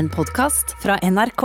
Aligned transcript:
en 0.00 0.08
podkast 0.08 0.72
fra 0.80 0.96
NRK. 1.04 1.42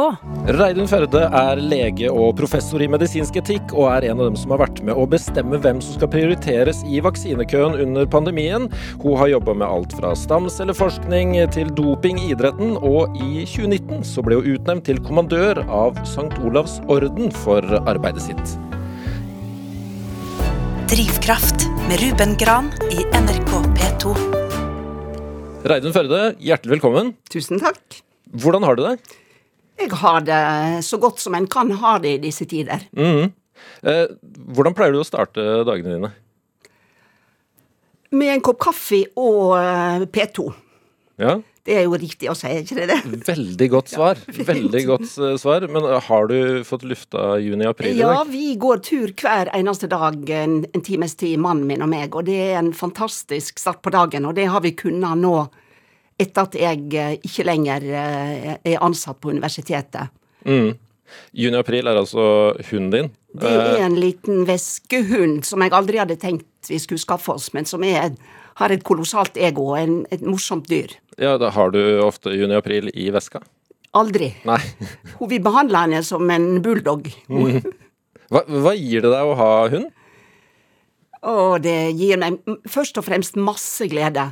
Reidun 0.56 0.88
Førde 0.88 1.26
er 1.28 1.60
lege 1.60 2.08
og 2.08 2.38
professor 2.40 2.80
i 2.80 2.88
medisinsk 2.92 3.36
etikk, 3.42 3.74
og 3.76 3.90
er 3.92 4.08
en 4.10 4.22
av 4.22 4.30
dem 4.30 4.38
som 4.40 4.54
har 4.54 4.62
vært 4.64 4.80
med 4.86 4.96
å 4.96 5.04
bestemme 5.12 5.60
hvem 5.60 5.82
som 5.84 5.98
skal 5.98 6.12
prioriteres 6.14 6.80
i 6.88 7.02
vaksinekøen 7.04 7.76
under 7.84 8.08
pandemien. 8.08 8.70
Hun 9.02 9.18
har 9.20 9.34
jobba 9.34 9.58
med 9.60 9.68
alt 9.68 9.96
fra 10.00 10.14
stamcelleforskning 10.16 11.36
til 11.56 11.74
doping 11.76 12.22
i 12.22 12.30
idretten, 12.32 12.78
og 12.80 13.18
i 13.20 13.44
2019 13.44 14.08
så 14.08 14.24
ble 14.24 14.40
hun 14.40 14.48
utnevnt 14.56 14.88
til 14.88 15.04
kommandør 15.04 15.60
av 15.66 16.00
St. 16.06 16.32
Olavs 16.48 16.80
orden 16.88 17.36
for 17.44 17.76
arbeidet 17.84 18.24
sitt. 18.30 18.56
Drivkraft 20.96 21.68
med 21.90 22.00
Ruben 22.06 22.40
Gran 22.40 22.72
i 22.88 23.04
NRK 23.20 23.54
P2. 23.76 24.16
Reidun 25.66 25.96
Førde, 25.98 26.26
hjertelig 26.40 26.78
velkommen. 26.78 27.16
Tusen 27.34 27.60
takk. 27.60 28.05
Hvordan 28.42 28.66
har 28.68 28.78
du 28.78 28.84
det? 28.88 28.98
Jeg 29.80 29.92
har 30.00 30.22
det 30.24 30.42
så 30.88 31.00
godt 31.02 31.20
som 31.20 31.36
en 31.36 31.48
kan 31.52 31.72
ha 31.82 31.98
det 32.04 32.18
i 32.18 32.22
disse 32.30 32.48
tider. 32.48 32.86
Mhm. 32.96 33.34
Eh, 33.88 34.06
hvordan 34.52 34.76
pleier 34.76 34.92
du 34.92 35.00
å 35.00 35.08
starte 35.08 35.44
dagene 35.68 35.96
dine? 35.96 36.12
Med 38.16 38.34
en 38.36 38.44
kopp 38.44 38.60
kaffe 38.68 39.06
og 39.20 39.56
eh, 39.58 40.06
P2. 40.12 40.50
Ja, 41.24 41.38
Det 41.66 41.78
er 41.80 41.86
jo 41.88 41.96
riktig 41.98 42.28
å 42.30 42.36
si, 42.38 42.52
ikke 42.62 42.76
det 42.78 42.86
det? 42.92 42.98
Veldig 43.26 43.68
godt 43.72 43.90
svar. 43.90 44.20
Veldig 44.28 44.82
godt 44.86 45.08
eh, 45.18 45.38
svar. 45.42 45.66
Men 45.72 45.88
eh, 45.88 46.02
har 46.10 46.28
du 46.30 46.64
fått 46.68 46.84
lufta 46.86 47.40
juni-april 47.42 47.96
i 47.96 48.02
dag? 48.04 48.20
Ja, 48.20 48.24
vi 48.28 48.52
går 48.62 48.84
tur 48.86 49.14
hver 49.18 49.50
eneste 49.56 49.90
dag 49.90 50.30
en, 50.30 50.60
en 50.76 50.84
times 50.86 51.16
tid, 51.18 51.40
mannen 51.42 51.66
min 51.68 51.82
og 51.82 51.90
meg, 51.96 52.14
og 52.16 52.28
det 52.28 52.38
er 52.52 52.60
en 52.60 52.74
fantastisk 52.76 53.60
start 53.64 53.82
på 53.82 53.96
dagen, 53.96 54.28
og 54.30 54.36
det 54.38 54.50
har 54.52 54.62
vi 54.62 54.76
kunnet 54.78 55.24
nå 55.24 55.38
etter 56.20 56.48
at 56.48 56.58
jeg 56.60 56.88
eh, 56.96 57.18
ikke 57.26 57.46
lenger 57.48 57.86
eh, 57.92 58.50
er 58.56 58.84
ansatt 58.84 59.20
på 59.22 59.34
universitetet. 59.34 60.14
Mm. 60.48 60.74
Juni-april 61.36 61.88
er 61.88 62.00
altså 62.00 62.26
hunden 62.70 62.92
din. 62.94 63.12
Det 63.36 63.52
er 63.52 63.84
en 63.86 63.98
liten 64.00 64.46
veskehund 64.48 65.44
som 65.48 65.64
jeg 65.64 65.74
aldri 65.76 66.00
hadde 66.02 66.18
tenkt 66.22 66.70
vi 66.70 66.80
skulle 66.82 67.02
skaffe 67.04 67.36
oss, 67.36 67.52
men 67.54 67.68
som 67.70 67.84
er, 67.86 68.16
har 68.62 68.74
et 68.74 68.86
kolossalt 68.88 69.38
ego 69.38 69.70
og 69.74 69.82
en, 69.82 70.00
et 70.14 70.24
morsomt 70.26 70.70
dyr. 70.72 70.96
Ja, 71.22 71.36
da 71.40 71.52
har 71.54 71.76
du 71.76 71.82
ofte 72.04 72.34
juni-april 72.34 72.90
i 72.96 73.10
veska? 73.14 73.44
Aldri. 73.96 74.32
Nei. 74.48 74.62
Hun 75.20 75.32
vil 75.32 75.44
behandle 75.44 75.84
henne 75.86 76.02
som 76.04 76.32
en 76.32 76.58
bulldog. 76.64 77.12
Hva, 77.30 78.42
hva 78.42 78.74
gir 78.74 79.06
det 79.06 79.12
deg 79.14 79.30
å 79.30 79.38
ha 79.38 79.52
hund? 79.76 79.92
Å, 81.26 81.36
det 81.62 81.78
gir 81.98 82.20
meg 82.22 82.42
først 82.70 82.98
og 83.02 83.06
fremst 83.08 83.38
masse 83.40 83.88
glede. 83.90 84.30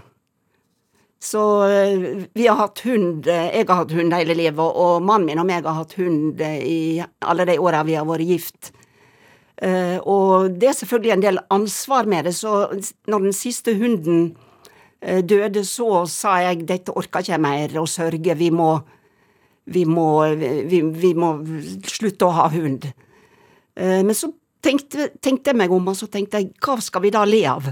Så 1.24 1.64
eh, 1.64 2.00
vi 2.34 2.48
har 2.48 2.56
hatt 2.56 2.80
hund, 2.80 3.28
eh, 3.28 3.48
jeg 3.56 3.68
har 3.70 3.78
hatt 3.86 3.92
hund 3.96 4.12
hele 4.12 4.36
livet, 4.36 4.60
og, 4.60 5.00
mannen 5.08 5.30
min 5.30 5.40
og 5.40 5.48
meg 5.48 5.64
har 5.64 5.78
hatt 5.78 5.94
hund 5.96 6.42
i 6.44 7.00
alle 7.24 7.46
de 7.48 7.56
åra 7.64 7.84
vi 7.88 7.96
har 7.96 8.08
vært 8.10 8.28
gift. 8.28 8.74
Eh, 9.64 10.02
og 10.04 10.58
det 10.60 10.68
er 10.68 10.76
selvfølgelig 10.76 11.14
en 11.16 11.24
del 11.24 11.40
ansvar 11.56 12.10
med 12.12 12.28
det, 12.28 12.34
så 12.36 12.66
når 13.08 13.30
den 13.30 13.38
siste 13.38 13.76
hunden 13.80 14.34
døde, 15.04 15.66
så 15.68 16.06
sa 16.08 16.38
jeg 16.40 16.68
dette 16.68 16.94
orker 16.96 17.24
ikke 17.24 17.34
jeg 17.34 17.44
mer 17.44 17.74
å 17.80 17.88
sørge, 17.88 18.36
vi 18.40 18.48
må, 18.56 18.70
vi 19.68 19.84
må, 19.88 20.10
vi, 20.40 20.80
vi 20.80 21.12
må 21.20 21.34
slutte 21.92 22.28
å 22.28 22.36
ha 22.38 22.46
hund. 22.54 22.88
Men 23.76 24.16
så 24.16 24.30
tenkte, 24.64 25.10
tenkte 25.20 25.52
jeg 25.52 25.60
meg 25.60 25.76
om, 25.76 25.92
og 25.92 26.00
så 26.00 26.08
tenkte 26.08 26.40
jeg, 26.40 26.54
hva 26.64 26.78
skal 26.84 27.04
vi 27.04 27.12
da 27.12 27.26
le 27.28 27.42
av? 27.52 27.68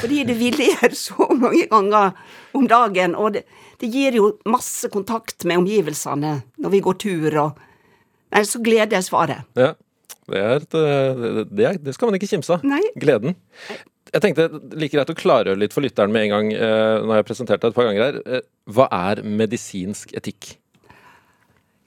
Fordi 0.00 0.22
det 0.28 0.38
vi 0.38 0.50
gjøre 0.56 0.94
så 0.96 1.26
mange 1.36 1.66
ganger 1.70 2.14
om 2.56 2.66
dagen, 2.70 3.14
og 3.18 3.34
det, 3.36 3.44
det 3.82 3.90
gir 3.92 4.16
jo 4.16 4.30
masse 4.48 4.88
kontakt 4.92 5.44
med 5.48 5.60
omgivelsene 5.62 6.34
når 6.62 6.72
vi 6.76 6.80
går 6.84 6.98
tur, 7.02 7.38
og 7.46 7.68
Nei, 8.32 8.46
så 8.48 8.62
gleder 8.64 8.96
jeg 8.96 9.04
svaret. 9.04 9.42
Ja, 9.60 9.74
det, 10.32 10.38
er 10.40 10.54
et, 10.62 10.74
eh, 10.78 11.18
det, 11.52 11.64
er, 11.68 11.74
det 11.84 11.92
skal 11.92 12.08
man 12.08 12.16
ikke 12.16 12.30
kimse 12.30 12.54
av. 12.54 12.62
Gleden. 12.96 13.34
Jeg 14.08 14.22
tenkte 14.24 14.46
like 14.72 14.94
greit 14.96 15.12
å 15.12 15.16
klargjøre 15.18 15.60
litt 15.60 15.74
for 15.76 15.84
lytteren 15.84 16.14
med 16.14 16.24
en 16.30 16.32
gang. 16.32 16.48
eh, 16.56 16.62
jeg 16.96 17.10
har 17.10 17.20
jeg 17.20 17.26
presentert 17.28 17.60
deg 17.60 17.74
et 17.74 17.76
par 17.76 17.90
ganger 17.90 18.06
her. 18.06 18.18
Eh, 18.24 18.46
Hva 18.72 18.86
er 18.88 19.20
medisinsk 19.20 20.16
etikk? 20.16 20.54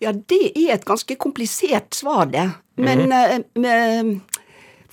Ja, 0.06 0.14
det 0.14 0.52
er 0.54 0.76
et 0.76 0.86
ganske 0.86 1.18
komplisert 1.18 1.98
svar, 1.98 2.30
det. 2.30 2.46
Men 2.78 3.08
eh, 3.10 3.40
med, 3.58 4.20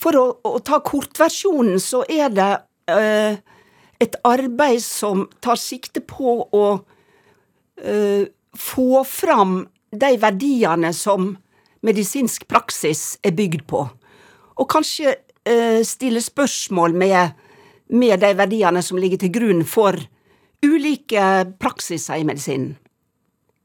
for 0.01 0.17
å, 0.17 0.27
å 0.49 0.57
ta 0.65 0.81
kortversjonen, 0.81 1.77
så 1.85 2.01
er 2.09 2.33
det 2.33 2.51
et 2.91 4.17
arbeid 4.27 4.83
som 4.83 5.27
tar 5.41 5.59
sikte 5.61 6.03
på 6.05 6.35
å 6.43 6.65
eh, 7.79 8.27
få 8.59 9.05
fram 9.09 9.63
de 9.93 10.13
verdiene 10.21 10.93
som 10.97 11.35
medisinsk 11.83 12.47
praksis 12.51 13.19
er 13.23 13.35
bygd 13.37 13.67
på. 13.71 13.85
Og 14.59 14.69
kanskje 14.71 15.15
eh, 15.45 15.81
stille 15.87 16.23
spørsmål 16.23 16.95
med, 16.99 17.33
med 17.95 18.23
de 18.23 18.33
verdiene 18.39 18.83
som 18.85 19.01
ligger 19.01 19.23
til 19.23 19.35
grunn 19.35 19.67
for 19.69 19.99
ulike 20.63 21.27
praksiser 21.61 22.23
i 22.23 22.27
medisinen. 22.27 22.77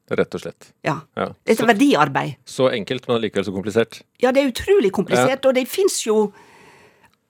Rett 0.07 0.35
og 0.37 0.39
slett. 0.39 0.69
Ja. 0.87 1.01
Ja. 1.19 1.31
Et 1.43 1.59
verdiarbeid. 1.59 2.37
Så 2.47 2.69
enkelt, 2.71 3.09
men 3.09 3.17
allikevel 3.17 3.43
så 3.43 3.51
komplisert. 3.51 3.99
Ja, 4.23 4.31
det 4.31 4.43
er 4.43 4.53
utrolig 4.53 4.93
komplisert, 4.95 5.43
og 5.45 5.57
det 5.57 5.65
fins 5.67 5.99
jo 6.05 6.29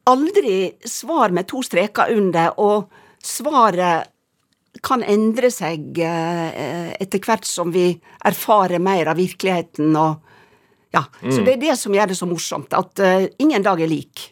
aldri 0.07 0.71
svar 0.87 1.33
med 1.35 1.47
to 1.49 1.61
streker 1.65 2.13
under, 2.15 2.53
og 2.59 2.87
svaret 3.23 4.07
kan 4.85 5.01
endre 5.03 5.49
seg 5.51 5.97
eh, 6.05 6.91
etter 7.01 7.19
hvert 7.25 7.47
som 7.49 7.71
vi 7.73 7.89
erfarer 8.29 8.79
mer 8.83 9.09
av 9.13 9.17
virkeligheten 9.19 9.95
og 9.97 10.23
Ja. 10.95 11.01
Så 11.29 11.41
det 11.43 11.57
er 11.57 11.59
det 11.65 11.73
som 11.77 11.91
gjør 11.93 12.07
det 12.07 12.15
så 12.17 12.25
morsomt, 12.29 12.71
at 12.73 12.99
eh, 13.03 13.25
ingen 13.43 13.61
dag 13.65 13.81
er 13.83 13.89
lik. 13.91 14.29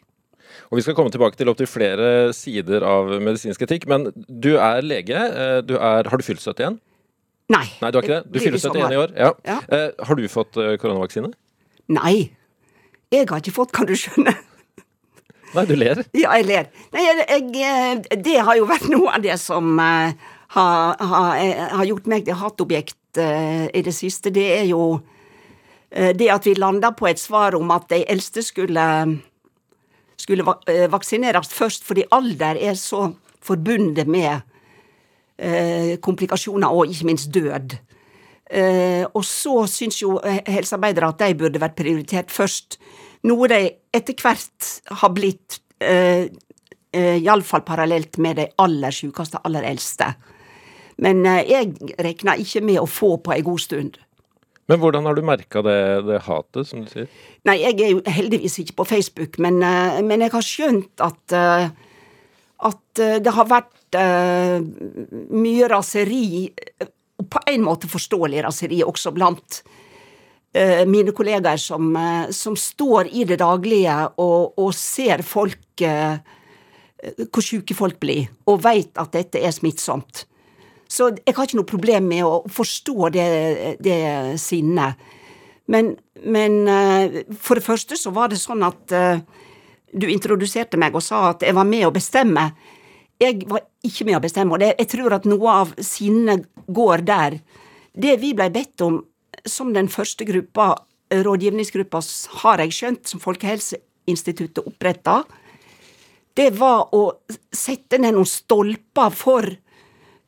Og 0.71 0.77
Vi 0.79 0.81
skal 0.85 0.95
komme 0.97 1.11
tilbake 1.11 1.35
til 1.37 1.49
opptil 1.51 1.67
flere 1.67 2.31
sider 2.33 2.81
av 2.87 3.11
medisinsk 3.21 3.61
etikk. 3.67 3.83
Men 3.91 4.07
du 4.15 4.55
er 4.57 4.79
lege. 4.81 5.13
eh, 5.19 5.59
Du 5.67 5.75
er, 5.75 6.07
har 6.07 6.17
du 6.17 6.23
fylt 6.23 6.39
71? 6.41 6.79
Nei. 7.51 7.65
Nei, 7.81 7.91
du 7.91 7.97
har 7.99 8.03
ikke 8.07 8.21
det? 8.23 8.31
Du 8.31 8.39
fyller 8.39 8.57
i 8.57 8.63
71 8.63 8.95
i 8.95 9.01
år. 9.03 9.11
Ja. 9.19 9.33
Ja. 9.45 9.59
Har 10.07 10.15
du 10.15 10.23
fått 10.31 10.55
koronavaksine? 10.81 11.33
Nei. 11.89 12.31
Jeg 13.13 13.27
har 13.29 13.43
ikke 13.43 13.53
fått, 13.53 13.71
kan 13.75 13.85
du 13.85 13.93
skjønne. 13.99 14.33
Nei, 15.55 15.65
du 15.69 15.75
ler. 15.79 16.01
Ja, 16.15 16.35
jeg 16.35 16.47
ler. 16.49 16.69
Nei, 16.93 17.03
jeg, 17.07 18.21
det 18.25 18.37
har 18.43 18.57
jo 18.59 18.67
vært 18.69 18.89
noe 18.91 19.13
av 19.15 19.23
det 19.23 19.37
som 19.39 19.77
eh, 19.79 20.15
har, 20.55 21.03
har, 21.11 21.29
eh, 21.39 21.61
har 21.71 21.87
gjort 21.87 22.09
meg 22.11 22.25
til 22.27 22.39
hatobjekt 22.39 23.21
eh, 23.21 23.67
i 23.71 23.83
det 23.85 23.93
siste. 23.95 24.33
Det 24.35 24.47
er 24.59 24.65
jo 24.71 24.99
det 25.95 26.25
at 26.27 26.43
vi 26.43 26.51
landa 26.59 26.89
på 26.91 27.07
et 27.07 27.19
svar 27.21 27.55
om 27.55 27.69
at 27.71 27.85
de 27.87 28.01
eldste 28.11 28.41
skulle, 28.43 28.83
skulle 30.19 30.43
va 30.43 30.57
vaksineres 30.91 31.53
først, 31.55 31.85
fordi 31.87 32.03
alder 32.11 32.57
er 32.59 32.75
så 32.75 33.05
forbundet 33.45 34.09
med 34.09 34.43
komplikasjoner 36.03 36.75
og 36.75 36.91
ikke 36.91 37.07
minst 37.07 37.31
død. 37.31 37.77
Og 39.13 39.23
så 39.23 39.55
syns 39.71 40.01
jo 40.01 40.17
helsearbeidere 40.25 41.13
at 41.13 41.23
de 41.23 41.39
burde 41.39 41.63
vært 41.63 41.79
prioritert 41.79 42.33
først. 42.33 42.75
Noe 43.25 43.49
de 43.49 43.59
etter 43.95 44.17
hvert 44.21 44.71
har 45.01 45.13
blitt, 45.15 45.59
eh, 45.81 46.27
eh, 46.93 47.17
iallfall 47.23 47.65
parallelt 47.65 48.19
med 48.21 48.37
de 48.41 48.47
aller 48.61 48.93
sjukeste, 48.93 49.41
aller 49.43 49.65
eldste. 49.65 50.13
Men 51.01 51.25
eh, 51.25 51.43
jeg 51.49 51.95
regna 51.99 52.35
ikke 52.39 52.63
med 52.65 52.81
å 52.81 52.89
få 52.89 53.15
på 53.23 53.33
ei 53.35 53.41
god 53.45 53.63
stund. 53.63 53.97
Men 54.65 54.81
hvordan 54.81 55.05
har 55.05 55.17
du 55.17 55.21
merka 55.25 55.61
det, 55.61 55.79
det 56.07 56.23
hatet, 56.25 56.67
som 56.67 56.85
du 56.85 56.89
sier? 56.89 57.09
Nei, 57.45 57.59
jeg 57.61 57.81
er 57.85 57.91
jo 57.93 57.99
heldigvis 58.09 58.59
ikke 58.63 58.79
på 58.81 58.87
Facebook, 58.95 59.37
men, 59.41 59.61
eh, 59.61 60.01
men 60.05 60.25
jeg 60.25 60.33
har 60.33 60.45
skjønt 60.45 61.05
at 61.05 61.35
eh, 61.37 61.67
at 62.65 63.01
eh, 63.03 63.17
det 63.23 63.33
har 63.35 63.49
vært 63.49 63.97
eh, 63.99 64.59
mye 65.35 65.69
raseri, 65.71 66.51
og 67.19 67.27
på 67.31 67.41
en 67.51 67.65
måte 67.65 67.89
forståelig 67.91 68.45
raseri 68.45 68.81
også 68.85 69.13
blant 69.15 69.61
eh, 69.61 69.81
mine 70.87 71.11
kollegaer 71.15 71.59
som, 71.59 71.89
eh, 71.99 72.29
som 72.31 72.55
står 72.55 73.09
i 73.11 73.25
det 73.27 73.41
daglige 73.41 73.97
og, 74.23 74.55
og 74.61 74.71
ser 74.77 75.23
folk 75.27 75.83
eh, 75.83 76.15
hvor 77.05 77.43
syke 77.43 77.75
folk 77.77 77.99
blir, 78.01 78.29
og 78.49 78.63
veit 78.63 78.95
at 78.97 79.11
dette 79.13 79.41
er 79.43 79.53
smittsomt. 79.53 80.25
Så 80.87 81.09
jeg 81.17 81.33
har 81.35 81.47
ikke 81.47 81.59
noe 81.59 81.69
problem 81.69 82.07
med 82.09 82.25
å 82.25 82.43
forstå 82.51 83.09
det, 83.13 83.27
det 83.83 83.99
sinnet. 84.41 85.01
Men, 85.71 85.95
men 86.23 86.59
eh, 86.69 87.21
for 87.41 87.57
det 87.57 87.65
første 87.65 87.97
så 87.97 88.13
var 88.15 88.31
det 88.31 88.39
sånn 88.41 88.63
at 88.65 88.93
eh, 88.93 89.23
du 89.95 90.07
introduserte 90.11 90.79
meg 90.81 90.95
og 90.95 91.03
sa 91.03 91.31
at 91.31 91.45
jeg 91.45 91.57
var 91.57 91.67
med 91.67 91.87
å 91.87 91.93
bestemme. 91.95 92.49
Jeg 93.21 93.45
var 93.49 93.63
ikke 93.85 94.05
med 94.07 94.19
å 94.19 94.23
bestemme, 94.23 94.55
og 94.55 94.63
jeg 94.65 94.89
tror 94.91 95.17
at 95.17 95.27
noe 95.29 95.59
av 95.63 95.73
sinnet 95.81 96.45
går 96.67 97.05
der. 97.07 97.37
Det 97.95 98.17
vi 98.21 98.33
blei 98.35 98.49
bedt 98.53 98.83
om 98.85 98.99
som 99.45 99.73
den 99.73 99.89
første 99.91 100.25
gruppa, 100.27 100.73
rådgivningsgruppa, 101.13 102.01
har 102.41 102.63
jeg 102.63 102.73
skjønt, 102.73 103.07
som 103.07 103.21
Folkehelseinstituttet 103.21 104.65
oppretta, 104.65 105.23
det 106.35 106.49
var 106.59 106.89
å 106.95 107.03
sette 107.55 107.99
ned 108.01 108.17
noen 108.17 108.27
stolper 108.27 109.13
for 109.15 109.47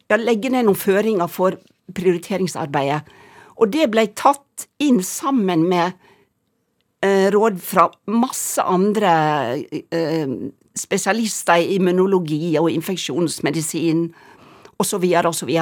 ja, 0.08 0.16
Legge 0.16 0.52
ned 0.54 0.68
noen 0.68 0.80
føringer 0.80 1.28
for 1.28 1.58
prioriteringsarbeidet. 1.98 3.02
Og 3.58 3.74
det 3.74 3.90
ble 3.92 4.06
tatt 4.16 4.68
inn 4.84 5.02
sammen 5.04 5.66
med 5.68 5.98
eh, 7.04 7.28
råd 7.34 7.60
fra 7.60 7.88
masse 8.14 8.64
andre 8.64 9.12
eh, 9.92 10.32
spesialister 10.78 11.60
i 11.60 11.76
immunologi 11.76 12.54
og 12.62 12.70
infeksjonsmedisin 12.72 14.08
osv. 14.80 15.08
osv. 15.28 15.54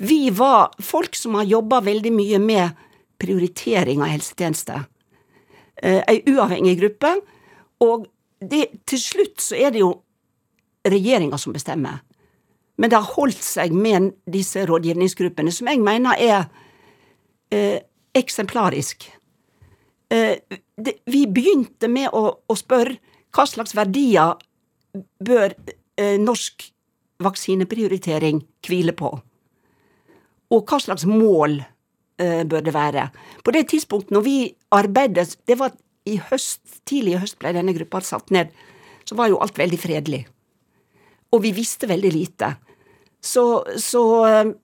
Vi 0.00 0.30
var 0.32 0.70
folk 0.80 1.16
som 1.16 1.34
har 1.36 1.48
jobba 1.48 1.80
veldig 1.84 2.12
mye 2.12 2.38
med 2.40 2.78
prioritering 3.20 4.00
av 4.00 4.08
helsetjenester. 4.08 4.86
Eh, 5.76 6.00
ei 6.08 6.22
uavhengig 6.24 6.78
gruppe. 6.80 7.12
Og 7.84 8.06
det, 8.40 8.66
til 8.88 9.00
slutt 9.00 9.44
så 9.44 9.58
er 9.60 9.74
det 9.74 9.82
jo 9.82 9.92
regjeringa 10.88 11.38
som 11.38 11.52
bestemmer. 11.52 12.00
Men 12.80 12.90
det 12.90 12.96
har 12.96 13.12
holdt 13.12 13.44
seg 13.44 13.74
med 13.76 14.14
disse 14.24 14.64
rådgivningsgruppene, 14.68 15.52
som 15.52 15.68
jeg 15.68 15.82
mener 15.84 16.16
er 16.16 16.46
eh, 17.52 17.82
eksemplarisk. 18.16 19.04
Eh, 20.10 20.40
det, 20.80 20.94
vi 21.04 21.26
begynte 21.28 21.92
med 21.92 22.08
å, 22.16 22.24
å, 22.40 22.56
spørre 22.56 22.96
hva 23.36 23.44
slags 23.46 23.76
verdier 23.76 24.40
bør 25.20 25.52
eh, 26.00 26.16
norsk 26.16 26.70
vaksineprioritering 27.20 28.40
hvile 28.64 28.96
på? 28.96 29.12
Og 30.50 30.64
hva 30.66 30.80
slags 30.82 31.06
mål 31.08 31.60
eh, 31.60 32.42
bør 32.48 32.64
det 32.66 32.74
være? 32.74 33.06
På 33.44 33.54
det 33.54 33.68
tidspunktet 33.70 34.14
når 34.14 34.26
vi 34.26 34.36
arbeidet, 34.74 35.36
det 35.46 35.58
var 35.60 35.74
i 36.08 36.16
høst, 36.30 36.62
tidlig 36.88 37.14
i 37.14 37.20
høst 37.22 37.38
ble 37.40 37.52
denne 37.54 37.74
gruppa 37.76 38.00
satt 38.04 38.32
ned, 38.34 38.50
så 39.04 39.16
var 39.18 39.30
jo 39.30 39.40
alt 39.42 39.58
veldig 39.58 39.78
fredelig. 39.80 40.24
Og 41.30 41.44
vi 41.44 41.52
visste 41.54 41.88
veldig 41.90 42.10
lite. 42.14 42.54
Så, 43.22 43.44
så 43.78 44.02
eh, 44.26 44.54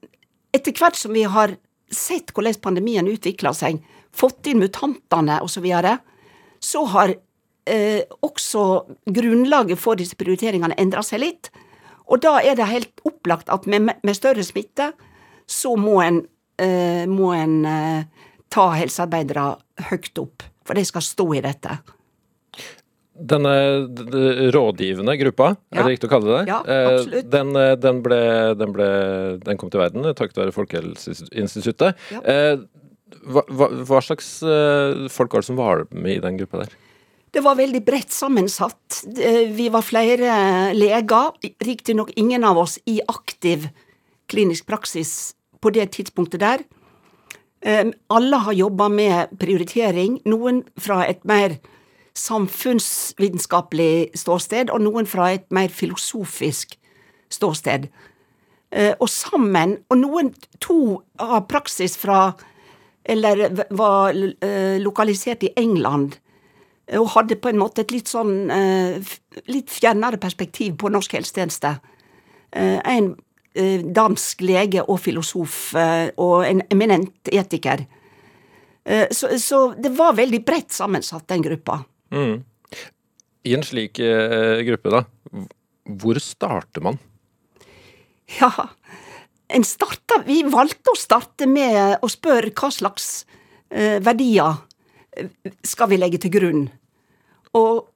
etter 0.56 0.74
hvert 0.74 0.98
som 0.98 1.14
vi 1.14 1.26
har 1.28 1.54
sett 1.92 2.32
hvordan 2.34 2.58
pandemien 2.62 3.08
utvikla 3.08 3.52
seg, 3.54 3.78
fått 4.16 4.48
inn 4.50 4.62
mutantene 4.62 5.38
osv., 5.44 5.60
så, 5.60 5.64
videre, 5.64 5.92
så 6.62 6.82
har 6.94 7.12
eh, 7.68 8.02
også 8.24 8.64
grunnlaget 9.12 9.78
for 9.78 9.98
disse 9.98 10.18
prioriteringene 10.18 10.78
endra 10.80 11.04
seg 11.06 11.22
litt. 11.22 11.50
Og 12.06 12.22
da 12.24 12.38
er 12.40 12.56
det 12.58 12.70
helt 12.70 13.04
opplagt 13.06 13.50
at 13.52 13.66
med, 13.70 13.92
med 14.02 14.16
større 14.16 14.44
smitte, 14.46 14.92
så 15.46 15.76
må 15.78 16.00
en, 16.02 16.22
eh, 16.58 17.06
må 17.08 17.32
en 17.36 17.58
eh, 17.64 18.26
ta 18.52 18.70
helsearbeidere 18.74 19.52
høyt 19.90 20.18
opp. 20.22 20.46
For 20.66 20.78
de 20.78 20.84
skal 20.86 21.04
stå 21.04 21.26
i 21.36 21.42
dette. 21.44 21.78
Denne 23.16 23.52
rådgivende 24.52 25.14
gruppa, 25.16 25.52
ja. 25.70 25.78
er 25.78 25.86
det 25.86 25.92
riktig 25.94 26.08
å 26.08 26.12
kalle 26.12 26.26
det 26.28 26.34
det? 26.36 26.50
Ja, 26.50 26.58
eh, 26.68 26.88
absolutt. 26.90 27.28
Den, 27.32 27.52
eh, 27.56 27.74
den, 27.80 28.00
ble, 28.04 28.18
den, 28.60 28.74
ble, 28.76 28.88
den 29.44 29.60
kom 29.60 29.72
til 29.72 29.80
verden 29.80 30.08
takket 30.18 30.42
være 30.42 30.52
Folkehelseinstituttet. 30.56 32.02
Ja. 32.12 32.20
Eh, 32.20 32.58
hva, 33.24 33.46
hva, 33.48 33.70
hva, 33.86 34.02
slags 34.04 34.28
folk 35.14 35.32
var 35.32 35.42
det 35.42 35.48
som 35.48 35.56
var 35.58 35.86
med 35.94 36.18
i 36.18 36.22
den 36.22 36.36
gruppa 36.40 36.64
der? 36.64 36.74
Det 37.32 37.42
var 37.44 37.56
veldig 37.58 37.80
bredt 37.86 38.12
sammensatt. 38.14 39.00
Vi 39.06 39.66
var 39.72 39.84
flere 39.84 40.36
leger, 40.76 41.32
riktignok 41.64 42.12
ingen 42.18 42.44
av 42.48 42.58
oss 42.60 42.76
i 42.88 42.98
aktiv 43.06 43.68
klinisk 44.30 44.66
praksis 44.68 45.35
på 45.66 45.74
det 45.74 45.90
tidspunktet 45.96 46.40
der. 46.44 46.64
Alle 48.14 48.38
har 48.46 48.54
jobba 48.54 48.86
med 48.92 49.32
prioritering, 49.40 50.20
noen 50.28 50.62
fra 50.78 51.00
et 51.10 51.24
mer 51.26 51.56
samfunnsvitenskapelig 52.16 54.10
ståsted, 54.16 54.70
og 54.70 54.80
noen 54.84 55.06
fra 55.10 55.32
et 55.34 55.46
mer 55.54 55.68
filosofisk 55.72 56.76
ståsted. 57.32 57.88
Eh, 58.72 58.94
og 58.98 59.08
sammen, 59.10 59.76
og 59.90 59.98
noen 60.00 60.32
to 60.60 61.02
har 61.20 61.46
praksis 61.50 61.96
fra 61.98 62.34
Eller 63.06 63.52
var 63.70 64.16
eh, 64.42 64.80
lokalisert 64.82 65.44
i 65.46 65.52
England, 65.56 66.16
eh, 66.88 66.98
og 66.98 67.12
hadde 67.12 67.36
på 67.38 67.48
en 67.52 67.60
måte 67.60 67.84
et 67.84 67.92
litt 67.94 68.08
sånn 68.10 68.50
litt 69.46 69.70
fjernere 69.70 70.18
perspektiv 70.18 70.74
på 70.80 70.90
norsk 70.90 71.12
helsetjeneste. 71.14 71.70
En 72.50 73.14
dansk 73.96 74.42
lege 74.44 74.82
og 74.84 74.98
filosof, 75.00 75.74
og 75.74 76.34
en 76.44 76.60
eminent 76.70 77.30
etiker. 77.32 77.86
Så, 79.10 79.30
så 79.42 79.60
det 79.80 79.90
var 79.96 80.14
veldig 80.18 80.42
bredt 80.46 80.74
sammensatt, 80.76 81.24
den 81.32 81.42
gruppa. 81.42 81.80
Mm. 82.14 82.44
I 83.46 83.54
en 83.54 83.62
slik 83.62 84.00
eh, 84.02 84.62
gruppe, 84.66 84.90
da, 84.90 85.04
hvor 86.00 86.18
starter 86.22 86.82
man? 86.82 86.98
Ja, 88.40 88.50
en 89.54 89.62
starta 89.62 90.18
Vi 90.26 90.40
valgte 90.50 90.90
å 90.90 90.98
starte 90.98 91.46
med 91.46 92.02
å 92.02 92.08
spørre 92.10 92.50
hva 92.50 92.72
slags 92.74 93.10
eh, 93.70 94.02
verdier 94.02 94.58
eh, 95.14 95.30
skal 95.62 95.92
vi 95.92 96.00
legge 96.00 96.18
til 96.24 96.34
grunn. 96.34 96.64
Og, 97.56 97.86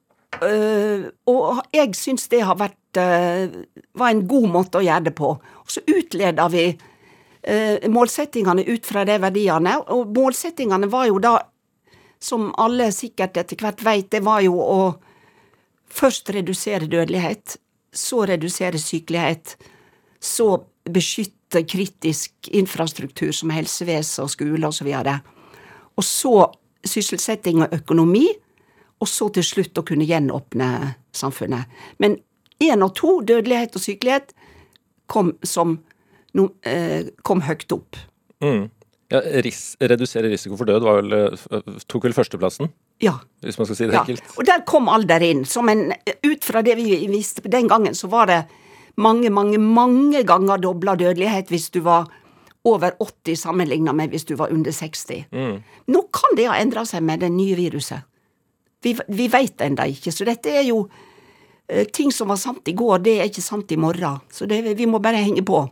og 1.29 1.59
jeg 1.75 1.91
syns 1.99 2.31
det 2.31 2.39
har 2.47 2.55
vært 2.57 2.79
var 2.99 4.09
en 4.09 4.25
god 4.27 4.47
måte 4.51 4.79
å 4.79 4.83
gjøre 4.83 5.07
det 5.07 5.13
på. 5.15 5.29
Og 5.37 5.71
så 5.71 5.83
utleda 5.87 6.47
vi 6.51 6.65
øh, 6.71 7.87
målsettingene 7.91 8.65
ut 8.67 8.85
fra 8.85 9.05
de 9.07 9.15
verdiene, 9.21 9.77
og 9.93 10.11
målsettingene 10.17 10.89
var 10.91 11.07
jo 11.07 11.21
da 11.23 11.37
som 12.21 12.51
alle 12.61 12.91
sikkert 12.93 13.39
etter 13.41 13.57
hvert 13.57 13.81
veit, 13.85 14.11
det 14.13 14.21
var 14.25 14.43
jo 14.45 14.59
å 14.61 14.81
først 15.91 16.29
redusere 16.35 16.89
dødelighet, 16.89 17.57
så 17.91 18.25
redusere 18.29 18.79
sykelighet, 18.79 19.55
så 20.21 20.53
beskytte 20.85 21.63
kritisk 21.67 22.51
infrastruktur 22.53 23.33
som 23.35 23.51
helsevesen 23.51 24.25
og 24.25 24.31
skole 24.31 24.69
osv. 24.69 24.91
Og, 24.93 25.09
og 25.97 26.05
så 26.05 26.35
sysselsetting 26.87 27.63
og 27.65 27.73
økonomi, 27.81 28.27
og 29.01 29.09
så 29.09 29.31
til 29.33 29.45
slutt 29.45 29.81
å 29.81 29.85
kunne 29.85 30.05
gjenåpne 30.05 30.69
samfunnet. 31.17 31.65
Men 31.97 32.19
én 32.61 32.85
og 32.85 32.93
to, 32.97 33.19
dødelighet 33.25 33.75
og 33.75 33.83
sykelighet, 33.83 34.35
kom, 35.11 35.33
som, 35.43 35.79
no, 36.37 36.51
eh, 36.67 37.11
kom 37.27 37.43
høyt 37.47 37.71
opp. 37.75 37.99
Mm. 38.43 38.69
Ja, 39.11 39.19
ris 39.43 39.75
redusere 39.81 40.29
risiko 40.31 40.55
for 40.55 40.69
død 40.69 40.85
vel, 40.87 41.13
eh, 41.17 41.73
tok 41.91 42.07
vel 42.07 42.15
førsteplassen? 42.15 42.71
Ja. 43.03 43.17
Hvis 43.43 43.57
man 43.59 43.67
skal 43.67 43.75
si 43.75 43.89
det 43.89 43.97
ja. 43.97 44.05
enkelt. 44.05 44.23
Og 44.37 44.47
der 44.47 44.63
kom 44.67 44.87
alder 44.89 45.23
inn. 45.25 45.43
Som 45.45 45.69
en, 45.69 45.89
ut 46.23 46.47
fra 46.47 46.61
det 46.63 46.77
vi 46.79 46.95
visste 47.11 47.43
på 47.43 47.51
den 47.51 47.67
gangen, 47.67 47.97
så 47.97 48.07
var 48.11 48.29
det 48.31 48.41
mange, 49.01 49.29
mange, 49.29 49.59
mange 49.59 50.23
ganger 50.27 50.61
dobla 50.61 50.95
dødelighet 50.95 51.51
hvis 51.51 51.69
du 51.75 51.81
var 51.83 52.07
over 52.63 52.93
80 53.01 53.35
sammenligna 53.41 53.93
med 53.93 54.13
hvis 54.13 54.27
du 54.29 54.35
var 54.39 54.53
under 54.53 54.71
60. 54.71 55.25
Mm. 55.31 55.61
Nå 55.87 56.01
kan 56.13 56.37
det 56.37 56.47
ha 56.47 56.59
endra 56.61 56.85
seg 56.85 57.03
med 57.03 57.23
det 57.25 57.31
nye 57.33 57.57
viruset. 57.57 58.05
Vi, 58.81 58.95
vi 59.07 59.27
veit 59.29 59.61
ennå 59.61 59.89
ikke. 59.91 60.13
Så 60.13 60.25
dette 60.25 60.53
er 60.53 60.63
jo 60.69 60.85
ting 61.93 62.11
som 62.11 62.31
var 62.31 62.39
sant 62.41 62.67
i 62.67 62.75
går, 62.77 63.01
det 63.05 63.17
er 63.19 63.29
ikke 63.29 63.43
sant 63.43 63.71
i 63.71 63.79
morgen. 63.79 64.21
Så 64.33 64.47
det, 64.49 64.61
vi 64.77 64.87
må 64.89 64.99
bare 65.03 65.21
henge 65.23 65.43
på. 65.47 65.63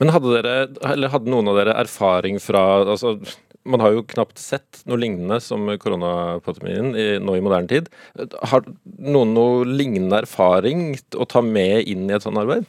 Men 0.00 0.12
hadde, 0.14 0.34
dere, 0.34 0.52
eller 0.92 1.12
hadde 1.12 1.30
noen 1.30 1.50
av 1.52 1.58
dere 1.60 1.78
erfaring 1.82 2.38
fra 2.42 2.62
altså, 2.82 3.16
Man 3.68 3.82
har 3.84 3.92
jo 3.94 4.04
knapt 4.08 4.40
sett 4.40 4.80
noe 4.90 4.98
lignende 4.98 5.38
som 5.44 5.68
koronapandemien 5.78 6.94
nå 7.22 7.36
i 7.38 7.42
moderne 7.44 7.70
tid. 7.70 7.90
Har 8.50 8.64
noen 8.82 9.34
noe 9.36 9.66
lignende 9.68 10.24
erfaring 10.24 10.96
å 11.14 11.28
ta 11.30 11.44
med 11.46 11.86
inn 11.90 12.08
i 12.08 12.16
et 12.16 12.24
sånt 12.24 12.40
arbeid? 12.40 12.66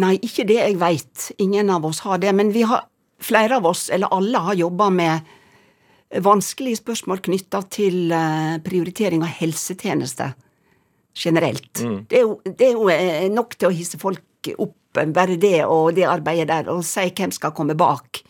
Nei, 0.00 0.14
ikke 0.24 0.46
det 0.48 0.56
jeg 0.60 0.78
veit. 0.80 1.26
Ingen 1.42 1.72
av 1.72 1.84
oss 1.88 2.00
har 2.06 2.20
det. 2.22 2.32
Men 2.36 2.54
vi 2.56 2.64
har, 2.68 2.86
flere 3.20 3.60
av 3.60 3.68
oss, 3.68 3.88
eller 3.92 4.12
alle, 4.12 4.40
har 4.48 4.56
jobba 4.56 4.88
med 4.92 5.36
vanskelige 6.22 6.80
spørsmål 6.80 7.20
knytta 7.26 7.60
til 7.72 8.12
eh, 8.14 8.56
prioritering 8.64 9.24
av 9.26 9.32
helsetjenester 9.40 10.36
generelt. 11.16 11.80
Mm. 11.80 11.98
Det, 12.10 12.18
er 12.18 12.24
jo, 12.24 12.40
det, 12.44 12.66
er 12.68 12.72
jo, 12.72 12.88
eh, 12.92 13.28
nok 13.32 13.56
til 13.56 13.70
å 13.70 13.74
hisse 13.74 14.00
folk 14.00 14.52
opp 14.56 14.76
bare 14.96 15.36
det 15.36 15.58
og 15.66 15.90
det 15.96 16.06
arbeidet 16.08 16.48
der, 16.48 16.68
og 16.72 16.84
si 16.86 17.08
hvem 17.10 17.32
skal 17.34 17.52
komme 17.56 17.76
bak. 17.76 18.22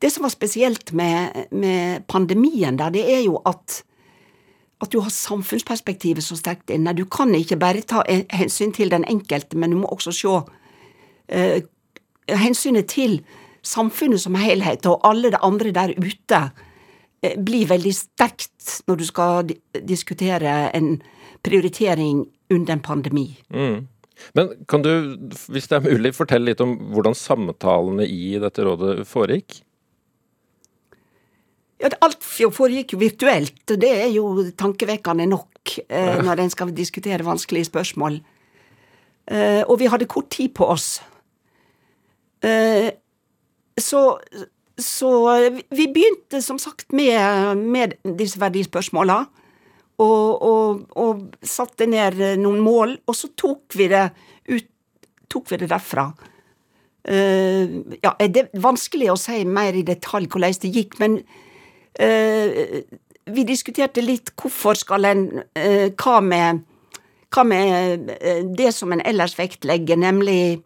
Det 0.00 0.10
som 0.12 0.24
var 0.24 0.32
spesielt 0.32 0.92
med, 0.96 1.46
med 1.52 2.04
pandemien 2.08 2.76
der, 2.76 2.92
det 2.92 3.04
er 3.08 3.22
jo 3.24 3.38
at 3.48 3.82
at 4.80 4.92
du 4.92 5.00
har 5.04 5.12
samfunnsperspektivet 5.12 6.24
så 6.24 6.38
sterkt 6.38 6.70
inne. 6.72 6.94
Du 6.96 7.04
kan 7.04 7.34
ikke 7.36 7.58
bare 7.60 7.84
ta 7.84 8.00
hensyn 8.32 8.72
til 8.72 8.92
den 8.92 9.04
enkelte, 9.04 9.58
men 9.58 9.74
du 9.74 9.80
må 9.82 9.90
også 9.92 10.14
se 10.16 10.38
eh, 11.28 11.60
hensynet 12.28 12.88
til 12.88 13.20
samfunnet 13.62 14.22
som 14.22 14.38
helhet, 14.40 14.86
og 14.88 15.04
alle 15.04 15.34
det 15.34 15.42
andre 15.44 15.72
der 15.76 15.92
ute 15.98 16.40
eh, 17.22 17.36
blir 17.36 17.68
veldig 17.68 17.92
sterkt 17.94 18.80
når 18.88 19.00
du 19.00 19.04
skal 19.04 19.52
diskutere 19.88 20.70
en 20.76 20.94
prioritering 21.46 22.24
under 22.50 22.76
en 22.76 22.84
pandemi. 22.84 23.28
Mm. 23.54 23.88
Men 24.36 24.52
kan 24.68 24.82
du, 24.84 24.90
hvis 25.48 25.68
det 25.70 25.78
er 25.78 25.86
mulig, 25.86 26.12
fortelle 26.16 26.50
litt 26.50 26.62
om 26.64 26.76
hvordan 26.92 27.16
samtalene 27.16 28.04
i 28.04 28.36
dette 28.42 28.64
rådet 28.66 29.06
foregikk? 29.08 29.62
Ja, 31.80 31.88
Alt 32.04 32.20
foregikk 32.24 32.92
jo 32.94 33.00
virtuelt, 33.00 33.62
og 33.72 33.80
det 33.80 33.90
er 34.02 34.10
jo 34.12 34.44
tankevekkende 34.52 35.26
nok 35.30 35.78
eh, 35.88 36.20
når 36.20 36.44
en 36.44 36.52
skal 36.52 36.74
diskutere 36.76 37.24
vanskelige 37.24 37.70
spørsmål. 37.70 38.20
Eh, 39.30 39.62
og 39.64 39.78
vi 39.80 39.88
hadde 39.88 40.10
kort 40.10 40.28
tid 40.34 40.52
på 40.58 40.68
oss. 40.68 40.98
Eh, 42.44 42.90
så, 43.80 44.02
så 44.76 45.10
vi 45.72 45.88
begynte 45.88 46.42
som 46.44 46.60
sagt 46.60 46.92
med, 46.92 47.56
med 47.56 47.96
disse 48.18 48.40
verdispørsmåla. 48.40 49.22
Og, 50.00 50.42
og, 50.46 50.84
og, 50.96 51.24
satte 51.44 51.84
ned 51.90 52.20
noen 52.40 52.60
mål, 52.64 52.94
og 53.04 53.16
så 53.16 53.28
tok 53.36 53.76
vi 53.76 53.90
det 53.92 54.06
ut 54.48 54.68
tok 55.30 55.52
vi 55.52 55.60
det 55.60 55.70
derfra. 55.70 56.08
Uh, 57.00 57.94
ja, 58.02 58.12
det 58.20 58.42
er 58.42 58.50
vanskelig 58.60 59.12
å 59.12 59.18
si 59.18 59.44
mer 59.48 59.76
i 59.78 59.86
detalj 59.86 60.28
hvordan 60.30 60.58
det 60.64 60.72
gikk, 60.74 60.98
men 61.00 61.20
uh, 62.00 62.58
vi 63.30 63.46
diskuterte 63.48 64.04
litt 64.04 64.34
hvorfor 64.40 64.78
skal 64.78 65.08
en 65.08 65.24
uh, 65.38 65.86
Hva 65.94 66.18
med, 66.24 66.60
hva 67.30 67.46
med 67.46 68.10
det 68.58 68.72
som 68.74 68.92
en 68.92 69.04
ellers 69.06 69.36
vektlegger, 69.38 70.00
nemlig 70.02 70.60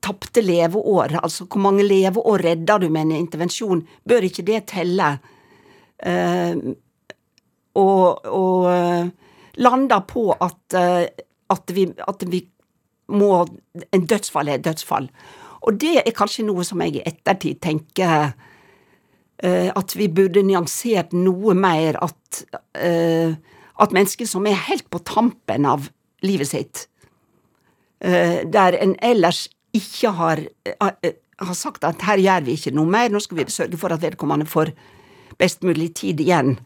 tapte 0.00 0.40
leveår, 0.40 1.18
altså 1.20 1.44
hvor 1.44 1.60
mange 1.60 1.84
leveår 1.84 2.46
redder 2.46 2.80
du 2.80 2.88
med 2.88 3.10
en 3.10 3.18
intervensjon, 3.20 3.82
bør 4.08 4.24
ikke 4.26 4.46
det 4.48 4.62
telle? 4.72 5.12
Uh, 6.00 6.72
og, 7.80 8.26
og 8.26 9.10
landa 9.60 10.00
på 10.06 10.30
at, 10.36 10.76
at, 10.76 11.74
vi, 11.74 11.88
at 12.08 12.24
vi 12.30 12.44
må 13.10 13.42
En 13.90 14.04
dødsfall 14.06 14.48
er 14.48 14.60
et 14.60 14.64
dødsfall. 14.64 15.08
Og 15.66 15.80
det 15.82 15.96
er 15.98 16.14
kanskje 16.14 16.44
noe 16.46 16.62
som 16.64 16.80
jeg 16.84 17.00
i 17.00 17.02
ettertid 17.08 17.58
tenker 17.58 18.30
uh, 18.30 19.70
at 19.74 19.96
vi 19.98 20.06
burde 20.06 20.44
nyansert 20.46 21.16
noe 21.16 21.56
mer 21.58 21.98
at 22.04 22.44
at 23.80 23.94
mennesker 23.96 24.28
som 24.28 24.46
er 24.46 24.58
helt 24.68 24.86
på 24.92 25.00
tampen 25.08 25.66
av 25.66 25.88
livet 26.24 26.50
sitt, 26.50 26.84
der 28.00 28.76
en 28.80 28.94
ellers 29.04 29.46
ikke 29.76 30.12
har, 30.16 30.42
har 30.80 31.56
sagt 31.56 31.84
at 31.88 32.02
her 32.04 32.20
gjør 32.20 32.46
vi 32.46 32.56
ikke 32.58 32.74
noe 32.76 32.88
mer, 32.90 33.12
nå 33.12 33.20
skal 33.22 33.40
vi 33.40 33.46
sørge 33.52 33.78
for 33.80 33.92
at 33.94 34.02
vedkommende 34.02 34.48
får 34.48 34.72
best 35.40 35.64
mulig 35.64 35.92
tid 36.00 36.20
igjen. 36.20 36.58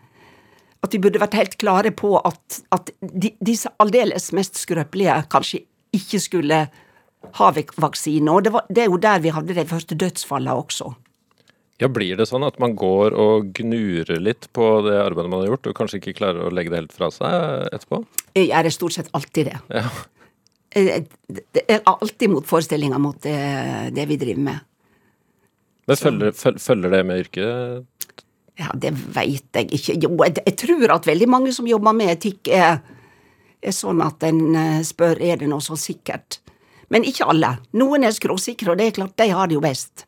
At 0.85 0.93
vi 0.93 1.01
burde 1.01 1.23
vært 1.23 1.37
helt 1.39 1.55
klare 1.61 1.95
på 1.97 2.13
at, 2.21 2.61
at 2.75 2.91
de, 3.01 3.33
disse 3.41 3.71
aldeles 3.81 4.31
mest 4.37 4.61
skrøpelige 4.61 5.23
kanskje 5.33 5.65
ikke 5.97 6.21
skulle 6.21 6.59
ha 7.39 7.49
vaksine. 7.81 8.29
Og 8.31 8.45
det, 8.45 8.53
var, 8.53 8.67
det 8.69 8.85
er 8.85 8.93
jo 8.93 9.01
der 9.01 9.23
vi 9.25 9.33
hadde 9.33 9.57
de 9.57 9.67
første 9.69 9.97
dødsfallene 9.99 10.57
også. 10.61 10.93
Ja, 11.83 11.89
Blir 11.91 12.19
det 12.19 12.29
sånn 12.31 12.45
at 12.47 12.61
man 12.63 12.77
går 12.79 13.17
og 13.19 13.49
gnurer 13.57 14.21
litt 14.23 14.47
på 14.55 14.67
det 14.87 14.95
arbeidet 15.01 15.33
man 15.33 15.43
har 15.43 15.55
gjort, 15.55 15.71
og 15.71 15.79
kanskje 15.81 15.99
ikke 15.99 16.19
klarer 16.21 16.47
å 16.47 16.53
legge 16.55 16.71
det 16.71 16.85
helt 16.85 16.95
fra 16.95 17.09
seg 17.11 17.65
etterpå? 17.75 18.05
Jeg 18.39 18.53
gjør 18.53 18.77
stort 18.77 18.99
sett 18.99 19.11
alltid 19.17 19.51
det. 19.51 19.57
Ja. 19.75 19.89
Det 20.75 21.65
er 21.71 21.83
alltid 21.87 22.33
motforestillinger 22.33 23.03
mot 23.03 23.19
det, 23.23 23.35
det 23.95 24.07
vi 24.11 24.19
driver 24.19 24.47
med. 24.47 24.71
Men 25.85 25.99
følger, 26.01 26.33
følger, 26.35 26.91
det 26.91 27.03
med 27.07 27.21
yrket? 27.27 27.85
Ja, 28.61 28.71
det 28.79 28.93
veit 29.15 29.57
jeg 29.57 29.71
ikke. 29.75 29.97
Jo, 29.99 30.13
jeg, 30.23 30.39
jeg, 30.45 30.57
tror 30.61 30.95
at 30.95 31.09
veldig 31.09 31.29
mange 31.31 31.53
som 31.55 31.67
jobber 31.67 31.95
med 31.97 32.13
etikk, 32.13 32.53
er, 32.55 32.79
er 33.59 33.75
sånn 33.75 34.03
at 34.05 34.23
en 34.29 34.43
eh, 34.55 34.83
spør 34.87 35.19
er 35.19 35.41
det 35.41 35.51
noe 35.51 35.65
så 35.65 35.79
sikkert. 35.79 36.39
Men 36.95 37.07
ikke 37.09 37.27
alle. 37.33 37.57
Noen 37.75 38.07
er 38.07 38.15
skråsikre, 38.15 38.71
og 38.73 38.79
det 38.79 38.91
er 38.91 38.99
klart, 39.01 39.17
de 39.19 39.31
har 39.33 39.51
det 39.51 39.59
jo 39.59 39.65
best. 39.65 40.07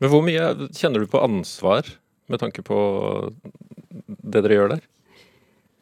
Men 0.00 0.12
hvor 0.12 0.22
mye 0.24 0.70
kjenner 0.76 1.02
du 1.02 1.10
på 1.10 1.22
ansvar 1.24 1.88
med 2.30 2.40
tanke 2.40 2.62
på 2.64 2.78
det 4.06 4.44
dere 4.44 4.58
gjør 4.60 4.74
der? 4.76 4.84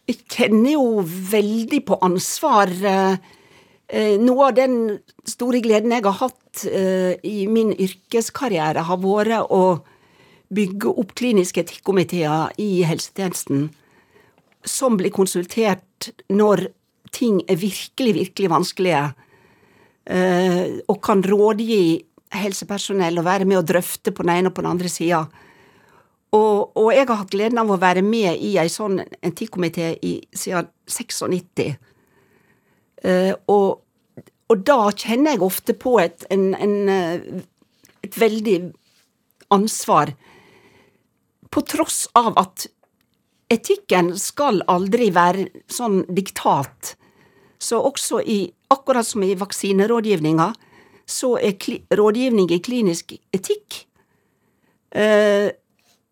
Jeg 0.09 0.23
kjenner 0.33 0.73
jo 0.73 1.03
veldig 1.05 1.83
på 1.91 1.99
ansvar. 2.07 2.73
Eh, 2.81 4.17
noe 4.21 4.49
av 4.49 4.57
den 4.57 4.79
store 5.29 5.61
gleden 5.65 5.93
jeg 5.93 6.07
har 6.07 6.17
hatt 6.23 6.65
eh, 6.65 7.21
i 7.29 7.45
min 7.53 7.75
yrkeskarriere, 7.77 8.87
har 8.89 9.01
vært 9.05 9.53
å 9.53 9.63
bygge 10.55 10.93
opp 11.01 11.15
kliniske 11.19 11.63
etikkomiteer 11.65 12.55
i 12.61 12.83
helsetjenesten 12.89 13.69
som 14.69 14.97
blir 14.99 15.13
konsultert 15.15 16.11
når 16.33 16.69
ting 17.15 17.41
er 17.49 17.59
virkelig, 17.61 18.15
virkelig 18.15 18.51
vanskelige, 18.53 19.03
eh, 20.07 20.79
og 20.89 21.03
kan 21.05 21.23
rådgi 21.25 22.05
helsepersonell 22.33 23.19
og 23.21 23.25
være 23.25 23.45
med 23.49 23.63
og 23.63 23.69
drøfte 23.69 24.13
på 24.13 24.25
den 24.25 24.35
ene 24.37 24.51
og 24.51 24.55
på 24.55 24.65
den 24.65 24.71
andre 24.71 24.89
sida. 24.93 25.25
Og, 26.33 26.77
og, 26.77 26.93
jeg 26.93 27.07
har 27.09 27.23
hatt 27.23 27.33
gleden 27.33 27.59
av 27.61 27.71
å 27.73 27.81
være 27.81 28.03
med 28.05 28.37
i 28.45 28.57
ei 28.61 28.69
sånn 28.69 29.01
etikkomité 29.25 29.95
siden 30.37 30.69
96. 30.85 31.79
Uh, 32.99 33.33
og, 33.49 33.79
og, 34.51 34.57
da 34.67 34.91
kjenner 34.93 35.37
jeg 35.37 35.45
ofte 35.47 35.77
på 35.79 35.95
et, 36.03 36.27
en, 36.35 36.51
en, 36.59 36.75
eh, 36.93 37.41
et 38.05 38.21
veldig 38.21 38.59
ansvar. 39.55 40.13
På 41.51 41.63
tross 41.65 42.07
av 42.19 42.35
at 42.39 42.67
etikken 43.53 44.13
skal 44.21 44.63
aldri 44.69 45.11
være 45.15 45.49
sånn 45.73 46.03
diktat. 46.13 46.95
Så 47.59 47.81
også 47.81 48.21
i, 48.23 48.41
akkurat 48.71 49.07
som 49.07 49.25
i 49.25 49.35
vaksinerådgivninga, 49.39 50.53
så 51.09 51.37
er 51.41 51.57
rådgivning 51.97 52.51
i 52.53 52.61
klinisk 52.61 53.15
etikk 53.33 53.87
eh, 54.93 55.49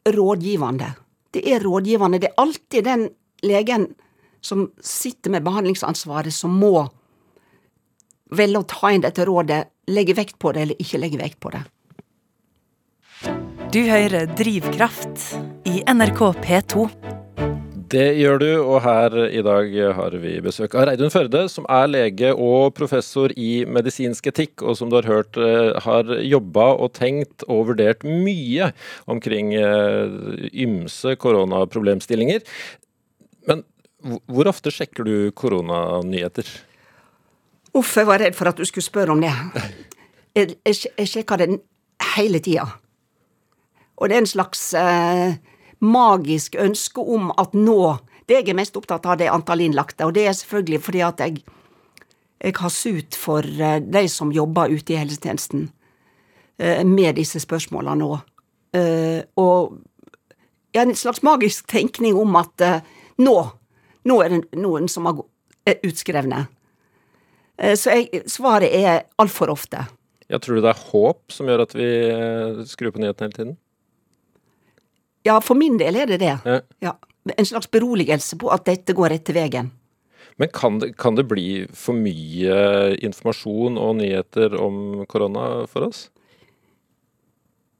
rådgivende. 0.08 0.94
Det 1.30 1.44
er 1.52 1.60
rådgivende. 1.60 2.18
Det 2.18 2.30
er 2.30 2.40
alltid 2.40 2.84
den 2.84 3.08
legen 3.44 3.90
som 4.40 4.70
sitter 4.80 5.30
med 5.30 5.44
behandlingsansvaret, 5.44 6.32
som 6.34 6.54
må 6.56 6.86
velge 8.36 8.62
å 8.62 8.68
ta 8.68 8.90
inn 8.94 9.04
dette 9.04 9.26
rådet, 9.26 9.66
legge 9.92 10.16
vekt 10.18 10.38
på 10.42 10.52
det 10.54 10.64
eller 10.64 10.82
ikke 10.82 11.00
legge 11.02 11.20
vekt 11.20 11.40
på 11.42 11.52
det. 11.54 11.62
Du 13.75 13.80
hører 13.82 14.28
Drivkraft 14.38 15.23
i 15.66 15.80
NRK 15.90 16.20
P2. 16.38 16.85
Det 17.90 18.04
gjør 18.14 18.38
du, 18.38 18.46
og 18.62 18.76
her 18.85 19.16
i 19.26 19.42
dag 19.42 19.73
har 19.99 20.14
vi 20.23 20.37
besøk 20.44 20.76
av 20.78 20.87
Reidun 20.87 21.11
Førde, 21.11 21.42
som 21.50 21.66
er 21.70 21.90
lege 21.90 22.30
og 22.30 22.76
professor 22.78 23.35
i 23.35 23.64
medisinsk 23.66 24.30
etikk, 24.30 24.62
og 24.62 24.78
som 24.78 24.90
du 24.90 24.96
har 25.00 25.08
hørt 25.11 25.38
eh, 25.42 25.75
har 25.82 26.14
jobba 26.23 26.68
og 26.78 26.94
tenkt 26.94 27.42
og 27.50 27.73
vurdert 27.73 28.06
mye 28.06 28.70
omkring 29.11 29.52
eh, 29.58 30.14
ymse 30.62 31.16
koronaproblemstillinger. 31.18 32.46
Men 33.50 33.66
hvor 34.30 34.54
ofte 34.54 34.70
sjekker 34.70 35.11
du 35.11 35.16
koronanyheter? 35.35 36.46
Uff, 37.75 37.99
jeg 37.99 38.06
var 38.06 38.23
redd 38.23 38.38
for 38.38 38.54
at 38.54 38.62
du 38.62 38.66
skulle 38.68 38.87
spørre 38.87 39.18
om 39.18 39.26
det. 39.26 39.35
Jeg, 40.37 40.50
jeg, 40.68 40.90
jeg 41.00 41.08
sjekker 41.08 41.40
den 41.40 41.54
hele 42.12 42.42
tida. 42.44 42.66
Og 43.96 44.08
det 44.08 44.16
er 44.16 44.24
en 44.24 44.28
slags 44.28 44.62
eh, 44.76 45.36
magisk 45.80 46.56
ønske 46.60 47.00
om 47.00 47.32
at 47.38 47.54
nå 47.54 47.96
Det 48.26 48.40
jeg 48.40 48.48
er 48.50 48.58
mest 48.58 48.74
opptatt 48.74 49.04
av, 49.06 49.18
det 49.20 49.28
er 49.28 49.34
antall 49.36 49.60
innlagte, 49.62 50.02
og 50.02 50.16
det 50.16 50.24
er 50.26 50.32
selvfølgelig 50.34 50.80
fordi 50.82 51.00
at 51.06 51.20
jeg, 51.22 51.44
jeg 52.42 52.54
har 52.58 52.72
sut 52.74 53.14
for 53.14 53.46
eh, 53.46 53.76
de 53.78 54.00
som 54.10 54.32
jobber 54.34 54.72
ute 54.72 54.96
i 54.96 54.96
helsetjenesten 54.98 55.68
eh, 56.58 56.82
med 56.82 57.14
disse 57.20 57.38
spørsmålene 57.38 57.94
nå. 58.00 58.08
Eh, 58.74 59.20
og 59.38 59.76
jeg 60.74 60.80
har 60.80 60.88
en 60.88 60.98
slags 60.98 61.22
magisk 61.22 61.68
tenkning 61.70 62.18
om 62.18 62.34
at 62.40 62.64
nå, 63.22 63.36
nå 64.10 64.16
er 64.24 64.34
det 64.34 64.58
noen 64.58 64.90
som 64.90 65.06
er 65.06 65.78
utskrevne. 65.86 66.48
Så 67.78 67.94
jeg, 67.94 68.24
svaret 68.26 68.74
er 68.74 69.06
altfor 69.22 69.54
ofte. 69.54 69.86
Ja, 70.26 70.42
tror 70.42 70.58
du 70.58 70.66
det 70.66 70.74
er 70.74 70.82
håp 70.90 71.30
som 71.30 71.46
gjør 71.46 71.62
at 71.68 71.78
vi 71.78 71.88
skrur 72.66 72.90
på 72.90 73.00
nyhetene 73.06 73.30
hele 73.30 73.38
tiden? 73.38 73.56
Ja, 75.26 75.40
for 75.42 75.59
min 75.59 75.78
del 75.80 75.99
er 75.99 76.11
det 76.11 76.21
det. 76.23 76.37
Ja. 76.47 76.61
ja. 76.85 76.95
En 77.35 77.49
slags 77.49 77.71
beroligelse 77.71 78.38
på 78.38 78.52
at 78.54 78.66
dette 78.68 78.95
går 78.95 79.16
rette 79.16 79.35
veien. 79.35 79.73
Men 80.37 80.50
kan 80.52 80.78
det, 80.78 80.92
kan 81.00 81.16
det, 81.16 81.25
bli 81.30 81.64
for 81.75 81.97
mye 81.97 82.95
informasjon 83.04 83.78
og 83.80 83.97
nyheter 84.02 84.54
om 84.61 85.06
korona 85.09 85.64
for 85.71 85.88
oss? 85.88 86.06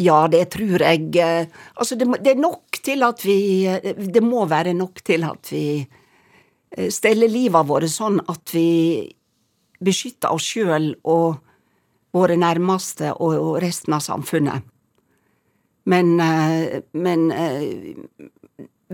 Ja, 0.00 0.25
det 0.29 0.49
tror 0.57 0.83
jeg. 0.83 1.11
Eh, 1.21 1.49
altså, 1.76 1.97
det, 2.00 2.09
det, 2.25 2.33
er 2.35 2.41
nok 2.41 2.81
til 2.85 3.05
at 3.05 3.23
vi 3.25 3.65
Det 4.12 4.23
må 4.25 4.45
være 4.49 4.75
nok 4.76 5.00
til 5.05 5.25
at 5.25 5.53
vi 5.53 5.67
eh, 5.81 6.88
steller 6.93 7.33
livet 7.33 7.69
vårt 7.69 7.88
sånn 7.93 8.21
at 8.25 8.57
vi 8.57 9.05
beskytter 9.76 10.33
oss 10.33 10.49
sjøl 10.57 10.95
og 11.05 11.37
våre 12.17 12.37
nærmeste 12.41 13.12
og 13.21 13.59
resten 13.61 13.93
av 13.93 14.05
samfunnet. 14.05 14.65
Men, 15.87 16.21
eh, 16.21 16.81
men 16.93 17.31
eh, 17.33 17.97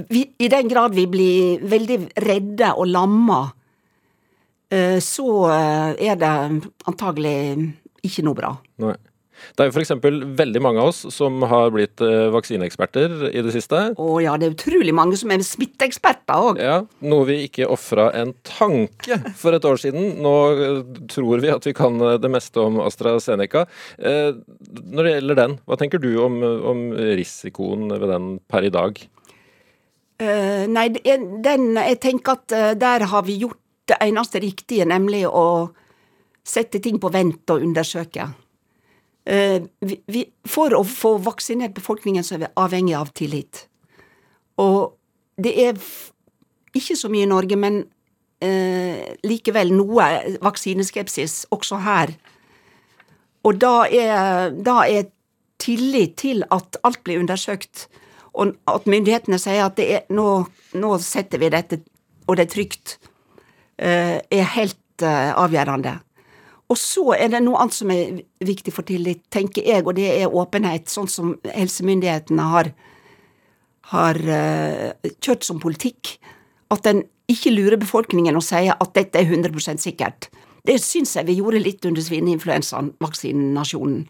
vi, 0.08 0.22
i 0.38 0.48
den 0.48 0.68
grad 0.68 0.94
vi 0.94 1.06
blir 1.08 1.62
veldig 1.68 1.98
redde 2.26 2.72
og 2.76 2.90
lamma, 2.90 3.40
eh, 4.72 4.98
så 5.00 5.48
er 5.52 6.20
det 6.20 6.34
antagelig 6.90 7.38
ikke 8.04 8.26
noe 8.26 8.36
bra. 8.36 8.52
Nei. 8.84 8.96
Det 9.52 9.64
er 9.64 9.68
jo 9.68 9.74
f.eks. 9.76 9.92
veldig 10.38 10.62
mange 10.64 10.82
av 10.82 10.90
oss 10.92 11.02
som 11.14 11.42
har 11.48 11.72
blitt 11.74 12.02
eh, 12.04 12.30
vaksineeksperter 12.32 13.28
i 13.30 13.42
det 13.44 13.54
siste. 13.54 13.80
Å 14.00 14.16
ja, 14.22 14.36
det 14.40 14.48
er 14.48 14.54
utrolig 14.54 14.94
mange 14.96 15.18
som 15.20 15.32
er 15.34 15.44
smitteeksperter 15.46 16.48
òg. 16.48 16.60
Ja, 16.62 16.78
Noe 17.04 17.28
vi 17.28 17.38
ikke 17.46 17.68
ofra 17.72 18.10
en 18.18 18.34
tanke 18.46 19.18
for 19.38 19.56
et 19.56 19.66
år 19.68 19.80
siden. 19.82 20.18
Nå 20.24 20.34
eh, 20.52 20.82
tror 21.12 21.42
vi 21.44 21.52
at 21.52 21.68
vi 21.68 21.74
kan 21.76 21.98
eh, 22.00 22.18
det 22.22 22.32
meste 22.32 22.62
om 22.62 22.80
AstraZeneca. 22.82 23.66
Når 24.02 25.06
det 25.06 25.12
gjelder 25.14 25.38
den, 25.38 25.56
hva 25.66 25.78
tenker 25.78 26.00
du 26.02 26.10
om, 26.22 26.38
om 26.42 26.84
risikoen 27.18 27.90
ved 27.92 28.08
den 28.10 28.30
per 28.50 28.66
i 28.66 28.72
dag? 28.72 28.98
Uh, 30.22 30.64
nei, 30.70 30.86
den, 30.92 31.72
jeg 31.74 31.98
tenker 32.02 32.36
at 32.36 32.54
der 32.78 33.06
har 33.10 33.24
vi 33.26 33.40
gjort 33.42 33.58
det 33.90 33.98
eneste 34.04 34.42
riktige, 34.42 34.86
nemlig 34.88 35.24
å 35.26 35.72
sette 36.46 36.80
ting 36.82 36.98
på 37.02 37.10
vent 37.12 37.50
og 37.54 37.64
undersøke. 37.64 38.28
Uh, 39.22 39.62
vi, 39.80 40.00
vi, 40.10 40.24
for 40.48 40.74
å 40.74 40.82
få 40.86 41.14
vaksinert 41.22 41.76
befolkningen 41.76 42.26
så 42.26 42.36
er 42.36 42.44
vi 42.44 42.52
avhengig 42.58 42.96
av 42.98 43.12
tillit. 43.14 43.66
Og 44.62 44.96
det 45.42 45.52
er 45.62 45.78
ikke 46.74 46.96
så 46.98 47.10
mye 47.12 47.26
i 47.26 47.32
Norge, 47.32 47.58
men 47.58 47.84
likevel 49.22 49.68
noe 49.70 50.04
vaksineskepsis 50.42 51.44
også 51.54 51.76
her. 51.84 52.10
Og 53.46 53.60
da 53.62 53.84
er, 53.86 54.50
da 54.50 54.80
er 54.90 55.06
tillit 55.62 56.16
til 56.22 56.44
at 56.50 56.78
alt 56.86 57.02
blir 57.04 57.22
undersøkt, 57.22 57.86
og 58.32 58.54
at 58.70 58.86
myndighetene 58.88 59.38
sier 59.40 59.66
at 59.66 59.80
er, 59.82 60.06
nå, 60.14 60.44
nå, 60.78 60.92
setter 61.04 61.42
vi 61.42 61.50
dette, 61.52 61.82
og 62.26 62.38
det 62.38 62.46
er 62.46 62.52
trygt, 62.54 62.96
eh, 63.78 64.18
er 64.22 64.48
helt 64.56 65.04
eh, 65.04 65.32
avgjørende. 65.36 65.98
Og 66.72 66.78
så 66.80 67.04
er 67.18 67.28
det 67.34 67.42
noe 67.44 67.60
annet 67.60 67.76
som 67.76 67.90
er 67.92 68.22
viktig 68.40 68.72
for 68.72 68.88
tillit, 68.88 69.20
tenker 69.34 69.66
jeg, 69.66 69.84
og 69.84 69.96
det 69.98 70.08
er 70.08 70.32
åpenhet, 70.32 70.88
sånn 70.88 71.10
som 71.10 71.34
helsemyndighetene 71.44 72.46
har, 72.48 72.70
har 73.92 74.20
uh, 74.24 75.10
kjørt 75.20 75.44
som 75.44 75.60
politikk. 75.60 76.16
At 76.72 76.88
en 76.88 77.02
ikke 77.28 77.52
lurer 77.52 77.76
befolkningen 77.80 78.38
og 78.38 78.46
sier 78.46 78.78
at 78.78 78.94
dette 78.96 79.20
er 79.20 79.28
100 79.28 79.82
sikkert. 79.82 80.30
Det 80.64 80.78
syns 80.80 81.16
jeg 81.18 81.28
vi 81.28 81.38
gjorde 81.40 81.60
litt 81.60 81.84
under 81.88 82.04
svineinfluensavaksinasjonen. 82.04 84.02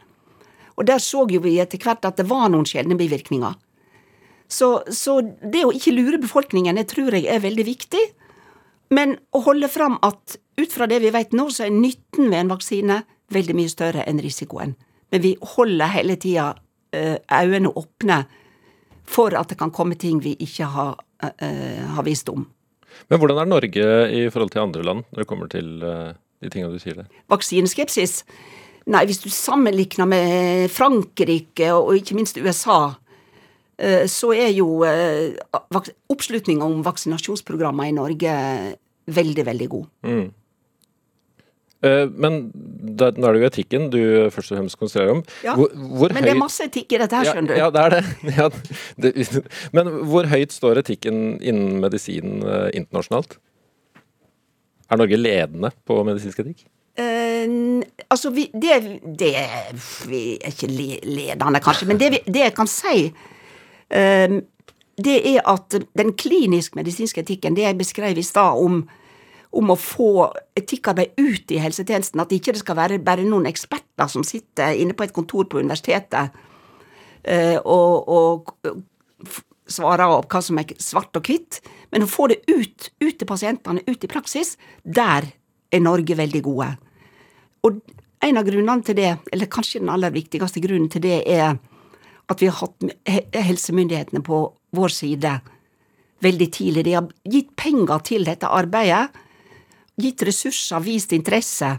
Og 0.77 0.87
der 0.89 1.03
så 1.03 1.27
jo 1.31 1.43
vi 1.45 1.59
etter 1.61 1.81
hvert 1.83 2.05
at 2.09 2.21
det 2.21 2.29
var 2.31 2.49
noen 2.53 2.69
sjeldne 2.69 2.97
bivirkninger. 3.01 3.57
Så, 4.53 4.83
så, 4.93 5.19
det 5.23 5.65
å 5.65 5.73
ikke 5.73 5.95
lure 5.97 6.21
befolkningen, 6.21 6.77
det 6.77 6.91
tror 6.93 7.15
jeg 7.17 7.25
er 7.31 7.41
veldig 7.41 7.65
viktig. 7.65 8.03
Men 8.93 9.17
å 9.33 9.43
holde 9.47 9.71
fram 9.73 9.97
at 10.05 10.37
ut 10.61 10.73
fra 10.73 10.89
det 10.91 11.01
vi 11.03 11.13
vet 11.15 11.33
nå, 11.37 11.49
så 11.51 11.67
er 11.67 11.75
nytten 11.75 12.29
ved 12.29 12.43
en 12.43 12.53
vaksine 12.53 13.03
veldig 13.33 13.57
mye 13.57 13.73
større 13.73 14.05
enn 14.09 14.21
risikoen. 14.21 14.75
Men 15.13 15.25
vi 15.25 15.33
holder 15.55 15.93
hele 15.95 16.17
tida 16.21 16.53
uh, 16.53 17.17
øynene 17.33 17.73
åpne 17.73 18.23
for 19.09 19.35
at 19.37 19.53
det 19.53 19.59
kan 19.61 19.73
komme 19.75 19.97
ting 20.01 20.21
vi 20.25 20.35
ikke 20.41 20.69
har, 20.75 20.97
uh, 21.25 21.85
har, 21.97 22.05
visst 22.05 22.29
om. 22.33 22.45
Men 23.09 23.21
hvordan 23.21 23.41
er 23.41 23.49
Norge 23.49 23.87
i 24.13 24.27
forhold 24.33 24.53
til 24.53 24.65
andre 24.65 24.85
land 24.85 25.07
når 25.11 25.25
det 25.25 25.29
kommer 25.29 25.49
til 25.53 25.73
uh, 25.85 26.13
de 26.45 26.53
tingene 26.53 26.77
du 26.77 26.83
sier 26.83 27.01
der? 27.01 27.09
Vaksineskepsis? 27.33 28.21
Nei, 28.91 29.05
hvis 29.07 29.23
du 29.23 29.31
sammenligner 29.31 30.09
med 30.11 30.71
Frankrike 30.75 31.71
og 31.77 31.95
ikke 32.01 32.17
minst 32.19 32.41
USA, 32.43 32.97
eh, 33.79 34.09
så 34.11 34.33
er 34.35 34.51
jo 34.57 34.83
eh, 34.89 35.39
oppslutninga 36.11 36.67
om 36.67 36.83
vaksinasjonsprogrammer 36.83 37.93
i 37.93 37.95
Norge 37.95 38.33
veldig, 39.07 39.45
veldig 39.47 39.69
god. 39.73 39.87
Mm. 40.07 40.25
Eh, 41.83 42.05
men 42.25 42.41
da, 42.55 43.11
nå 43.17 43.27
er 43.27 43.35
det 43.35 43.43
jo 43.43 43.49
etikken 43.51 43.89
du 43.91 44.03
først 44.35 44.53
og 44.53 44.61
fremst 44.61 44.79
konsentrerer 44.79 45.17
om. 45.17 45.23
Ja, 45.47 45.57
hvor, 45.59 45.73
hvor 45.75 46.15
men 46.15 46.27
det 46.27 46.35
er 46.35 46.43
masse 46.43 46.69
etikk 46.71 46.95
i 46.95 47.01
dette 47.03 47.23
her, 47.23 47.31
skjønner 47.33 47.55
du. 47.55 47.59
Ja, 47.59 47.71
det 47.75 47.87
er 47.87 47.97
det. 47.97 48.05
Ja, 48.39 48.51
det. 49.03 49.43
Men 49.75 49.91
hvor 50.13 50.29
høyt 50.31 50.55
står 50.55 50.83
etikken 50.85 51.41
innen 51.41 51.81
medisin 51.83 52.39
internasjonalt? 52.73 53.41
Er 54.93 55.01
Norge 55.01 55.19
ledende 55.19 55.73
på 55.89 55.99
medisinsk 56.07 56.43
etikk? 56.45 56.67
Uh, 56.93 57.81
altså, 58.13 58.31
vi, 58.31 58.51
det, 58.53 59.01
det 59.19 59.31
Vi 60.05 60.23
er 60.37 60.51
ikke 60.53 60.69
ledende, 60.69 61.61
kanskje, 61.65 61.89
men 61.89 62.01
det, 62.01 62.11
vi, 62.13 62.19
det 62.29 62.43
jeg 62.45 62.55
kan 62.57 62.69
si, 62.69 63.07
uh, 63.09 64.35
det 65.01 65.19
er 65.35 65.41
at 65.49 65.77
den 65.97 66.13
klinisk-medisinske 66.19 67.23
etikken, 67.23 67.57
det 67.57 67.65
jeg 67.65 67.79
beskrev 67.79 68.19
i 68.19 68.27
stad 68.27 68.61
om, 68.61 68.83
om 69.53 69.73
å 69.73 69.79
få 69.79 70.29
etikkarbeid 70.59 71.17
ut 71.21 71.55
i 71.55 71.61
helsetjenesten, 71.63 72.21
at 72.21 72.33
ikke 72.35 72.53
det 72.53 72.63
skal 72.63 72.79
være 72.79 73.01
bare 73.05 73.25
noen 73.25 73.49
eksperter 73.49 74.11
som 74.13 74.25
sitter 74.27 74.77
inne 74.77 74.97
på 74.97 75.07
et 75.07 75.15
kontor 75.17 75.49
på 75.49 75.63
universitetet 75.63 76.37
uh, 77.25 77.59
og, 77.65 78.13
og 78.13 78.53
svarer 79.73 80.13
opp 80.13 80.29
hva 80.33 80.43
som 80.45 80.61
er 80.61 80.77
svart 80.83 81.17
og 81.17 81.29
hvitt, 81.29 81.63
men 81.93 82.05
å 82.05 82.11
få 82.11 82.29
det 82.33 82.43
ut, 82.51 82.91
ut 83.01 83.17
til 83.17 83.29
pasientene, 83.29 83.85
ut 83.89 84.05
i 84.05 84.11
praksis, 84.11 84.57
der 84.85 85.31
er 85.73 85.85
Norge 85.85 86.17
veldig 86.19 86.43
gode. 86.45 86.69
Og 87.65 87.81
en 88.23 88.39
av 88.39 88.47
grunnene 88.47 88.85
til 88.87 88.99
det, 88.99 89.13
eller 89.33 89.51
kanskje 89.51 89.81
den 89.81 89.93
aller 89.93 90.13
viktigste 90.15 90.61
grunnen 90.63 90.91
til 90.93 91.05
det, 91.05 91.23
er 91.27 91.57
at 92.31 92.43
vi 92.43 92.49
har 92.51 92.61
hatt 92.61 93.35
helsemyndighetene 93.35 94.23
på 94.25 94.45
vår 94.77 94.95
side 94.95 95.33
veldig 96.23 96.49
tidlig. 96.55 96.85
De 96.87 96.97
har 96.97 97.09
gitt 97.29 97.55
penger 97.59 98.05
til 98.07 98.27
dette 98.27 98.49
arbeidet, 98.49 99.11
gitt 100.01 100.23
ressurser, 100.27 100.83
vist 100.85 101.13
interesse. 101.17 101.75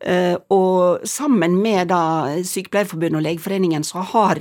Eh, 0.00 0.36
og 0.52 1.04
sammen 1.08 1.58
med 1.60 1.90
da 1.92 2.40
Sykepleierforbundet 2.46 3.20
og 3.20 3.26
Legeforeningen 3.26 3.84
så 3.84 4.04
har, 4.14 4.40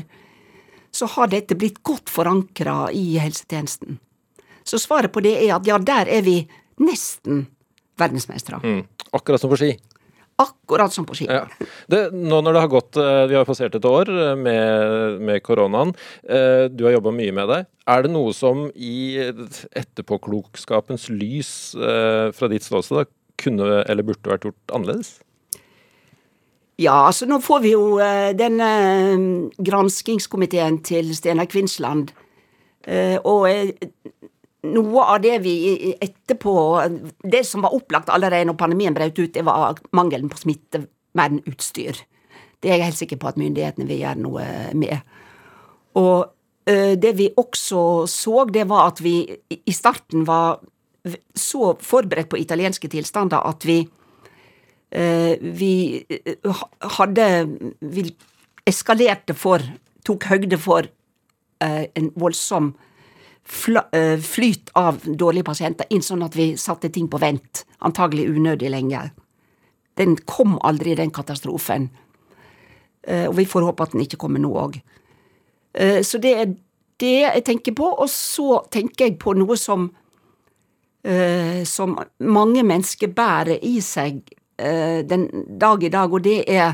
så 0.92 1.10
har 1.18 1.32
dette 1.32 1.58
blitt 1.60 1.82
godt 1.84 2.12
forankra 2.12 2.88
i 2.96 3.20
helsetjenesten. 3.20 4.00
Så 4.64 4.80
svaret 4.80 5.12
på 5.12 5.24
det 5.26 5.36
er 5.42 5.58
at 5.58 5.68
ja, 5.68 5.78
der 5.82 6.10
er 6.12 6.24
vi 6.24 6.42
nesten 6.80 7.48
verdensmestere. 8.00 8.62
Mm. 8.64 8.84
Akkurat 9.18 9.42
som 9.42 9.52
på 9.52 9.60
ski? 9.60 9.74
Akkurat 10.40 10.94
som 10.94 11.04
på 11.06 11.18
ski. 11.18 11.28
Ja. 11.28 11.44
Det, 11.92 12.00
nå 12.16 12.40
når 12.46 12.56
det 12.56 12.62
har 12.64 12.72
gått, 12.72 12.98
eh, 13.00 13.26
vi 13.28 13.36
har 13.36 13.48
passert 13.48 13.76
et 13.76 13.86
år 13.88 14.08
eh, 14.08 14.36
med, 14.40 15.20
med 15.28 15.44
koronaen, 15.44 15.92
eh, 16.24 16.68
du 16.72 16.86
har 16.88 16.96
jobba 16.96 17.12
mye 17.16 17.34
med 17.36 17.52
det. 17.52 17.60
Er 17.90 18.06
det 18.06 18.14
noe 18.14 18.32
som 18.36 18.70
i 18.72 19.20
etterpåklokskapens 19.20 21.10
lys 21.12 21.50
fra 21.74 22.50
ditt 22.52 22.62
ståsted 22.62 23.10
kunne 23.42 23.80
eller 23.82 24.06
burde 24.06 24.30
vært 24.30 24.46
gjort 24.46 24.76
annerledes? 24.76 25.16
Ja, 26.80 27.08
altså 27.10 27.26
nå 27.28 27.40
får 27.44 27.64
vi 27.66 27.74
jo 27.74 27.98
denne 28.38 28.70
granskingskomiteen 29.58 30.78
til 30.86 31.10
Steinar 31.18 31.50
Kvinsland. 31.50 32.14
Og 33.26 33.50
noe 34.68 35.04
av 35.14 35.22
det 35.24 35.38
vi 35.44 35.94
etterpå 36.02 36.54
Det 37.24 37.44
som 37.48 37.64
var 37.64 37.76
opplagt 37.76 38.10
allerede 38.12 38.50
når 38.50 38.58
pandemien 38.60 38.96
brøt 38.96 39.20
ut, 39.20 39.34
det 39.34 39.46
var 39.48 39.80
mangelen 39.96 40.30
på 40.32 40.40
smittevernutstyr. 40.42 42.02
Det 42.60 42.72
er 42.72 42.82
jeg 42.82 42.90
helt 42.90 43.00
sikker 43.00 43.22
på 43.22 43.30
at 43.30 43.40
myndighetene 43.40 43.88
vil 43.88 44.02
gjøre 44.04 44.20
noe 44.20 44.48
med. 44.76 45.00
Og 46.00 46.28
det 46.70 47.14
vi 47.18 47.30
også 47.40 48.06
så, 48.06 48.44
det 48.46 48.68
var 48.70 48.92
at 48.92 49.00
vi 49.02 49.24
i 49.50 49.74
starten 49.74 50.26
var 50.28 50.60
så 51.34 51.72
forberedt 51.82 52.30
på 52.30 52.38
italienske 52.38 52.92
tilstander 52.92 53.48
at 53.48 53.66
vi 53.66 53.80
vi 54.90 55.74
hadde 56.98 57.26
Vi 57.80 58.04
eskalerte 58.66 59.36
for 59.38 59.62
Tok 60.06 60.26
høgde 60.26 60.58
for 60.58 60.88
en 61.62 62.12
voldsom 62.18 62.74
Eh, 62.74 62.89
flyt 63.50 64.70
av 64.78 65.02
dårlige 65.04 65.48
pasienter 65.48 65.90
inn, 65.90 66.04
sånn 66.06 66.24
at 66.26 66.36
vi 66.38 66.52
satte 66.58 66.92
ting 66.94 67.08
på 67.10 67.20
vent, 67.22 67.64
antagelig 67.86 68.28
unødig 68.30 68.70
lenge. 68.70 69.10
Den 69.98 70.16
kom 70.30 70.58
aldri, 70.64 70.96
den 70.96 71.12
katastrofen. 71.12 71.90
Eh, 73.04 73.26
og 73.28 73.36
vi 73.40 73.48
får 73.50 73.66
håpe 73.68 73.84
at 73.84 73.96
den 73.96 74.06
ikke 74.06 74.20
kommer 74.22 74.42
nå 74.44 74.54
òg. 74.54 74.78
Eh, 75.74 76.02
så 76.06 76.22
det 76.22 76.36
er 76.38 76.54
det 77.00 77.16
jeg 77.24 77.46
tenker 77.48 77.76
på. 77.76 77.90
Og 77.90 78.10
så 78.12 78.62
tenker 78.72 79.08
jeg 79.08 79.20
på 79.22 79.36
noe 79.38 79.58
som 79.60 79.90
som 81.64 81.94
mange 82.28 82.60
mennesker 82.68 83.08
bærer 83.16 83.62
i 83.64 83.78
seg 83.80 84.18
den 85.08 85.22
dag 85.48 85.86
i 85.88 85.90
dag, 85.94 86.12
og 86.12 86.26
det 86.26 86.42
er 86.52 86.74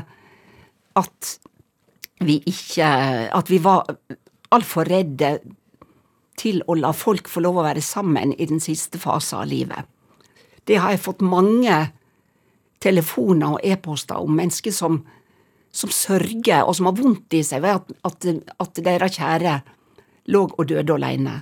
at 0.98 1.28
vi 2.26 2.40
ikke 2.50 2.88
At 3.30 3.50
vi 3.50 3.60
var 3.62 3.86
altfor 4.50 4.88
redde 4.90 5.38
til 6.38 6.62
å 6.66 6.76
la 6.78 6.92
folk 6.96 7.28
få 7.30 7.42
lov 7.44 7.60
å 7.60 7.66
være 7.66 7.82
sammen 7.84 8.34
i 8.36 8.48
den 8.48 8.60
siste 8.62 9.00
fasen 9.00 9.40
av 9.40 9.50
livet. 9.50 9.88
Det 10.66 10.80
har 10.82 10.92
jeg 10.94 11.04
fått 11.04 11.24
mange 11.24 11.76
telefoner 12.82 13.56
og 13.56 13.64
e-poster 13.64 14.20
om 14.20 14.36
mennesker 14.36 14.74
som, 14.74 15.00
som, 15.70 15.90
sørger, 15.92 16.64
og 16.64 16.76
som 16.76 16.90
har 16.90 16.96
vondt 16.98 17.36
i 17.38 17.42
seg 17.46 17.64
ved 17.64 17.80
at, 17.80 17.92
at, 18.06 18.30
at 18.62 18.80
deres 18.84 19.18
kjære 19.18 19.58
lå 20.34 20.46
og 20.48 20.64
døde 20.68 20.96
alene. 20.96 21.40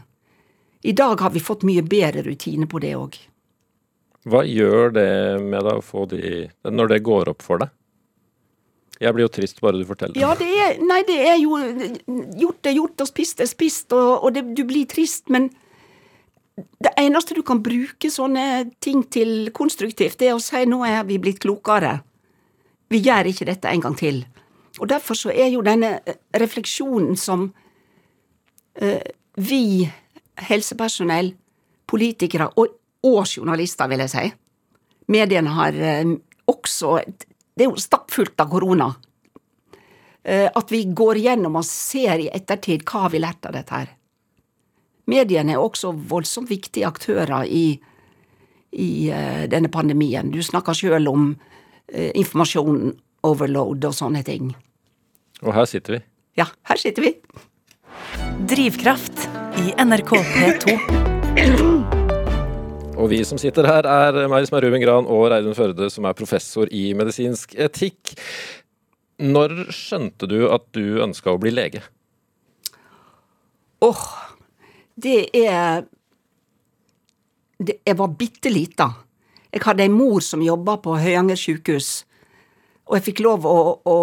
I 0.85 0.93
dag 0.93 1.21
har 1.25 1.33
vi 1.33 1.41
fått 1.41 1.65
mye 1.65 1.83
bedre 1.83 2.23
rutine 2.27 2.69
på 2.69 2.81
det 2.85 2.93
òg. 2.99 3.17
Hva 4.29 4.45
gjør 4.45 4.93
det 4.97 5.11
med 5.41 5.65
deg 5.65 5.81
å 5.81 5.85
få 5.85 6.07
de 6.09 6.47
Når 6.65 6.95
det 6.95 7.05
går 7.05 7.29
opp 7.35 7.43
for 7.45 7.61
deg 7.61 7.73
Jeg 9.05 9.17
blir 9.17 9.27
jo 9.27 9.33
trist 9.33 9.61
bare 9.61 9.81
du 9.81 9.85
forteller. 9.89 10.17
Ja, 10.21 10.33
det 10.39 10.49
er 10.49 10.81
Nei, 10.85 11.03
det 11.07 11.19
er 11.29 11.37
jo 11.43 11.59
Gjort 12.41 12.71
er 12.71 12.79
gjort, 12.79 13.05
og 13.05 13.11
spist 13.11 13.43
er 13.45 13.51
spist, 13.51 13.93
og, 13.93 14.25
og 14.25 14.35
det, 14.37 14.47
du 14.57 14.65
blir 14.69 14.89
trist, 14.91 15.29
men 15.33 15.51
det 16.55 16.93
eneste 17.01 17.35
du 17.35 17.43
kan 17.47 17.63
bruke 17.65 18.11
sånne 18.11 18.71
ting 18.83 19.03
til 19.11 19.51
konstruktivt, 19.57 20.21
det 20.21 20.31
er 20.31 20.37
å 20.37 20.43
si 20.43 20.63
nå 20.71 20.85
er 20.87 21.03
vi 21.09 21.19
blitt 21.19 21.43
klokere. 21.43 21.97
Vi 22.93 23.01
gjør 23.03 23.31
ikke 23.31 23.49
dette 23.49 23.73
en 23.73 23.83
gang 23.83 23.97
til. 23.99 24.23
Og 24.79 24.89
derfor 24.91 25.19
så 25.19 25.33
er 25.35 25.51
jo 25.51 25.65
denne 25.67 25.97
refleksjonen 26.35 27.19
som 27.19 27.49
eh, 28.79 29.03
vi 29.35 29.89
helsepersonell, 30.49 31.35
politikere 31.91 32.49
og, 32.59 32.79
og, 33.05 33.21
journalister, 33.29 33.91
vil 33.91 34.03
jeg 34.05 34.13
si, 34.15 34.25
mediene 35.13 35.53
har 35.55 35.77
eh, 35.79 36.15
også 36.51 36.97
Det 37.55 37.67
er 37.67 37.71
jo 37.71 37.81
stappfullt 37.81 38.41
av 38.43 38.51
korona. 38.51 38.89
Eh, 40.25 40.49
at 40.49 40.73
vi 40.73 40.85
går 40.85 41.21
gjennom 41.21 41.61
og 41.61 41.67
ser 41.69 42.23
i 42.25 42.31
ettertid 42.33 42.83
hva 42.89 43.07
har 43.07 43.15
vi 43.15 43.21
lært 43.23 43.47
av 43.47 43.55
dette 43.57 43.77
her. 43.77 43.93
Mediene 45.11 45.53
er 45.55 45.61
også 45.61 45.93
voldsomt 45.93 46.49
viktige 46.49 46.89
aktører 46.89 47.45
i, 47.45 47.77
i 48.73 48.91
uh, 49.13 49.45
denne 49.53 49.69
pandemien. 49.69 50.31
Du 50.33 50.41
snakker 50.41 50.73
sjøl 50.73 51.11
om 51.11 51.27
uh, 51.35 52.11
informasjon 52.17 52.95
overload 53.29 53.85
og 53.85 53.97
sånne 53.97 54.25
ting. 54.25 54.55
Og 55.45 55.53
her 55.53 55.69
sitter 55.69 55.99
vi. 55.99 56.01
Ja, 56.41 56.49
her 56.71 56.81
sitter 56.81 57.05
vi. 57.05 57.13
Drivkraft 58.49 59.29
i 59.61 59.77
NRK 59.85 60.17
P2. 60.33 61.94
Og 62.95 63.09
vi 63.11 63.19
som 63.27 63.39
sitter 63.41 63.67
her, 63.67 63.87
er 63.91 64.29
meg 64.31 64.45
som 64.47 64.55
er 64.59 64.69
Ruben 64.69 64.83
Gran, 64.83 65.09
og 65.11 65.27
Reidun 65.33 65.57
Førde, 65.57 65.89
som 65.91 66.07
er 66.07 66.15
professor 66.15 66.71
i 66.71 66.93
medisinsk 66.95 67.57
etikk. 67.59 68.15
Når 69.19 69.67
skjønte 69.75 70.29
du 70.31 70.45
at 70.55 70.69
du 70.77 71.03
ønska 71.03 71.35
å 71.35 71.41
bli 71.43 71.51
lege? 71.55 71.83
Åh, 73.83 73.91
oh, 73.91 74.05
det 74.95 75.27
er 75.35 75.83
det, 77.59 77.81
Jeg 77.87 77.99
var 77.99 78.15
bitte 78.19 78.53
lita. 78.53 78.89
Jeg 79.51 79.63
hadde 79.67 79.85
ei 79.87 79.91
mor 79.91 80.23
som 80.23 80.43
jobba 80.43 80.79
på 80.83 80.95
Høyanger 80.99 81.39
sjukehus. 81.39 82.05
Og 82.87 82.99
jeg 82.99 83.07
fikk 83.09 83.25
lov 83.27 83.47
å, 83.49 83.59
å, 83.91 83.99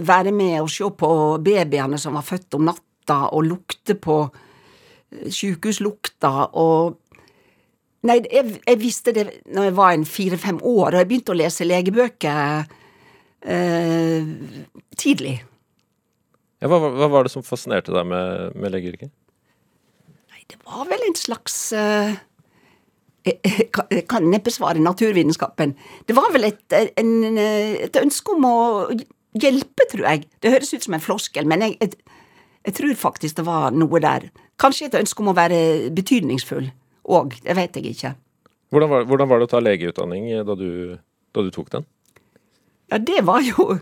være 0.00 0.32
med 0.32 0.60
og 0.62 0.70
se 0.72 0.88
på 0.88 1.12
babyene 1.42 2.00
som 2.00 2.16
var 2.16 2.24
født 2.24 2.56
om 2.56 2.64
natta, 2.70 3.26
og 3.34 3.44
lukte 3.44 3.96
på 3.98 4.18
eh, 4.24 5.28
sjukehuslukta 5.28 6.52
og 6.60 7.01
Nei, 8.02 8.18
jeg, 8.26 8.56
jeg, 8.66 8.78
visste 8.82 9.14
det 9.14 9.28
når 9.54 9.68
jeg 9.68 9.74
var 9.78 9.94
en 9.94 10.06
fire-fem 10.08 10.58
år, 10.58 10.88
og 10.90 10.98
jeg 10.98 11.08
begynte 11.10 11.34
å 11.34 11.38
lese 11.38 11.66
legebøker 11.66 12.64
eh, 13.46 14.32
tidlig. 14.98 15.36
Ja, 16.62 16.70
hva, 16.70 16.80
hva, 16.82 17.08
var 17.10 17.26
det 17.26 17.34
som 17.34 17.46
fascinerte 17.46 17.94
deg 17.94 18.08
med, 18.10 18.58
med 18.58 18.74
legeyrket? 18.74 19.14
Det 20.50 20.58
var 20.66 20.84
vel 20.90 21.00
en 21.06 21.16
slags 21.16 21.54
eh, 21.72 22.10
Jeg 23.24 24.02
kan 24.10 24.26
neppe 24.28 24.50
svare 24.52 24.82
naturvitenskapen. 24.82 25.76
Det 26.06 26.18
var 26.18 26.28
vel 26.34 26.50
et, 26.50 26.76
en, 26.98 27.38
et, 27.38 28.02
ønske 28.02 28.34
om 28.34 28.50
å 28.50 28.58
hjelpe, 29.38 29.86
tror 29.94 30.08
jeg. 30.10 30.26
Det 30.42 30.52
høres 30.52 30.74
ut 30.74 30.84
som 30.84 30.98
en 30.98 31.06
floskel, 31.06 31.46
men 31.48 31.62
jeg, 31.64 31.94
jeg 32.66 32.76
tror 32.76 32.98
faktisk 32.98 33.38
det 33.38 33.46
var 33.46 33.70
noe 33.70 34.02
der. 34.02 34.26
Kanskje 34.60 34.90
et 34.90 34.98
ønske 34.98 35.22
om 35.22 35.30
å 35.30 35.38
være 35.38 35.92
betydningsfull 35.94 36.72
òg. 37.14 37.38
Det 37.44 37.56
vet 37.58 37.78
jeg 37.78 37.94
ikke. 37.94 38.14
Hvordan 38.72 38.90
var, 38.92 39.08
hvordan 39.08 39.28
var, 39.28 39.40
det 39.40 39.48
å 39.48 39.52
ta 39.52 39.60
legeutdanning 39.60 40.28
da 40.48 40.56
du, 40.56 40.68
da 41.36 41.44
du 41.44 41.50
tok 41.52 41.72
den? 41.74 41.88
Ja, 42.92 42.98
det 43.00 43.24
var 43.28 43.44
jo 43.44 43.78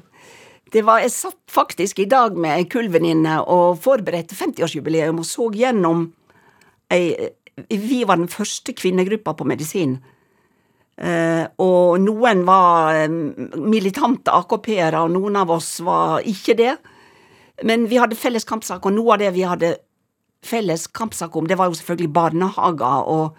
det 0.71 0.85
var, 0.87 1.01
Jeg 1.03 1.11
satt 1.14 1.38
faktisk 1.51 1.99
i 1.99 2.09
dag 2.11 2.37
med 2.38 2.55
ei 2.55 2.66
kullvenninne 2.71 3.40
og 3.51 3.81
forberedte 3.83 4.38
50-årsjubileum 4.38 5.19
og 5.23 5.27
så 5.27 5.49
gjennom 5.55 6.09
ei 6.95 7.31
Vi 7.66 8.05
var 8.07 8.16
den 8.16 8.31
første 8.31 8.73
kvinnegruppa 8.73 9.35
på 9.37 9.45
medisin. 9.45 9.99
Uh, 11.01 11.45
og 11.61 11.99
noen 12.01 12.40
var 12.47 13.11
militante 13.11 14.33
AKP-ere, 14.33 15.03
og 15.03 15.12
noen 15.12 15.37
av 15.37 15.53
oss 15.53 15.75
var 15.85 16.25
ikke 16.25 16.57
det. 16.57 16.73
Men 17.69 17.85
vi 17.90 17.99
hadde 18.01 18.16
felles 18.16 18.49
kampsak, 18.49 18.87
og 18.87 18.97
noe 18.97 19.12
av 19.12 19.21
det 19.21 19.35
vi 19.37 19.45
hadde 19.45 19.75
felles 20.46 20.87
kampsak 20.96 21.37
om, 21.37 21.46
det 21.46 21.59
var 21.61 21.70
jo 21.70 21.76
selvfølgelig 21.79 22.12
barnehager 22.16 23.09
og 23.12 23.38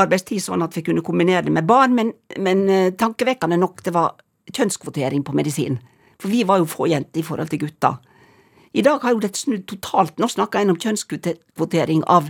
arbeidstid, 0.00 0.42
sånn 0.42 0.64
at 0.64 0.74
vi 0.76 0.84
kunne 0.86 1.04
kombinere 1.06 1.44
det 1.46 1.54
med 1.54 1.68
barn, 1.68 1.94
men, 1.96 2.12
men 2.38 2.64
uh, 2.70 2.92
tankevekkende 2.98 3.58
nok, 3.60 3.82
det 3.86 3.94
var 3.94 4.16
kjønnskvotering 4.50 5.24
på 5.26 5.34
medisin. 5.36 5.78
For 6.20 6.32
vi 6.32 6.44
var 6.46 6.60
jo 6.60 6.68
få 6.70 6.88
jenter 6.90 7.22
i 7.22 7.26
forhold 7.26 7.50
til 7.52 7.64
gutta. 7.64 7.94
I 8.76 8.84
dag 8.86 9.02
har 9.02 9.14
jo 9.14 9.22
dette 9.22 9.40
snudd 9.40 9.64
totalt. 9.70 10.18
Nå 10.20 10.28
snakker 10.30 10.62
en 10.62 10.74
om 10.74 10.78
kjønnskvotering 10.78 12.04
av 12.10 12.28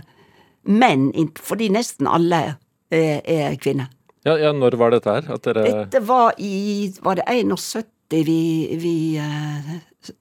menn, 0.65 1.09
fordi 1.37 1.69
nesten 1.73 2.09
alle 2.09 2.41
er, 2.47 3.19
er 3.21 3.57
kvinner. 3.61 3.91
Ja, 4.25 4.35
ja, 4.37 4.51
når 4.53 4.77
var 4.77 4.93
dette 4.93 5.13
her? 5.15 5.29
Dere... 5.41 5.65
Dette 5.65 6.01
var 6.05 6.35
i 6.37 6.91
Var 7.01 7.17
det 7.17 7.25
71 7.25 7.89
vi, 8.11 8.41
vi 8.77 8.95
eh, 9.17 9.69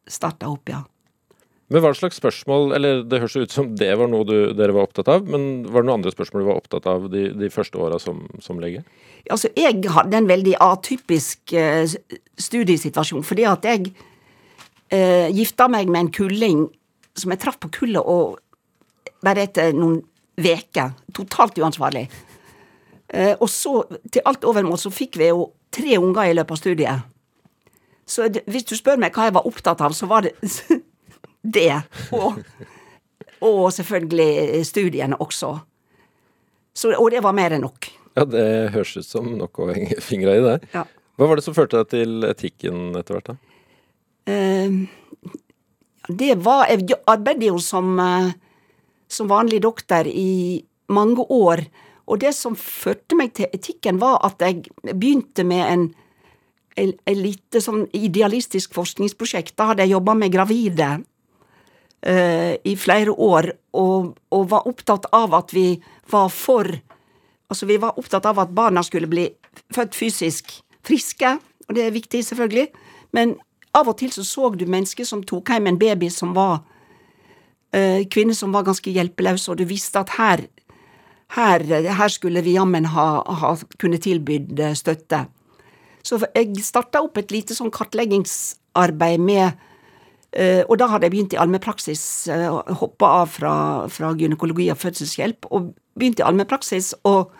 starta 0.08 0.48
opp, 0.48 0.70
ja. 0.70 0.84
Men 1.70 1.84
hva 1.84 1.92
slags 1.94 2.18
spørsmål 2.18 2.74
Eller 2.76 3.04
det 3.06 3.20
høres 3.22 3.36
ut 3.38 3.54
som 3.54 3.70
det 3.78 3.90
var 3.98 4.10
noe 4.10 4.26
du, 4.26 4.34
dere 4.58 4.74
var 4.74 4.88
opptatt 4.88 5.10
av, 5.12 5.26
men 5.26 5.62
var 5.68 5.82
det 5.82 5.88
noen 5.88 6.00
andre 6.00 6.12
spørsmål 6.14 6.42
du 6.42 6.48
var 6.48 6.58
opptatt 6.58 6.88
av 6.90 7.06
de, 7.12 7.28
de 7.38 7.50
første 7.52 7.78
åra 7.78 8.00
som, 8.02 8.24
som, 8.42 8.58
lege? 8.62 8.82
Altså, 9.30 9.52
jeg 9.58 9.78
hadde 9.94 10.18
en 10.18 10.28
veldig 10.30 10.56
atypisk 10.64 11.54
uh, 11.54 11.84
studiesituasjon, 12.40 13.22
fordi 13.26 13.46
at 13.46 13.68
jeg 13.68 13.92
uh, 13.92 15.28
gifta 15.30 15.68
meg 15.70 15.92
med 15.92 16.06
en 16.06 16.12
kulling 16.16 16.66
som 17.18 17.34
jeg 17.34 17.42
traff 17.42 17.60
på 17.62 17.70
kullet, 17.80 18.02
og 18.02 18.40
bare 19.22 19.44
etter 19.46 19.74
noen 19.76 20.00
veker. 20.40 20.94
Totalt 21.14 21.58
uansvarlig. 21.60 22.06
Uh, 23.12 23.36
og 23.36 23.46
så, 23.52 23.76
til 24.10 24.26
alt 24.26 24.46
overmål, 24.48 24.80
så 24.80 24.90
fikk 24.94 25.20
vi 25.20 25.30
jo 25.30 25.52
tre 25.70 26.00
unger 26.00 26.32
i 26.32 26.36
løpet 26.40 26.56
av 26.56 26.64
studiet. 26.64 27.08
Så 28.10 28.26
hvis 28.50 28.66
du 28.66 28.74
spør 28.74 28.98
meg 28.98 29.14
hva 29.14 29.28
jeg 29.28 29.38
var 29.38 29.46
opptatt 29.46 29.82
av, 29.84 29.94
så 29.94 30.08
var 30.10 30.26
det 30.26 30.34
det. 31.42 31.82
Og, 32.16 32.40
og 33.46 33.62
selvfølgelig 33.72 34.64
studiene 34.68 35.18
også. 35.20 35.54
Så, 36.74 36.92
og 36.94 37.10
det 37.12 37.22
var 37.24 37.36
mer 37.36 37.56
enn 37.56 37.64
nok. 37.66 37.90
Ja, 38.18 38.26
det 38.26 38.46
høres 38.74 38.96
ut 38.98 39.06
som 39.06 39.28
nok 39.38 39.60
å 39.62 39.70
henge 39.70 40.00
fingra 40.02 40.36
i 40.36 40.42
det. 40.44 40.56
Ja. 40.74 40.86
Hva 41.20 41.28
var 41.28 41.38
det 41.38 41.44
som 41.44 41.56
førte 41.56 41.82
deg 41.82 41.92
til 41.92 42.26
etikken 42.26 42.96
etter 42.98 43.16
hvert, 43.16 43.32
da? 43.32 43.36
Uh, 44.30 44.88
det 46.10 46.34
var 46.44 46.68
Jeg 46.70 46.98
arbeidet 47.08 47.48
jo 47.50 47.58
som, 47.62 47.92
uh, 47.98 48.32
som 49.08 49.30
vanlig 49.30 49.60
doktor 49.64 50.08
i 50.08 50.62
mange 50.90 51.24
år. 51.28 51.64
Og 52.10 52.22
det 52.22 52.32
som 52.34 52.56
førte 52.58 53.18
meg 53.18 53.34
til 53.38 53.50
etikken, 53.54 54.00
var 54.02 54.18
at 54.26 54.42
jeg 54.42 54.64
begynte 54.90 55.44
med 55.46 55.62
en, 55.66 55.84
en, 56.80 56.94
en 57.06 57.20
lite 57.20 57.62
sånn 57.62 57.84
idealistisk 57.94 58.74
forskningsprosjekt. 58.74 59.54
Da 59.54 59.70
hadde 59.70 59.86
jeg 59.86 59.94
jobba 59.94 60.16
med 60.18 60.34
gravide 60.34 60.88
i 62.00 62.72
flere 62.80 63.12
år, 63.12 63.50
og, 63.76 64.14
og, 64.32 64.44
var 64.48 64.64
opptatt 64.70 65.04
av 65.12 65.34
at 65.36 65.52
vi 65.52 65.74
var 66.08 66.30
for 66.32 66.70
Altså, 67.50 67.66
vi 67.66 67.80
var 67.82 67.98
opptatt 67.98 68.24
av 68.30 68.38
at 68.38 68.52
barna 68.54 68.82
skulle 68.86 69.08
bli 69.10 69.24
født 69.74 69.96
fysisk 69.98 70.52
friske, 70.86 71.32
og 71.68 71.74
det 71.74 71.82
er 71.82 71.90
viktig, 71.90 72.20
selvfølgelig, 72.24 72.68
men 73.12 73.34
av 73.74 73.90
og 73.90 73.96
til 73.98 74.12
så 74.14 74.24
så 74.26 74.52
du 74.54 74.66
mennesker 74.70 75.06
som 75.06 75.22
tok 75.26 75.50
hjem 75.50 75.66
en 75.70 75.78
baby 75.78 76.08
som 76.14 76.30
var 76.36 76.60
uh, 77.74 78.00
Kvinner 78.10 78.38
som 78.38 78.54
var 78.54 78.66
ganske 78.66 78.90
hjelpeløse, 78.90 79.50
og 79.50 79.58
du 79.58 79.66
visste 79.66 79.98
at 79.98 80.14
her 80.16 80.46
her, 81.34 81.62
her 81.94 82.08
skulle 82.10 82.42
vi 82.42 82.56
jammen 82.56 82.88
ha, 82.90 83.06
ha 83.22 83.52
kunne 83.78 84.00
tilbydd 84.02 84.58
støtte. 84.74 85.24
Så 86.02 86.18
jeg 86.34 86.64
starta 86.64 87.02
opp 87.04 87.20
et 87.20 87.30
lite 87.30 87.54
sånn 87.54 87.70
kartleggingsarbeid 87.70 89.22
med 89.22 89.60
og 90.30 90.76
da 90.78 90.86
hadde 90.86 91.08
jeg 91.08 91.14
begynt 91.14 91.32
i 91.34 91.38
allmennpraksis, 91.42 92.02
uh, 92.30 92.60
hoppa 92.78 93.08
av 93.22 93.32
fra, 93.34 93.54
fra, 93.90 94.12
gynekologi 94.14 94.68
og 94.70 94.78
fødselshjelp, 94.78 95.48
og 95.50 95.72
begynt 95.98 96.22
i 96.22 96.26
allmennpraksis, 96.26 96.92
og, 97.10 97.32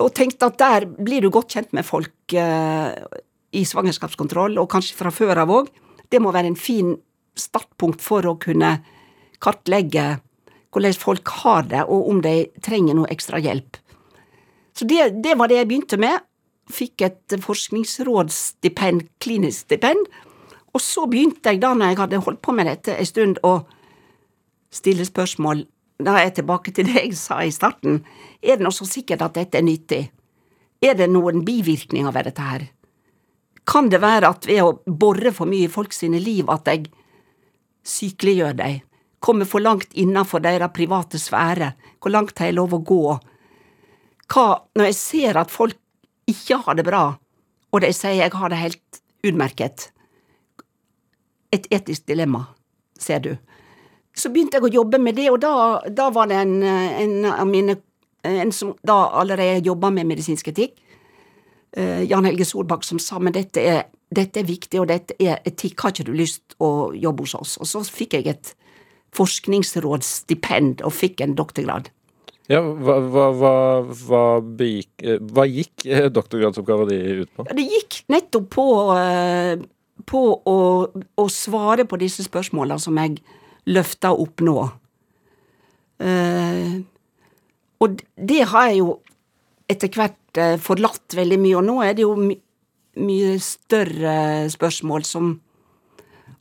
og 0.00 0.14
tenkte 0.16 0.48
at 0.48 0.56
der 0.62 0.86
blir 0.88 1.20
du 1.20 1.28
godt 1.32 1.52
kjent 1.52 1.74
med 1.76 1.84
folk 1.84 2.36
uh, 2.38 2.96
i 3.52 3.64
svangerskapskontroll, 3.68 4.56
og 4.62 4.70
kanskje 4.72 4.96
fra 4.96 5.12
før 5.12 5.44
av 5.44 5.52
òg. 5.52 5.68
Det 6.08 6.20
må 6.20 6.32
være 6.32 6.52
en 6.52 6.58
fin 6.58 6.94
startpunkt 7.38 8.00
for 8.04 8.24
å 8.28 8.38
kunne 8.40 8.78
kartlegge 9.42 10.16
hvordan 10.72 10.96
folk 10.96 11.28
har 11.42 11.68
det, 11.68 11.84
og 11.84 12.08
om 12.08 12.20
de 12.24 12.36
trenger 12.64 12.96
noe 12.96 13.10
ekstra 13.12 13.40
hjelp. 13.42 13.76
Så 14.72 14.88
det, 14.88 15.10
det 15.20 15.36
var 15.36 15.52
det 15.52 15.60
jeg 15.60 15.68
begynte 15.68 15.98
med. 16.00 16.24
Fikk 16.72 17.04
et 17.04 17.34
forskningsrådsstipend, 17.44 19.04
klinisk 19.20 19.66
stipend 19.66 20.06
og 20.72 20.80
så 20.80 21.04
begynte 21.10 21.52
jeg, 21.52 21.60
da 21.60 21.74
når 21.76 21.92
jeg 21.92 22.00
hadde 22.00 22.24
holdt 22.24 22.42
på 22.44 22.54
med 22.56 22.68
dette 22.70 22.96
en 22.96 23.08
stund, 23.08 23.40
å 23.44 23.60
stille 24.72 25.04
spørsmål. 25.04 25.66
Da 26.02 26.16
er 26.16 26.30
jeg 26.30 26.38
tilbake 26.40 26.72
til 26.74 26.88
det 26.88 27.02
jeg 27.02 27.16
sa 27.18 27.42
i 27.44 27.52
starten. 27.52 28.00
Er 28.40 28.56
det 28.56 28.64
nå 28.64 28.72
så 28.74 28.88
sikkert 28.88 29.24
at 29.26 29.36
dette 29.36 29.60
er 29.60 29.66
nyttig? 29.66 30.06
Er 30.82 30.96
det 30.98 31.10
noen 31.12 31.44
bivirkninger 31.46 32.14
ved 32.14 32.30
dette 32.30 32.46
her? 32.46 32.64
Kan 33.68 33.92
det 33.92 34.00
være 34.02 34.32
at 34.32 34.48
ved 34.48 34.64
å 34.64 34.72
bore 34.86 35.30
for 35.36 35.46
mye 35.46 35.68
i 35.68 35.70
folk 35.70 35.92
sine 35.94 36.18
liv 36.18 36.48
at 36.50 36.66
jeg 36.66 36.88
sykeliggjør 37.86 38.56
dem? 38.58 38.80
Kommer 39.22 39.46
for 39.46 39.62
langt 39.62 39.92
innenfor 39.94 40.42
deres 40.42 40.72
private 40.74 41.20
sfære? 41.20 41.74
Hvor 42.02 42.10
langt 42.10 42.40
har 42.40 42.50
jeg 42.50 42.58
lov 42.58 42.74
å 42.74 42.82
gå? 42.82 43.04
Hva, 44.32 44.46
når 44.74 44.88
jeg 44.90 44.98
ser 44.98 45.38
at 45.38 45.52
folk 45.52 45.78
ikke 46.26 46.58
har 46.64 46.74
det 46.78 46.86
bra, 46.88 47.04
og 47.70 47.84
de 47.84 47.92
sier 47.94 48.24
jeg 48.24 48.34
har 48.34 48.50
det 48.50 48.58
helt 48.58 49.02
utmerket 49.22 49.92
Et 51.52 51.66
etisk 51.74 52.06
dilemma, 52.08 52.46
ser 52.98 53.24
du. 53.24 53.32
Så 54.16 54.28
begynte 54.32 54.58
jeg 54.58 54.68
å 54.68 54.74
jobbe 54.80 55.00
med 55.00 55.16
det, 55.16 55.30
og 55.32 55.40
da, 55.40 55.54
da 55.88 56.10
var 56.12 56.28
det 56.28 56.40
en, 56.42 56.58
en 56.64 57.32
av 57.32 57.48
mine 57.48 57.78
en 58.22 58.52
som 58.52 58.74
da 58.86 59.08
allerede 59.18 59.66
jobba 59.66 59.90
med 59.90 60.06
medisinsk 60.06 60.52
etikk, 60.52 60.76
uh, 61.78 62.02
Jan 62.06 62.26
Helge 62.28 62.46
Solbakk, 62.46 62.84
som 62.86 63.00
sa 63.02 63.18
men 63.22 63.34
dette 63.34 63.62
er, 63.62 63.86
dette 64.14 64.42
er 64.42 64.48
viktig, 64.48 64.80
og 64.82 64.90
dette 64.92 65.16
er 65.18 65.40
etikk, 65.48 65.80
har 65.82 65.94
ikke 65.94 66.06
du 66.10 66.14
lyst 66.16 66.56
å 66.62 66.92
jobbe 66.94 67.26
hos 67.26 67.34
oss? 67.38 67.56
Og 67.62 67.68
så 67.68 67.82
fikk 67.86 68.18
jeg 68.18 68.30
et 68.34 68.54
forskningsrådsstipend 69.16 70.84
og 70.86 70.94
fikk 70.96 71.20
en 71.24 71.36
doktorgrad. 71.36 71.90
Ja, 72.50 72.60
hva, 72.60 72.96
hva, 73.08 73.52
hva, 73.86 74.24
begikk, 74.42 75.04
hva 75.32 75.44
gikk 75.46 75.84
eh, 75.86 76.08
doktorgradsoppgaven 76.12 76.90
din 76.90 77.22
ut 77.22 77.30
på? 77.38 77.46
Det 77.48 77.64
gikk 77.64 78.00
nettopp 78.12 78.48
på, 78.52 78.64
på 80.08 80.22
å, 80.48 80.58
å, 80.90 81.26
svare 81.30 81.86
på 81.88 81.98
disse 82.00 82.24
spørsmåla 82.26 82.78
som 82.82 82.98
jeg 83.00 83.20
løfter 83.70 84.18
opp 84.18 84.42
nå. 84.44 84.56
Uh, 86.02 86.80
og 87.82 88.02
det 88.16 88.42
har 88.50 88.70
jeg 88.70 88.80
jo 88.82 88.96
etter 89.70 89.90
hvert 89.94 90.38
eh, 90.38 90.58
forlatt 90.60 91.14
veldig 91.16 91.38
mye, 91.40 91.56
og 91.58 91.66
nå 91.66 91.76
er 91.84 91.94
det 91.96 92.04
jo 92.04 92.16
my 92.18 92.36
mye 93.00 93.38
større 93.40 94.50
spørsmål 94.52 95.04
som 95.08 95.30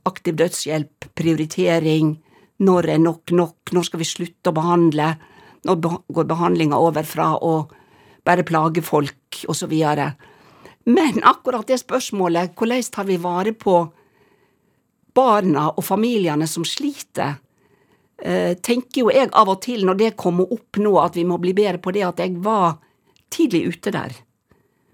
aktiv 0.10 0.36
dødshjelp, 0.36 1.08
prioritering, 1.16 2.18
når 2.60 2.90
er 2.96 3.00
nok 3.00 3.32
nok, 3.32 3.72
når 3.72 3.88
skal 3.88 4.02
vi 4.02 4.08
slutte 4.10 4.52
å 4.52 4.58
behandle, 4.58 5.14
når 5.64 5.80
går 6.12 6.28
behandlinga 6.28 6.76
over 6.76 7.08
fra 7.08 7.30
å 7.40 7.54
bare 8.28 8.44
plage 8.44 8.84
folk, 8.84 9.40
og 9.48 9.56
så 9.56 9.70
videre. 9.72 10.12
Men 10.84 11.22
akkurat 11.24 11.68
det 11.68 11.78
spørsmålet, 11.82 12.56
hvordan 12.58 12.84
tar 12.92 13.06
vi 13.10 13.18
vare 13.22 13.54
på 13.54 13.76
barna 15.14 15.68
og 15.76 15.84
familiene 15.86 16.48
som 16.48 16.66
sliter, 16.66 17.36
eh, 18.24 18.58
tenker 18.58 19.04
jo 19.04 19.12
jeg 19.12 19.30
av 19.34 19.50
og 19.50 19.62
til, 19.62 19.86
når 19.86 20.00
det 20.00 20.16
kommer 20.18 20.52
opp 20.52 20.78
nå, 20.78 20.96
at 21.04 21.16
vi 21.16 21.26
må 21.28 21.38
bli 21.38 21.54
bedre 21.54 21.78
på 21.78 21.94
det, 21.94 22.04
at 22.08 22.20
jeg 22.24 22.38
var 22.42 22.80
tidlig 23.30 23.66
ute 23.76 23.92
der. 23.92 24.16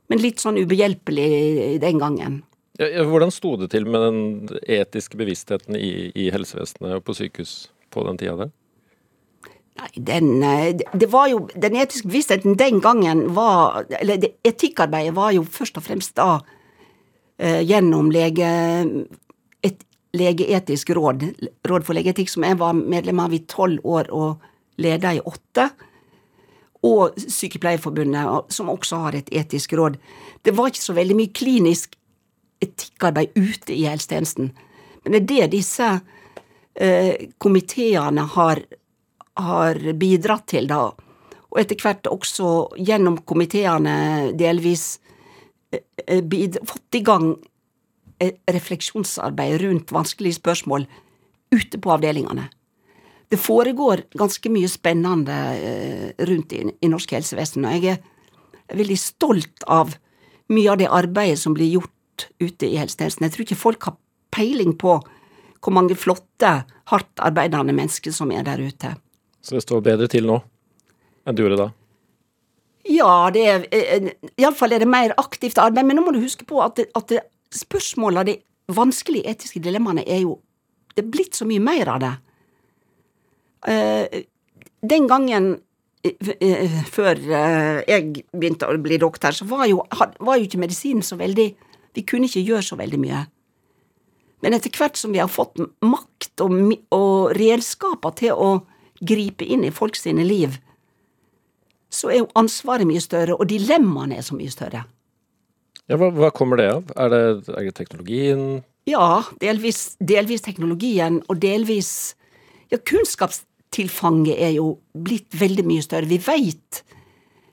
Men 0.08 0.22
litt 0.24 0.40
sånn 0.40 0.58
ubehjelpelig 0.58 1.80
den 1.84 2.00
gangen. 2.00 2.44
Ja, 2.78 3.04
hvordan 3.04 3.32
sto 3.34 3.56
det 3.58 3.72
til 3.74 3.88
med 3.90 4.04
den 4.06 4.60
etiske 4.70 5.18
bevisstheten 5.18 5.76
i, 5.76 6.12
i 6.14 6.30
helsevesenet 6.34 7.00
og 7.00 7.06
på 7.08 7.16
sykehus 7.18 7.72
på 7.94 8.04
den 8.06 8.20
tida 8.22 8.36
der? 8.44 8.52
Den, 9.94 10.44
eh, 10.44 10.76
det 10.94 11.10
var 11.12 11.28
jo, 11.30 11.44
den 11.56 11.76
etiske 11.78 12.10
bevisstheten 12.10 12.58
den 12.58 12.80
gangen 12.82 13.28
var 13.36 13.86
Eller 14.00 14.18
det, 14.18 14.32
etikkarbeidet 14.44 15.14
var 15.16 15.32
jo 15.36 15.44
først 15.44 15.78
og 15.78 15.86
fremst 15.86 16.16
da 16.18 16.40
eh, 17.38 17.62
gjennom 17.62 18.10
lege, 18.12 18.50
et 19.64 19.84
legeetisk 20.18 20.90
råd, 20.98 21.28
Råd 21.68 21.86
for 21.86 21.98
legeetikk, 21.98 22.30
som 22.30 22.46
jeg 22.48 22.58
var 22.58 22.74
medlem 22.74 23.22
av 23.22 23.34
i 23.34 23.44
tolv 23.46 23.86
år 23.86 24.10
og 24.10 24.42
leda 24.82 25.14
i 25.14 25.22
åtte 25.22 25.70
og 26.86 27.18
Sykepleierforbundet, 27.18 28.54
som 28.54 28.70
også 28.70 29.02
har 29.08 29.18
et 29.18 29.30
etisk 29.34 29.74
råd. 29.78 29.98
Det 30.46 30.54
var 30.56 30.70
ikke 30.70 30.84
så 30.84 30.96
veldig 30.98 31.18
mye 31.18 31.34
klinisk 31.34 31.98
etikkarbeid 32.62 33.36
ute 33.38 33.74
i 33.74 33.86
helsetjenesten. 33.90 34.52
Men 35.08 35.26
det 35.26 35.38
er 35.38 35.48
det 35.48 35.58
disse 35.58 35.88
eh, 36.76 37.30
komiteene 37.42 38.26
har, 38.36 38.62
har, 39.38 39.80
bidratt 39.94 40.48
til, 40.54 40.68
da. 40.70 40.90
Og 41.48 41.60
etter 41.62 41.80
hvert 41.80 42.10
også 42.12 42.74
gjennom 42.78 43.20
komiteene 43.26 44.34
delvis 44.38 44.98
eh, 45.72 45.84
eh 46.08 46.60
fått 46.66 47.00
i 47.00 47.04
gang 47.06 47.36
refleksjonsarbeid 48.50 49.60
rundt 49.62 49.92
vanskelige 49.94 50.40
spørsmål 50.40 50.88
ute 51.54 51.78
på 51.78 51.92
avdelingene 51.94 52.48
det 53.30 53.40
foregår 53.40 54.04
ganske 54.16 54.50
mye 54.52 54.70
spennende 54.72 55.38
eh, 55.56 56.26
rundt 56.28 56.54
i, 56.56 56.64
i 56.82 56.92
norsk 56.92 57.12
helsevesen, 57.18 57.66
og 57.68 57.76
jeg 57.76 57.98
er 57.98 58.78
veldig 58.78 59.00
stolt 59.00 59.68
av 59.68 59.96
mye 60.54 60.72
av 60.72 60.80
det 60.80 60.92
arbeidet 60.92 61.40
som 61.42 61.56
blir 61.56 61.74
gjort 61.74 62.28
ute 62.40 62.70
i 62.70 62.78
helsetjenesten. 62.80 63.28
Jeg 63.28 63.36
tror 63.36 63.48
ikke 63.48 63.60
folk 63.60 63.90
har 63.90 63.98
peiling 64.34 64.78
på 64.80 65.00
hvor 65.58 65.76
mange 65.76 65.98
flotte, 66.00 66.62
hardt 66.88 67.20
arbeidende 67.20 67.76
mennesker 67.76 68.14
som 68.16 68.32
er 68.32 68.46
der 68.48 68.62
ute. 68.64 68.94
Så 69.48 69.56
det 69.56 69.64
står 69.64 69.84
bedre 69.86 70.10
til 70.12 70.28
nå 70.28 70.42
enn 71.28 71.36
det 71.36 71.44
gjorde 71.44 71.60
da? 71.60 71.68
Ja, 72.88 73.12
det 73.36 73.44
er 73.48 73.66
eh, 73.76 74.10
iallfall 74.40 74.76
er 74.76 74.84
det 74.84 74.90
mer 74.92 75.14
aktivt 75.20 75.60
arbeid, 75.60 75.88
men 75.88 76.00
nå 76.00 76.04
må 76.06 76.14
du 76.16 76.22
huske 76.24 76.48
på 76.48 76.60
at, 76.64 76.80
det, 76.80 76.88
at 76.96 77.12
det, 77.12 77.22
de 78.28 78.36
vanskelige 78.76 79.28
etiske 79.32 79.64
dilemmaene, 79.64 80.04
er 80.08 80.24
jo 80.26 80.40
Det 80.96 81.04
er 81.06 81.12
blitt 81.14 81.36
så 81.38 81.46
mye 81.46 81.62
mer 81.62 81.90
av 81.94 82.00
det. 82.02 82.14
Uh, 83.68 84.24
den 84.82 85.06
gangen 85.08 85.52
uh, 85.54 86.80
før 86.90 87.20
før 87.22 87.84
jeg 87.86 88.24
begynte 88.34 88.66
å 88.66 88.80
bli 88.82 88.98
doktor, 88.98 89.32
så 89.32 89.46
var 89.46 89.68
jo, 89.70 89.84
var 89.94 90.40
jo 90.40 90.48
ikke 90.48 90.58
medisinen 90.64 91.06
så 91.06 91.20
veldig 91.20 91.48
Vi 91.94 92.02
kunne 92.02 92.26
ikke 92.26 92.42
gjøre 92.42 92.66
så 92.66 92.80
veldig 92.80 93.00
mye. 93.00 93.22
Men 94.42 94.58
etter 94.58 94.74
hvert 94.74 94.98
som 94.98 95.14
vi 95.14 95.22
har 95.22 95.30
fått 95.30 95.62
makt 95.86 96.42
og, 96.42 96.58
og 96.98 97.38
redskaper 97.38 98.18
til 98.18 98.34
å 98.34 98.50
gripe 99.00 99.46
inn 99.46 99.66
i 99.68 99.74
folk 99.74 99.98
sine 100.00 100.26
liv, 100.28 100.58
så 101.90 102.12
er 102.12 102.22
jo 102.22 102.32
ansvaret 102.40 102.88
mye 102.88 103.02
større, 103.04 103.38
og 103.38 103.48
dilemmaene 103.50 104.18
er 104.18 104.26
så 104.26 104.36
mye 104.36 104.52
større. 104.52 104.84
Ja, 105.88 105.96
hva, 105.96 106.10
hva 106.12 106.32
kommer 106.36 106.60
det 106.60 106.68
av? 106.74 106.90
Er 107.00 107.14
det, 107.14 107.22
er 107.54 107.70
det 107.70 107.76
teknologien? 107.78 108.64
Ja, 108.88 109.24
delvis, 109.40 109.96
delvis 110.04 110.44
teknologien, 110.44 111.22
og 111.32 111.40
delvis 111.44 111.92
ja, 112.72 112.80
kunnskapstilfanget 112.80 114.36
er 114.36 114.58
jo 114.58 114.74
blitt 114.92 115.32
veldig 115.40 115.64
mye 115.68 115.86
større. 115.86 116.10
Vi 116.12 116.20
veit 116.24 116.84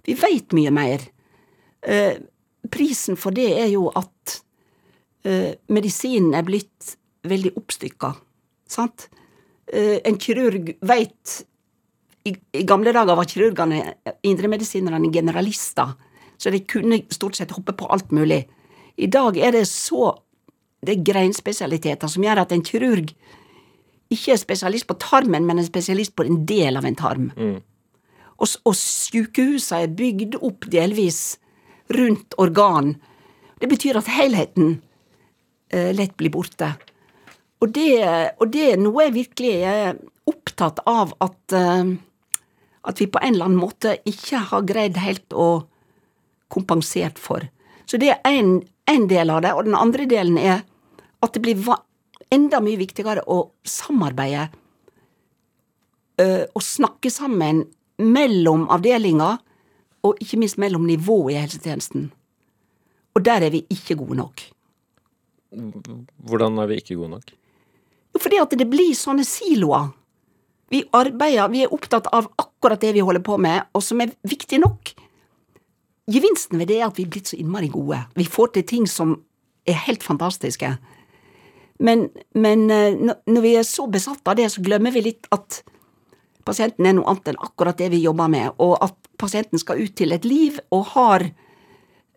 vi 0.05 0.17
veit 0.19 0.53
mye 0.57 0.73
mer. 0.75 1.05
Eh, 1.81 2.21
prisen 2.73 3.19
for 3.21 3.35
det 3.37 3.49
er 3.57 3.71
jo 3.73 3.89
at 3.97 4.39
eh, 5.25 5.57
medisinen 5.73 6.37
er 6.37 6.47
blitt 6.47 6.97
veldig 7.25 7.55
oppstykka. 7.61 8.13
Sant? 8.69 9.09
Eh, 9.73 10.01
en 10.05 10.19
kirurg 10.21 10.75
veit 10.85 11.37
i, 12.25 12.33
i, 12.33 12.65
gamle 12.65 12.93
dager 12.93 13.17
var 13.17 13.29
kirurgene, 13.29 13.81
indremedisinerne, 14.25 15.13
generalister, 15.13 15.95
så 16.41 16.51
de 16.53 16.61
kunne 16.69 17.03
stort 17.13 17.37
sett 17.39 17.53
hoppe 17.57 17.75
på 17.77 17.89
alt 17.93 18.13
mulig. 18.13 18.45
I 18.97 19.09
dag 19.13 19.37
er 19.37 19.55
det 19.57 19.67
så 19.69 20.13
det 20.85 20.99
er 20.99 21.07
greinspesialiteter 21.07 22.11
som 22.11 22.25
gjør 22.25 22.43
at 22.43 22.53
en 22.53 22.65
kirurg 22.65 23.13
ikke 24.13 24.35
er 24.35 24.41
spesialist 24.41 24.87
på 24.89 24.99
tarmen, 25.01 25.47
men 25.49 25.59
er 25.59 25.67
spesialist 25.67 26.15
på 26.17 26.27
en 26.27 26.43
del 26.47 26.77
av 26.77 26.85
en 26.85 26.99
tarm. 26.99 27.31
Mm. 27.37 27.57
Og, 28.35 28.57
og 28.69 28.77
sykehusene 28.77 29.87
er 29.87 29.95
bygd 29.97 30.37
opp 30.45 30.69
delvis 30.71 31.39
rundt 31.95 32.37
organ. 32.41 32.95
Det 33.61 33.71
betyr 33.71 34.01
at 34.01 34.11
helheten 34.13 34.77
eh, 35.73 35.93
lett 35.97 36.17
blir 36.21 36.33
borte. 36.35 36.75
Og 37.65 37.71
det, 37.73 37.95
og 38.43 38.51
det, 38.53 38.65
er 38.75 38.81
noe 38.81 39.07
jeg 39.07 39.15
virkelig 39.15 39.53
er 39.65 39.97
opptatt 40.29 40.83
av 40.91 41.15
at, 41.25 41.55
eh, 41.57 41.95
at 42.85 43.01
vi 43.01 43.09
på 43.09 43.23
en 43.23 43.33
eller 43.33 43.49
annen 43.49 43.63
måte 43.63 43.97
ikke 44.09 44.43
har 44.51 44.67
greid 44.69 45.01
helt 45.01 45.33
å 45.33 45.65
kompensert 46.53 47.19
for. 47.19 47.47
Så 47.89 47.97
det 48.01 48.13
er 48.13 48.21
én 48.29 49.09
del 49.09 49.33
av 49.33 49.41
det. 49.45 49.55
Og 49.57 49.65
den 49.65 49.79
andre 49.79 50.05
delen 50.11 50.37
er 50.39 50.61
at 51.25 51.33
det 51.33 51.43
blir 51.43 51.65
enda 52.33 52.61
mye 52.61 52.81
viktigere 52.81 53.25
å 53.27 53.49
samarbeide 53.65 54.51
og 56.15 56.63
snakke 56.63 57.11
sammen 57.11 57.65
mellom 57.99 58.69
avdelinger, 58.71 59.41
og 60.05 60.21
ikke 60.23 60.39
minst 60.39 60.61
mellom 60.61 60.85
nivået 60.87 61.35
i 61.35 61.41
helsetjenesten. 61.41 62.11
Og 63.15 63.25
der 63.25 63.47
er 63.47 63.55
vi 63.55 63.65
ikke 63.73 63.97
gode 63.99 64.19
nok. 64.19 64.43
Hvordan 66.29 66.59
er 66.59 66.71
vi 66.71 66.79
ikke 66.83 66.99
gode 66.99 67.17
nok? 67.17 67.35
Fordi 68.21 68.41
at 68.41 68.55
det 68.59 68.67
blir 68.71 68.95
sånne 68.97 69.27
siloer. 69.27 69.91
Vi 70.73 70.83
arbeider, 70.97 71.51
vi 71.53 71.65
er 71.65 71.73
opptatt 71.75 72.09
av 72.15 72.31
akkurat 72.41 72.81
det 72.83 72.95
vi 72.97 73.03
holder 73.05 73.23
på 73.25 73.37
med, 73.39 73.69
og 73.75 73.83
som 73.85 74.01
er 74.03 74.15
viktig 74.27 74.59
nok. 74.63 74.95
Gevinsten 76.11 76.61
ved 76.61 76.71
det 76.71 76.81
er 76.81 76.89
at 76.89 76.99
vi 76.99 77.07
er 77.07 77.13
blitt 77.13 77.31
så 77.31 77.39
innmari 77.39 77.71
gode. 77.73 78.01
Vi 78.17 78.27
får 78.29 78.55
til 78.55 78.67
ting 78.69 78.89
som 78.91 79.17
er 79.69 79.79
helt 79.87 80.05
fantastiske. 80.05 80.75
Men, 81.85 82.09
men 82.35 82.67
eh, 82.71 82.97
når 83.01 83.45
vi 83.45 83.55
er 83.59 83.67
så 83.67 83.87
besatt 83.91 84.27
av 84.29 84.39
det, 84.39 84.51
så 84.53 84.63
glemmer 84.65 84.95
vi 84.95 85.05
litt 85.09 85.29
at 85.35 85.63
pasienten 86.47 86.87
er 86.87 86.97
noe 86.97 87.09
annet 87.11 87.33
enn 87.33 87.41
akkurat 87.43 87.79
det 87.81 87.91
vi 87.95 88.03
jobber 88.05 88.31
med, 88.31 88.53
og 88.63 88.77
at 88.85 88.97
pasienten 89.21 89.61
skal 89.61 89.81
ut 89.81 89.95
til 89.97 90.13
et 90.15 90.27
liv 90.29 90.59
og 90.75 90.91
har 90.93 91.25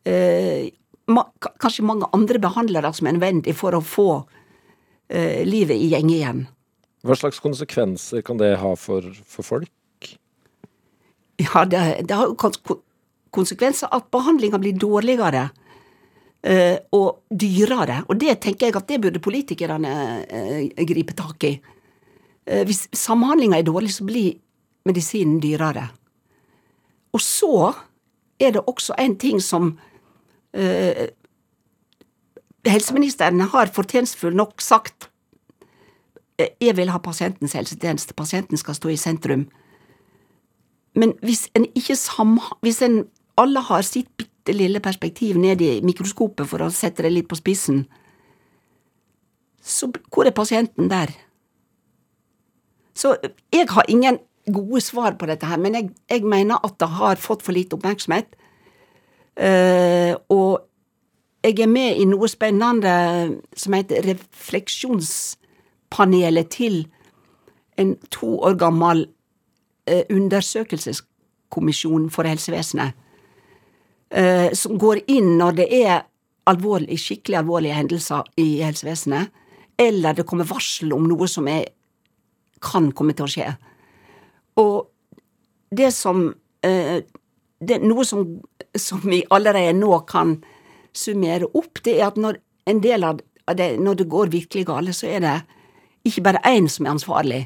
eh, 0.08 0.68
ma 1.08 1.24
kanskje 1.40 1.86
mange 1.88 2.10
andre 2.16 2.42
behandlere 2.44 2.92
som 2.96 3.08
er 3.08 3.16
nødvendig 3.16 3.56
for 3.56 3.78
å 3.78 3.84
få 3.84 4.10
livet 5.08 5.80
i 5.80 5.92
gjeng 5.94 6.10
igjen. 6.12 6.40
Hva 7.08 7.16
slags 7.16 7.40
konsekvenser 7.40 8.24
kan 8.26 8.40
det 8.40 8.58
ha 8.60 8.74
for, 8.76 9.06
for 9.24 9.46
folk? 9.46 9.72
Ja, 11.38 11.64
det, 11.70 11.84
det 12.10 12.18
har 12.18 12.32
jo 12.32 12.78
konsekvenser 13.34 13.92
at 13.94 14.10
behandlinga 14.14 14.60
blir 14.62 14.78
dårligere 14.80 15.48
uh, 15.48 16.78
og 16.98 17.22
dyrere. 17.30 18.02
Og 18.10 18.18
det 18.20 18.40
tenker 18.44 18.68
jeg 18.68 18.78
at 18.80 18.90
det 18.90 19.02
burde 19.04 19.24
politikerne 19.24 19.94
uh, 20.26 20.86
gripe 20.90 21.16
tak 21.18 21.50
i. 21.50 21.58
hvis 22.48 22.88
samhandlinga 22.96 23.58
er 23.60 23.66
dårlig, 23.68 23.92
så 23.92 24.06
blir 24.08 24.38
medisinen 24.88 25.42
dyrere. 25.44 25.90
Og 27.12 27.20
så 27.22 27.74
er 28.40 28.54
det 28.56 28.62
også 28.64 28.96
en 29.04 29.18
ting 29.20 29.42
som 29.44 29.74
Helseministeren 32.68 33.42
har 33.54 33.72
fortjenstfull 33.74 34.36
nok 34.36 34.62
sagt 34.64 35.10
eh, 36.40 36.54
jeg 36.62 36.76
vil 36.78 36.92
ha 36.92 37.00
pasientens 37.04 37.56
helsetjeneste, 37.58 38.18
pasienten 38.18 38.60
skal 38.60 38.76
stå 38.78 38.92
i 38.94 39.00
sentrum. 39.00 39.48
Men 40.98 41.14
hvis 41.22 41.48
en 41.56 41.68
ikke 41.76 41.96
sam... 41.96 42.40
Hvis 42.66 42.82
en 42.86 43.06
alle 43.38 43.62
har 43.62 43.84
sitt 43.86 44.10
bitte 44.18 44.54
lille 44.56 44.80
perspektiv 44.82 45.38
ned 45.38 45.62
i 45.62 45.76
mikroskopet, 45.86 46.48
for 46.50 46.64
å 46.66 46.72
sette 46.74 47.06
det 47.06 47.12
litt 47.14 47.28
på 47.30 47.38
spissen, 47.38 47.84
så 49.62 49.92
hvor 50.10 50.26
er 50.26 50.34
pasienten 50.34 50.90
der? 50.90 51.12
Så 52.98 53.14
jeg 53.54 53.68
har 53.70 53.86
ingen 53.94 54.18
gode 54.50 54.82
svar 54.82 55.18
på 55.20 55.28
dette 55.30 55.46
her, 55.46 55.60
men 55.62 55.76
jeg, 55.76 55.92
jeg 56.10 56.24
mener 56.26 56.64
at 56.66 56.80
det 56.80 56.90
har 56.98 57.22
fått 57.22 57.44
for 57.46 57.54
lite 57.54 57.78
oppmerksomhet. 57.78 58.34
Uh, 59.38 60.18
og 60.34 60.66
jeg 61.44 61.60
er 61.60 61.68
med 61.70 61.96
i 61.96 62.06
noe 62.10 62.28
spennende 62.32 62.94
som 63.56 63.74
heter 63.78 64.02
Refleksjonspanelet 64.08 66.50
til 66.52 66.88
en 67.78 67.98
to 68.12 68.40
år 68.42 68.56
gammel 68.60 69.08
uh, 69.90 70.02
undersøkelseskommisjon 70.10 72.10
for 72.10 72.24
helsevesenet. 72.28 72.92
Uh, 74.08 74.54
som 74.56 74.80
går 74.80 74.98
inn 75.12 75.38
når 75.38 75.52
det 75.62 75.84
er 75.84 76.02
alvorlig, 76.48 77.00
skikkelig 77.00 77.38
alvorlige 77.42 77.76
hendelser 77.76 78.24
i 78.40 78.62
helsevesenet, 78.64 79.28
eller 79.78 80.14
det 80.14 80.26
kommer 80.28 80.50
varsel 80.50 80.94
om 80.96 81.08
noe 81.08 81.28
som 81.30 81.48
er, 81.52 81.66
kan 82.64 82.92
komme 82.96 83.14
til 83.14 83.26
å 83.28 83.32
skje. 83.32 83.52
Og 84.58 84.88
det 85.78 85.92
som 85.94 86.34
eh, 86.66 87.04
det, 87.60 87.80
Noe 87.82 88.06
som, 88.06 88.24
som, 88.78 89.02
vi 89.04 89.24
allerede 89.34 89.74
nå 89.78 90.00
kan 90.10 90.38
summere 90.98 91.50
opp, 91.54 91.82
det 91.86 92.00
er 92.00 92.10
at 92.10 92.18
når 92.20 92.42
en 92.68 92.82
del 92.84 93.06
av 93.08 93.22
det, 93.58 93.70
når 93.80 94.02
det 94.02 94.10
går 94.12 94.34
virkelig 94.34 94.66
galt, 94.68 94.96
så 94.96 95.08
er 95.08 95.24
det 95.24 95.36
ikke 96.08 96.26
bare 96.26 96.44
én 96.48 96.68
som 96.72 96.88
er 96.88 96.96
ansvarlig, 96.96 97.42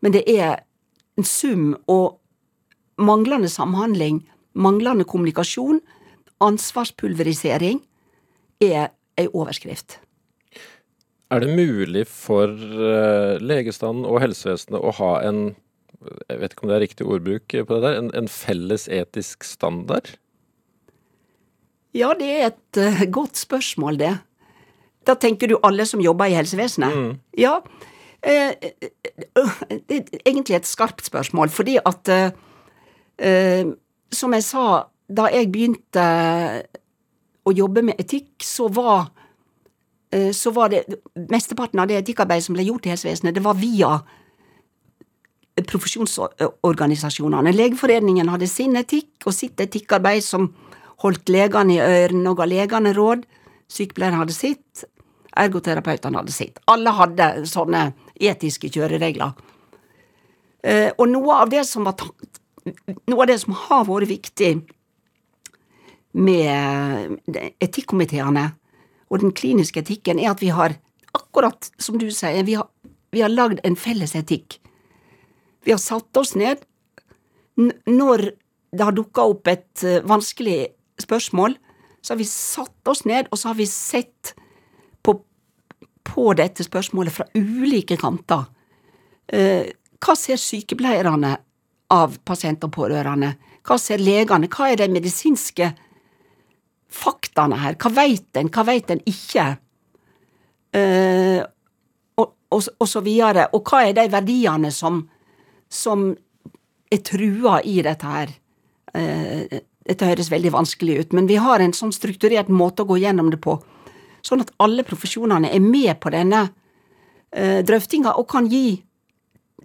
men 0.00 0.14
det 0.16 0.24
er 0.30 0.62
en 1.18 1.26
sum 1.26 1.74
og 1.90 2.18
manglende 3.00 3.50
samhandling, 3.52 4.22
manglende 4.54 5.06
kommunikasjon, 5.08 5.80
ansvarspulverisering, 6.40 7.82
er 8.60 8.90
ei 9.20 9.26
overskrift. 9.32 9.98
Er 11.30 11.44
det 11.44 11.54
mulig 11.54 12.06
for 12.10 12.50
eh, 12.50 13.38
legestanden 13.38 14.06
og 14.08 14.20
helsevesenet 14.24 14.82
å 14.82 14.94
ha 14.98 15.12
en 15.28 15.50
jeg 16.00 16.40
vet 16.40 16.54
ikke 16.54 16.64
om 16.64 16.70
det 16.70 16.76
er 16.78 16.84
riktig 16.86 17.06
ordbruk 17.06 17.44
på 17.52 17.76
det 17.76 17.82
der, 17.84 17.98
en, 18.00 18.08
en 18.16 18.28
felles 18.32 18.86
etisk 18.88 19.44
standard? 19.44 20.14
Ja, 21.96 22.12
det 22.18 22.28
er 22.30 22.50
et 22.50 22.78
uh, 22.78 23.02
godt 23.10 23.38
spørsmål, 23.40 23.98
det. 23.98 24.12
Da 25.06 25.16
tenker 25.18 25.50
du 25.50 25.56
alle 25.64 25.86
som 25.88 26.02
jobber 26.02 26.30
i 26.30 26.36
helsevesenet? 26.38 26.96
Mm. 26.96 27.12
Ja. 27.38 27.58
Uh, 28.20 28.52
det 29.88 29.98
er 29.98 30.22
egentlig 30.24 30.58
et 30.60 30.68
skarpt 30.68 31.06
spørsmål, 31.06 31.48
fordi 31.48 31.78
at 31.84 32.08
uh, 32.14 33.72
Som 34.12 34.32
jeg 34.32 34.42
sa, 34.42 34.84
da 35.06 35.26
jeg 35.30 35.52
begynte 35.52 36.04
å 37.44 37.52
jobbe 37.52 37.82
med 37.82 38.00
etikk, 38.00 38.42
så 38.42 38.68
var 38.68 39.10
så 40.32 40.50
var 40.50 40.72
det 40.72 40.80
Mesteparten 41.30 41.78
av 41.78 41.86
det 41.86 42.00
etikkarbeidet 42.00 42.42
som 42.42 42.56
ble 42.56 42.64
gjort 42.66 42.88
i 42.88 42.90
helsevesenet, 42.90 43.34
det 43.36 43.44
var 43.44 43.54
via 43.54 44.00
profesjonsorganisasjonene. 45.68 47.52
Legeforeningen 47.54 48.32
hadde 48.32 48.48
sin 48.50 48.74
etikk 48.80 49.28
og 49.28 49.36
sitt 49.36 49.60
etikkarbeid 49.62 50.24
som 50.24 50.48
holdt 51.02 51.30
legene 51.32 51.76
i 51.76 51.82
ørene 51.82 52.32
og 52.32 52.40
ga 52.40 52.48
legene 52.48 52.94
råd. 52.96 53.24
Sykepleieren 53.70 54.20
hadde 54.20 54.36
sitt, 54.36 54.84
ergoterapeutene 55.38 56.20
hadde 56.20 56.34
sitt. 56.34 56.60
Alle 56.70 56.92
hadde 56.96 57.30
sånne 57.48 57.90
etiske 58.20 58.70
kjøreregler. 58.72 59.32
Eh, 60.66 60.90
og 60.96 61.06
noe 61.08 61.40
av 61.44 61.52
det 61.52 61.64
som, 61.68 61.86
av 61.88 63.26
det 63.30 63.38
som 63.40 63.56
har 63.66 63.86
vært 63.88 64.10
viktig 64.10 64.52
med 66.20 67.20
etikkomiteene 67.62 68.50
og 69.10 69.22
den 69.22 69.32
kliniske 69.34 69.80
etikken, 69.80 70.18
er 70.18 70.34
at 70.34 70.42
vi 70.42 70.50
har, 70.54 70.74
akkurat 71.16 71.70
som 71.80 71.96
du 71.98 72.10
sier, 72.14 72.42
vi 72.46 72.58
har, 72.58 72.68
vi 73.14 73.22
har 73.22 73.32
lagd 73.32 73.62
en 73.64 73.78
felles 73.78 74.16
etikk 74.18 74.60
vi 75.64 75.72
har 75.72 75.78
satt 75.78 76.16
oss 76.16 76.34
ned 76.34 76.62
når 77.86 78.30
det 78.70 78.86
har 78.86 78.96
dukka 78.96 79.26
opp 79.32 79.50
et 79.50 79.84
uh, 79.84 80.00
vanskelig 80.08 80.58
spørsmål, 81.02 81.56
så 82.00 82.14
har 82.14 82.20
vi 82.20 82.28
satt 82.28 82.88
oss 82.88 83.04
ned, 83.04 83.28
og 83.30 83.38
så 83.38 83.50
har 83.50 83.58
vi 83.58 83.66
sett 83.68 84.32
på, 85.04 85.14
på 86.06 86.32
dette 86.38 86.64
spørsmålet 86.64 87.14
fra 87.14 87.28
ulike 87.36 87.98
kanter. 88.00 88.48
Eh, 89.28 89.68
hva 90.00 90.16
ser 90.16 90.40
sykepleierne 90.40 91.34
av 91.92 92.18
pasient 92.24 92.64
og 92.64 92.72
pårørende? 92.74 93.34
Hva 93.66 93.76
ser 93.78 94.00
legene? 94.00 94.48
Hva 94.48 94.70
er 94.72 94.80
de 94.80 94.90
medisinske 94.92 95.70
faktaene 96.90 97.60
her? 97.60 97.76
Hva 97.80 97.92
veit 98.00 98.40
en, 98.40 98.48
hva 98.48 98.64
veit 98.66 98.90
en 98.90 99.04
ikke? 99.06 99.46
Eh, 100.72 101.40
og, 102.16 102.34
og, 102.48 102.68
og, 102.78 102.88
så 102.88 103.04
videre. 103.04 103.50
Og 103.52 103.66
hva 103.68 103.84
er 103.86 103.98
de 104.00 104.08
verdiene 104.12 104.72
som 104.74 105.02
som 105.70 106.10
er 106.90 107.02
trua 107.06 107.60
i 107.62 107.78
dette 107.86 108.06
her. 108.10 108.32
Eh, 108.94 109.60
dette 109.90 110.06
høres 110.06 110.30
veldig 110.30 110.54
vanskelig 110.54 110.98
ut, 111.00 111.14
men 111.16 111.26
vi 111.26 111.40
har 111.42 111.62
en 111.62 111.74
sånn 111.74 111.92
strukturert 111.94 112.50
måte 112.52 112.84
å 112.84 112.90
gå 112.90 113.00
gjennom 113.02 113.30
det 113.32 113.40
på, 113.42 113.56
sånn 114.22 114.44
at 114.44 114.52
alle 114.62 114.84
profesjonene 114.86 115.50
er 115.50 115.62
med 115.64 115.96
på 116.02 116.12
denne 116.14 116.44
eh, 117.34 117.60
drøftinga 117.66 118.14
og 118.20 118.28
kan 118.30 118.46
gi 118.50 118.80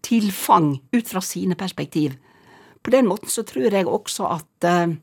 tilfang 0.06 0.76
ut 0.94 1.10
fra 1.10 1.22
sine 1.22 1.58
perspektiv. 1.60 2.16
På 2.82 2.94
den 2.94 3.10
måten 3.10 3.30
så 3.32 3.46
tror 3.48 3.74
jeg 3.74 3.90
også 3.90 4.30
at 4.30 4.70
eh, 4.70 4.96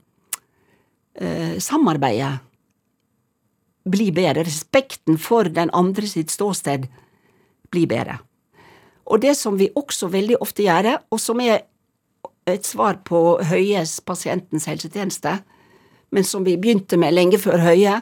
eh, 1.18 1.54
samarbeidet 1.62 2.32
blir 3.82 4.14
bedre. 4.14 4.46
Respekten 4.46 5.18
for 5.18 5.50
den 5.50 5.72
andre 5.74 6.06
sitt 6.06 6.30
ståsted 6.30 6.86
blir 7.72 7.88
bedre. 7.90 8.20
Og 9.10 9.22
det 9.22 9.34
som 9.34 9.58
vi 9.58 9.72
også 9.74 10.08
veldig 10.12 10.38
ofte 10.40 10.62
gjør, 10.62 10.94
og 11.10 11.20
som 11.20 11.40
er 11.42 11.64
et 12.48 12.66
svar 12.66 13.00
på 13.06 13.38
Høies 13.46 14.00
Pasientens 14.06 14.66
helsetjeneste, 14.70 15.38
men 16.12 16.26
som 16.26 16.44
vi 16.44 16.58
begynte 16.60 16.98
med 17.00 17.14
lenge 17.14 17.40
før 17.40 17.62
Høie, 17.62 18.00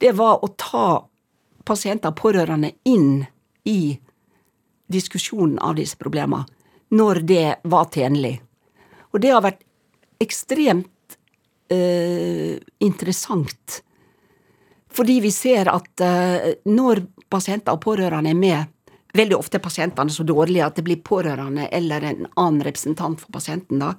det 0.00 0.12
var 0.18 0.42
å 0.44 0.50
ta 0.58 1.02
pasienter 1.66 2.12
og 2.12 2.18
pårørende 2.20 2.72
inn 2.88 3.24
i 3.68 3.94
diskusjonen 4.90 5.58
av 5.62 5.76
disse 5.78 5.98
problemene, 6.00 6.46
når 6.90 7.22
det 7.28 7.46
var 7.70 7.90
tjenlig. 7.94 8.40
Og 9.14 9.22
det 9.22 9.30
har 9.30 9.44
vært 9.44 9.62
ekstremt 10.20 11.16
eh, 11.70 12.58
interessant, 12.82 13.80
fordi 14.90 15.20
vi 15.22 15.30
ser 15.30 15.70
at 15.70 16.02
eh, 16.02 16.56
når 16.66 17.04
pasienter 17.30 17.76
og 17.76 17.84
pårørende 17.84 18.34
er 18.34 18.40
med 18.40 18.74
veldig 19.16 19.36
ofte 19.38 19.58
er 19.58 19.64
pasientene 19.64 20.12
så 20.12 20.24
dårlige 20.26 20.66
at 20.66 20.78
det 20.78 20.84
blir 20.86 21.02
pårørende 21.04 21.68
eller 21.72 22.06
en 22.06 22.28
annen 22.36 22.64
representant 22.66 23.20
for 23.20 23.32
pasienten, 23.34 23.82
da. 23.82 23.94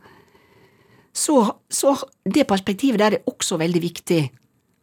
Så, 1.13 1.43
så 1.67 1.97
det 2.23 2.47
perspektivet 2.47 3.01
der 3.01 3.17
er 3.17 3.27
også 3.27 3.57
veldig 3.59 3.81
viktig 3.83 4.21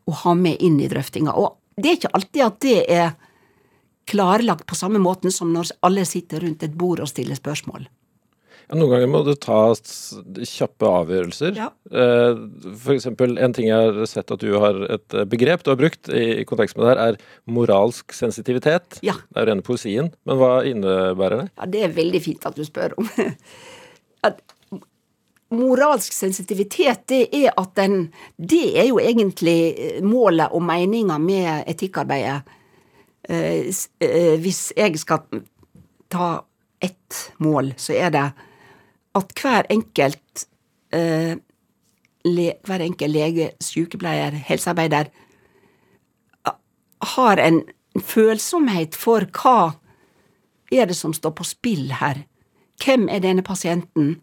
å 0.09 0.17
ha 0.25 0.35
med 0.37 0.61
inn 0.65 0.77
i 0.81 0.89
drøftinga. 0.91 1.33
Og 1.33 1.57
det 1.79 1.91
er 1.91 1.99
ikke 1.99 2.15
alltid 2.19 2.45
at 2.45 2.59
det 2.65 2.79
er 2.93 3.15
klarlagt 4.09 4.67
på 4.69 4.77
samme 4.77 5.01
måten 5.01 5.33
som 5.33 5.53
når 5.53 5.73
alle 5.85 6.05
sitter 6.09 6.45
rundt 6.45 6.65
et 6.65 6.77
bord 6.77 7.01
og 7.01 7.09
stiller 7.11 7.37
spørsmål. 7.37 7.89
Noen 8.69 8.91
ganger 8.93 9.09
må 9.09 9.23
du 9.25 9.31
ta 9.41 9.71
kjappe 9.73 10.89
avgjørelser. 10.89 11.55
Ja. 11.57 11.71
F.eks. 11.89 12.83
for 12.83 12.93
eksempel, 12.93 13.39
en 13.41 13.55
ting 13.57 13.71
jeg 13.71 13.93
har 13.97 14.11
sett 14.11 14.29
at 14.35 14.43
du 14.43 14.51
har 14.61 14.77
et 14.93 15.17
begrep 15.31 15.65
du 15.65 15.71
har 15.73 15.79
brukt 15.81 16.11
i, 16.13 16.45
kontekst 16.49 16.77
med 16.77 16.85
det 16.85 16.91
her, 16.93 17.01
er 17.07 17.49
moralsk 17.49 18.13
sensitivitet. 18.13 19.01
Ja. 19.07 19.17
Det 19.31 19.41
er 19.41 19.47
jo 19.47 19.51
rene 19.53 19.65
poesien, 19.65 20.11
men 20.29 20.41
hva 20.41 20.53
innebærer 20.69 21.45
det? 21.45 21.49
Ja, 21.55 21.69
Det 21.73 21.85
er 21.87 21.97
veldig 21.97 22.21
fint 22.25 22.45
at 22.49 22.59
du 22.59 22.65
spør 22.67 22.97
om. 23.01 23.09
At 24.29 24.43
moralsk 25.55 26.13
sensitivitet, 26.13 27.07
det 27.09 27.23
er 27.33 27.55
at 27.57 27.71
den 27.79 28.11
Det 28.37 28.77
er 28.77 28.89
jo 28.91 28.99
egentlig 29.01 30.03
målet 30.05 30.53
og 30.53 30.61
meninga 30.63 31.17
med 31.23 31.65
etikkarbeidet. 31.71 32.43
Hvis 34.43 34.61
jeg 34.77 34.99
skal 35.01 35.25
ta 36.11 36.29
ett 36.83 37.33
mål, 37.39 37.73
så 37.77 37.97
er 37.97 38.13
det 38.13 38.27
at 39.19 39.35
hver 39.39 39.69
enkelt 39.71 40.47
hver 42.29 42.83
enkelt 42.83 43.13
lege, 43.13 43.51
sykepleier, 43.63 44.33
helsearbeider 44.49 45.11
har 47.03 47.41
en 47.43 47.63
følsomhet 48.01 48.97
for 48.97 49.27
hva 49.39 49.75
er 50.73 50.89
det 50.91 50.97
som 50.97 51.15
står 51.17 51.35
på 51.39 51.47
spill 51.47 51.93
her. 52.01 52.25
Hvem 52.85 53.09
er 53.09 53.23
denne 53.25 53.43
pasienten? 53.43 54.19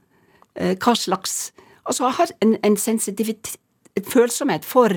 Eh, 0.56 0.76
hva 0.78 0.96
slags 0.96 1.52
Altså 1.86 2.08
har 2.10 2.32
en, 2.42 2.56
en 2.66 2.78
sensitivitet, 2.78 3.60
en 3.96 4.04
følsomhet 4.04 4.66
for 4.66 4.90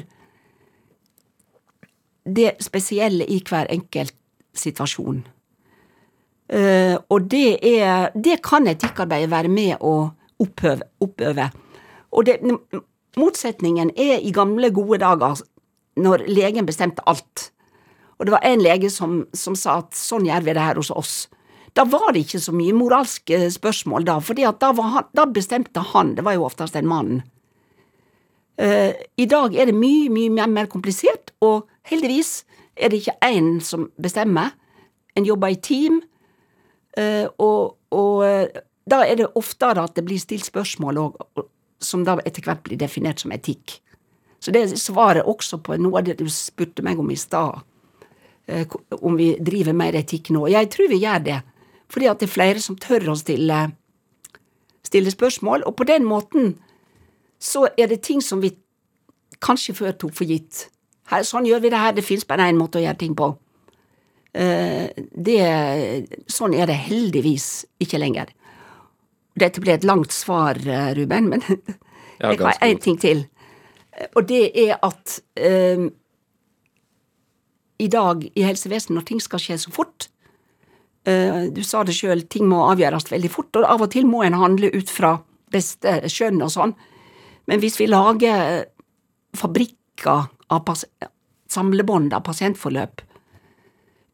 det 2.24 2.54
spesielle 2.64 3.26
i 3.28 3.42
hver 3.44 3.66
enkelt 3.68 4.14
situasjon. 4.54 5.26
Uh, 6.48 6.96
og 7.12 7.28
det 7.28 7.58
er 7.60 8.08
Det 8.16 8.38
kan 8.42 8.66
etikkarbeidet 8.66 9.30
være 9.30 9.48
med 9.48 9.76
å 9.80 10.10
oppøve. 10.40 10.86
oppøve. 11.00 11.50
Og 12.12 12.24
det, 12.24 12.40
motsetningen 13.16 13.90
er 13.96 14.22
i 14.22 14.32
gamle, 14.32 14.70
gode 14.70 14.98
dager, 15.02 15.42
når 15.96 16.24
legen 16.28 16.66
bestemte 16.66 17.02
alt. 17.06 17.50
Og 18.18 18.26
det 18.26 18.32
var 18.32 18.46
en 18.46 18.62
lege 18.62 18.90
som, 18.90 19.26
som 19.34 19.56
sa 19.58 19.80
at 19.82 19.94
sånn 19.94 20.26
gjør 20.26 20.46
vi 20.46 20.54
det 20.56 20.64
her 20.64 20.80
hos 20.80 20.90
oss. 20.90 21.28
Da 21.76 21.84
var 21.86 22.12
det 22.14 22.24
ikke 22.24 22.40
så 22.42 22.54
mye 22.56 22.74
moralske 22.74 23.44
spørsmål 23.54 24.06
da, 24.08 24.18
for 24.24 24.34
da, 24.34 24.50
da, 25.14 25.26
bestemte 25.30 25.82
han, 25.92 26.14
det 26.16 26.24
var 26.26 26.34
jo 26.34 26.46
oftest 26.48 26.78
en 26.78 26.88
mann. 26.88 27.20
Uh, 28.58 28.90
I 29.20 29.26
dag 29.30 29.54
er 29.54 29.70
det 29.70 29.76
mye, 29.78 30.08
mye 30.10 30.32
mer, 30.34 30.48
mer 30.50 30.70
komplisert, 30.70 31.30
og 31.44 31.68
heldigvis 31.86 32.42
er 32.74 32.90
det 32.90 33.02
ikke 33.02 33.18
én 33.26 33.58
som 33.62 33.90
bestemmer. 34.02 34.56
En 35.14 35.26
jobber 35.26 35.54
i 35.54 35.60
team, 35.62 36.00
og, 37.38 37.76
og 37.94 38.24
uh, 38.24 38.62
da 38.88 39.02
er 39.04 39.20
det 39.20 39.30
oftere 39.38 39.84
at 39.84 39.96
det 39.98 40.04
blir 40.06 40.20
stilt 40.22 40.48
spørsmål 40.48 41.00
òg, 41.02 41.18
som 41.84 42.04
da 42.06 42.16
etter 42.26 42.44
hvert 42.46 42.64
blir 42.66 42.80
definert 42.80 43.22
som 43.22 43.34
etikk. 43.34 43.78
Så 44.40 44.54
det 44.54 44.64
svarer 44.78 45.26
også 45.26 45.58
på 45.62 45.76
noe 45.78 46.00
av 46.00 46.06
det 46.06 46.16
du 46.20 46.28
spurte 46.30 46.82
meg 46.86 46.98
om 46.98 47.10
i 47.10 47.18
stad, 47.18 47.60
om 49.02 49.18
vi 49.18 49.32
driver 49.44 49.76
mer 49.76 49.98
etikk 49.98 50.30
nå. 50.32 50.46
Jeg 50.48 50.70
tror 50.72 50.88
vi 50.88 51.02
gjør 51.02 51.24
det 51.26 51.40
fordi 51.88 52.08
at 52.10 52.20
det 52.20 52.28
er 52.28 52.32
flere 52.32 52.60
som 52.60 52.76
tør 52.76 53.06
å 53.12 53.16
stille, 53.16 53.58
stille 54.84 55.12
spørsmål. 55.12 55.64
Og 55.64 55.76
på 55.76 55.86
den 55.88 56.04
måten 56.04 56.58
så 57.40 57.68
er 57.78 57.88
det 57.88 58.02
ting 58.04 58.20
som 58.24 58.42
vi 58.42 58.52
kanskje 59.44 59.76
før 59.78 59.94
tok 59.96 60.12
for 60.18 60.28
gitt. 60.28 60.66
Her, 61.08 61.24
sånn 61.24 61.48
gjør 61.48 61.62
vi 61.64 61.70
det 61.72 61.80
her, 61.80 61.94
det 61.96 62.04
fins 62.04 62.26
bare 62.28 62.50
én 62.50 62.58
måte 62.60 62.80
å 62.80 62.84
gjøre 62.84 63.00
ting 63.00 63.14
på. 63.16 63.30
Uh, 64.38 64.86
det, 65.18 65.38
sånn 66.30 66.54
er 66.54 66.68
det 66.70 66.76
heldigvis 66.86 67.66
ikke 67.82 67.98
lenger. 67.98 68.30
Dette 69.38 69.62
ble 69.62 69.74
et 69.74 69.86
langt 69.86 70.14
svar, 70.14 70.58
eh, 70.66 70.92
Ruben, 70.98 71.28
men 71.30 71.42
ja, 71.46 72.30
jeg 72.32 72.42
har 72.42 72.62
én 72.66 72.78
ting 72.82 72.98
til. 72.98 73.24
Og 74.14 74.26
det 74.26 74.44
er 74.58 74.76
at 74.82 75.18
uh, 75.42 75.88
i 77.78 77.90
dag 77.90 78.24
i 78.28 78.46
helsevesenet, 78.46 78.96
når 78.96 79.06
ting 79.10 79.22
skal 79.22 79.42
skje 79.42 79.58
så 79.62 79.74
fort, 79.74 80.08
Eh, 81.08 81.42
du 81.52 81.62
sa 81.64 81.84
det 81.86 81.96
sjøl, 81.96 82.24
ting 82.28 82.48
må 82.50 82.64
avgjøres 82.68 83.08
veldig 83.12 83.30
fort, 83.32 83.56
og 83.56 83.66
av 83.68 83.84
og 83.86 83.92
til 83.94 84.08
må 84.08 84.24
en 84.26 84.36
handle 84.38 84.70
ut 84.74 84.90
fra 84.92 85.16
beste 85.52 86.00
skjønn 86.10 86.42
og 86.44 86.52
sånn. 86.52 86.74
Men 87.48 87.62
hvis 87.62 87.78
vi 87.80 87.88
lager 87.88 88.66
fabrikker 89.36 90.28
av 90.52 90.72
samlebånd 91.48 92.12
av 92.16 92.26
pasientforløp 92.26 93.04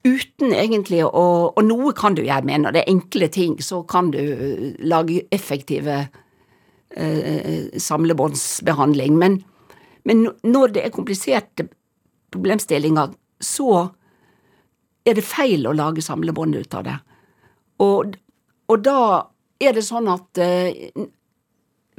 uten 0.04 0.52
egentlig 0.52 1.00
å 1.04 1.24
Og 1.56 1.64
noe 1.64 1.94
kan 1.96 2.16
du 2.16 2.22
gjøre 2.24 2.44
med 2.44 2.64
når 2.64 2.74
det 2.74 2.82
er 2.82 2.92
enkle 2.92 3.28
ting, 3.32 3.56
så 3.62 3.82
kan 3.88 4.10
du 4.12 4.20
eh, 4.20 4.76
lage 4.84 5.24
effektive 5.32 6.08
eh, 6.96 7.70
samlebåndsbehandling. 7.80 9.16
Men, 9.18 9.38
men 10.04 10.28
når 10.42 10.76
det 10.76 10.84
er 10.84 10.94
kompliserte 10.94 11.68
problemstillinger, 12.34 13.14
så 13.40 13.88
er 15.04 15.16
det 15.16 15.26
feil 15.26 15.66
å 15.68 15.76
lage 15.76 16.04
samlebånd 16.04 16.56
ut 16.56 16.76
av 16.76 16.86
det. 16.86 16.96
Og, 17.84 18.16
og 18.70 18.84
da 18.84 19.00
er 19.62 19.76
det 19.76 19.84
sånn 19.86 20.08
at 20.12 20.40
eh, 20.42 20.92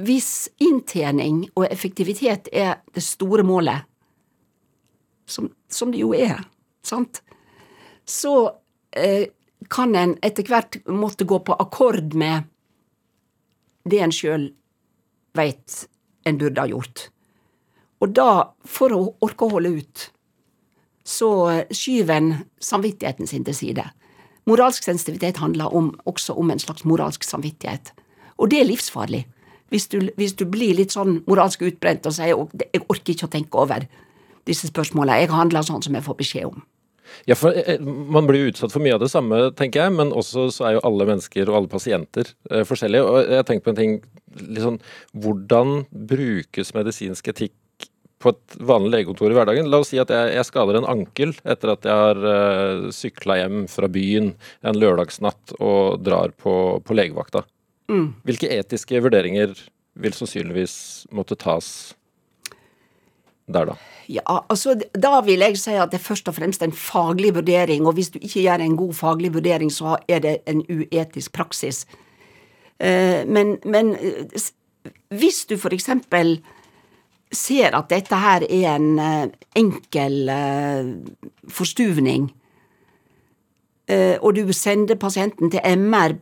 hvis 0.02 0.48
inntjening 0.62 1.46
og 1.54 1.68
effektivitet 1.70 2.50
er 2.52 2.80
det 2.94 3.04
store 3.04 3.44
målet, 3.46 3.86
som, 5.26 5.48
som 5.72 5.90
det 5.90 6.02
jo 6.02 6.12
er, 6.14 6.44
sant, 6.86 7.22
så 8.06 8.34
eh, 8.96 9.28
kan 9.72 9.94
en 9.98 10.14
etter 10.24 10.46
hvert 10.46 10.78
måtte 10.86 11.26
gå 11.26 11.40
på 11.42 11.56
akkord 11.58 12.14
med 12.14 12.46
det 13.86 14.00
en 14.02 14.14
sjøl 14.14 14.50
veit 15.36 15.86
en 16.26 16.38
burde 16.40 16.62
ha 16.62 16.70
gjort. 16.70 17.08
Og 18.02 18.12
da, 18.16 18.52
for 18.66 18.92
å 18.92 19.00
orke 19.24 19.46
å 19.46 19.54
holde 19.56 19.76
ut, 19.78 20.08
så 21.06 21.30
skyver 21.70 22.16
en 22.16 22.32
samvittigheten 22.62 23.30
sin 23.30 23.46
til 23.46 23.54
side. 23.56 23.84
Moralsk 24.46 24.84
sensitivitet 24.86 25.38
handler 25.42 25.74
om, 25.74 25.92
også 26.06 26.34
om 26.38 26.50
en 26.50 26.62
slags 26.62 26.84
moralsk 26.86 27.24
samvittighet. 27.24 27.92
Og 28.38 28.50
det 28.50 28.60
er 28.60 28.68
livsfarlig. 28.68 29.24
Hvis 29.70 29.88
du, 29.90 29.98
hvis 30.18 30.36
du 30.38 30.44
blir 30.50 30.76
litt 30.78 30.94
sånn 30.94 31.20
moralsk 31.26 31.64
utbrent 31.66 32.06
og 32.06 32.14
sier 32.14 32.30
jeg 32.30 32.82
orker 32.84 33.14
ikke 33.14 33.26
å 33.26 33.32
tenke 33.32 33.58
over 33.58 33.86
disse 34.46 34.68
spørsmålene, 34.70 35.24
jeg 35.24 35.32
handler 35.32 35.66
sånn 35.66 35.82
som 35.82 35.96
jeg 35.96 36.06
får 36.06 36.18
beskjed 36.20 36.50
om. 36.52 36.62
Ja, 37.28 37.36
for 37.38 37.56
eh, 37.56 37.80
Man 37.80 38.28
blir 38.28 38.44
jo 38.44 38.52
utsatt 38.52 38.74
for 38.74 38.84
mye 38.84 38.96
av 38.96 39.02
det 39.04 39.10
samme, 39.12 39.50
tenker 39.58 39.84
jeg, 39.84 39.96
men 39.98 40.14
også 40.16 40.48
så 40.54 40.68
er 40.68 40.76
jo 40.76 40.86
alle 40.88 41.08
mennesker 41.08 41.48
og 41.48 41.60
alle 41.60 41.72
pasienter 41.72 42.32
eh, 42.50 42.64
forskjellige. 42.68 43.04
og 43.04 43.36
Jeg 43.36 43.48
tenker 43.48 43.66
på 43.66 43.74
en 43.74 43.80
ting, 43.80 43.94
liksom, 44.40 44.80
Hvordan 45.26 45.78
brukes 45.90 46.74
medisinsk 46.76 47.32
etikk 47.34 47.54
på 48.22 48.32
et 48.32 48.56
vanlig 48.64 48.92
legekontor 48.94 49.32
i 49.32 49.36
hverdagen. 49.36 49.68
La 49.70 49.80
oss 49.82 49.92
si 49.92 50.00
at 50.00 50.10
jeg, 50.12 50.32
jeg 50.38 50.48
skader 50.48 50.78
en 50.78 50.88
ankel 50.88 51.34
etter 51.44 51.74
at 51.74 51.86
jeg 51.86 52.00
har 52.02 52.22
uh, 52.24 52.32
eh, 52.32 52.86
sykla 52.94 53.38
hjem 53.42 53.66
fra 53.70 53.90
byen 53.92 54.32
en 54.66 54.80
lørdagsnatt 54.80 55.56
og 55.60 56.00
drar 56.06 56.32
på, 56.40 56.54
på 56.80 56.96
legevakta. 56.96 57.44
Mm. 57.92 58.08
Hvilke 58.26 58.50
etiske 58.56 59.02
vurderinger 59.04 59.52
vil 59.96 60.16
sannsynligvis 60.16 61.06
måtte 61.14 61.38
tas 61.38 61.68
der, 63.46 63.64
da? 63.64 63.76
Ja, 64.08 64.22
altså 64.50 64.74
Da 64.94 65.20
vil 65.26 65.42
jeg 65.42 65.58
si 65.58 65.74
at 65.74 65.90
det 65.90 66.00
er 66.00 66.04
først 66.04 66.28
og 66.28 66.34
fremst 66.34 66.62
en 66.62 66.72
faglig 66.72 67.34
vurdering. 67.34 67.86
Og 67.86 67.92
hvis 67.92 68.10
du 68.10 68.18
ikke 68.18 68.42
gjør 68.42 68.62
en 68.62 68.76
god 68.76 68.92
faglig 68.94 69.34
vurdering, 69.34 69.72
så 69.72 69.96
er 70.08 70.18
det 70.18 70.36
en 70.46 70.62
uetisk 70.70 71.32
praksis. 71.32 71.86
Uh, 72.80 73.24
men, 73.26 73.56
men 73.64 73.94
uh, 73.96 74.40
hvis 75.08 75.44
du 75.46 75.56
eksempel 75.72 76.40
ser 77.32 77.74
at 77.74 77.90
dette 77.90 78.14
her 78.14 78.46
er 78.50 78.76
en 78.76 78.98
uh, 78.98 79.26
enkel 79.56 80.30
forstuvning, 81.48 82.32
og 84.20 84.34
du 84.34 84.52
sender 84.52 84.96
pasienten 84.98 85.50
til 85.50 85.62
MR 85.78 86.16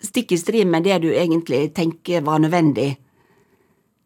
stikk 0.00 0.32
i 0.32 0.38
strid 0.40 0.64
med 0.64 0.86
det 0.88 1.02
du 1.02 1.10
egentlig 1.12 1.74
tenker 1.76 2.24
var 2.24 2.40
nødvendig, 2.40 2.94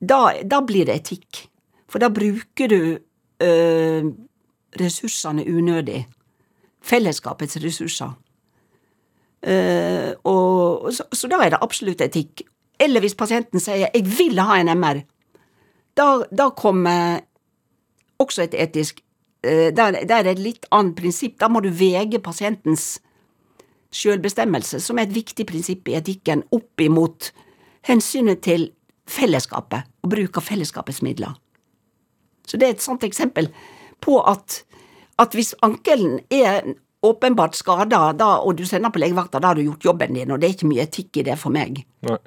da, 0.02 0.32
da 0.42 0.58
blir 0.66 0.88
det 0.88 0.96
etikk. 0.98 1.44
For 1.92 2.00
da 2.00 2.08
bruker 2.08 2.70
du 2.72 2.82
ressursene 4.80 5.42
unødig. 5.44 6.06
Fellesskapets 6.82 7.58
ressurser. 7.62 8.12
og, 10.24 10.88
så, 10.94 11.04
så 11.12 11.28
da 11.28 11.40
er 11.42 11.52
det 11.52 11.60
absolutt 11.60 12.00
etikk. 12.06 12.44
Eller 12.80 13.02
hvis 13.04 13.18
pasienten 13.18 13.60
sier 13.60 13.90
'jeg 13.92 14.06
vil 14.18 14.38
ha 14.40 14.56
en 14.60 14.72
MR', 14.78 15.02
da, 15.96 16.24
da 16.30 16.48
kommer 16.50 17.20
også 18.18 18.46
et 18.46 18.54
etisk 18.54 19.02
eh, 19.44 19.70
der 19.74 19.98
er 20.00 20.22
det 20.22 20.32
et 20.36 20.42
litt 20.42 20.66
annet 20.70 20.96
prinsipp. 20.96 21.38
Da 21.40 21.48
må 21.48 21.60
du 21.60 21.70
vege 21.70 22.22
pasientens 22.22 23.00
sjølbestemmelse, 23.92 24.80
som 24.80 24.98
er 24.98 25.08
et 25.08 25.14
viktig 25.14 25.46
prinsipp 25.46 25.88
i 25.88 25.98
etikken, 25.98 26.46
opp 26.52 26.80
imot 26.80 27.32
hensynet 27.88 28.40
til 28.42 28.70
fellesskapet 29.10 29.90
og 30.02 30.14
bruk 30.14 30.38
av 30.38 30.46
fellesskapets 30.46 31.02
midler. 31.04 31.34
Så 32.48 32.58
det 32.58 32.68
er 32.68 32.76
et 32.76 32.84
sånt 32.84 33.04
eksempel 33.06 33.48
på 34.02 34.18
at, 34.28 34.62
at 35.22 35.36
hvis 35.36 35.54
ankelen 35.62 36.20
er 36.32 36.74
åpenbart 37.02 37.56
skada, 37.58 38.12
og 38.42 38.58
du 38.58 38.66
sender 38.66 38.92
på 38.94 39.02
legevakta, 39.02 39.40
da 39.42 39.50
har 39.50 39.58
du 39.58 39.64
gjort 39.64 39.88
jobben 39.90 40.14
din, 40.14 40.30
og 40.30 40.38
det 40.40 40.48
er 40.48 40.54
ikke 40.56 40.70
mye 40.70 40.84
etikk 40.86 41.18
i 41.18 41.26
det 41.26 41.38
for 41.40 41.54
meg. 41.54 41.82
Nei. 42.06 42.20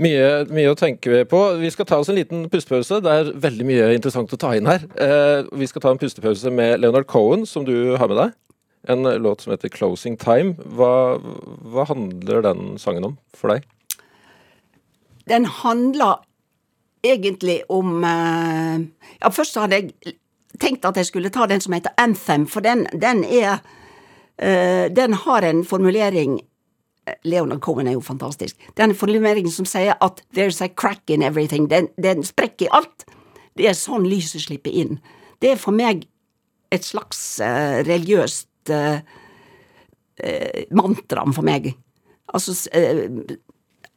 Mye, 0.00 0.28
mye, 0.46 0.70
å 0.70 0.76
tenke 0.78 1.24
på. 1.28 1.40
Vi 1.60 1.72
skal 1.74 1.88
ta 1.90 1.98
oss 2.00 2.08
en 2.08 2.16
liten 2.16 2.44
pustepause. 2.48 3.00
Det 3.02 3.10
er 3.10 3.32
veldig 3.42 3.66
mye 3.66 3.88
interessant 3.96 4.30
å 4.32 4.38
ta 4.40 4.52
inn 4.56 4.70
her. 4.70 4.86
Eh, 4.94 5.50
vi 5.58 5.66
skal 5.68 5.82
ta 5.84 5.90
en 5.92 5.98
pustepause 6.00 6.52
med 6.54 6.78
Leonard 6.80 7.08
Cohen, 7.10 7.42
som 7.50 7.66
du 7.66 7.98
har 7.98 8.08
med 8.08 8.16
deg. 8.22 8.38
En 8.88 9.04
låt 9.20 9.42
som 9.42 9.50
heter 9.52 9.68
'Closing 9.68 10.16
Time'. 10.16 10.54
Hva, 10.78 11.20
hva 11.66 11.84
handler 11.90 12.46
den 12.46 12.78
sangen 12.78 13.04
om 13.04 13.18
for 13.34 13.52
deg? 13.52 13.66
den 15.30 15.46
handler 15.46 16.20
egentlig 17.02 17.62
om 17.68 18.04
eh, 18.04 18.80
Ja, 19.20 19.30
først 19.30 19.56
hadde 19.56 19.80
jeg 19.80 20.16
tenkt 20.60 20.84
at 20.84 20.96
jeg 20.96 21.06
skulle 21.06 21.32
ta 21.32 21.46
den 21.46 21.60
som 21.60 21.72
heter 21.72 21.94
Anthem, 21.98 22.46
for 22.46 22.60
den, 22.60 22.86
den 22.92 23.24
er 23.24 23.60
eh, 24.38 24.88
Den 24.92 25.14
har 25.14 25.42
en 25.42 25.64
formulering 25.64 26.40
Leonard 27.24 27.60
Cohen 27.60 27.88
er 27.88 27.96
jo 27.96 28.00
fantastisk. 28.00 28.56
Det 28.76 28.82
er 28.82 28.90
en 28.90 28.94
formulering 28.94 29.48
som 29.50 29.64
sier 29.66 29.96
at 30.00 30.22
'there's 30.34 30.60
a 30.62 30.68
crack 30.68 31.10
in 31.10 31.22
everything'. 31.22 31.66
Den, 31.66 31.88
den 32.02 32.24
sprekker 32.24 32.66
i 32.66 32.68
alt. 32.72 33.04
Det 33.56 33.68
er 33.68 33.74
sånn 33.74 34.06
lyset 34.06 34.42
slipper 34.42 34.70
inn. 34.70 34.98
Det 35.42 35.50
er 35.50 35.56
for 35.56 35.72
meg 35.72 36.06
et 36.70 36.84
slags 36.84 37.40
uh, 37.40 37.82
religiøst 37.82 38.70
uh, 38.70 39.00
uh, 40.24 40.60
mantra 40.70 41.24
for 41.32 41.42
meg. 41.42 41.74
Altså 42.34 42.54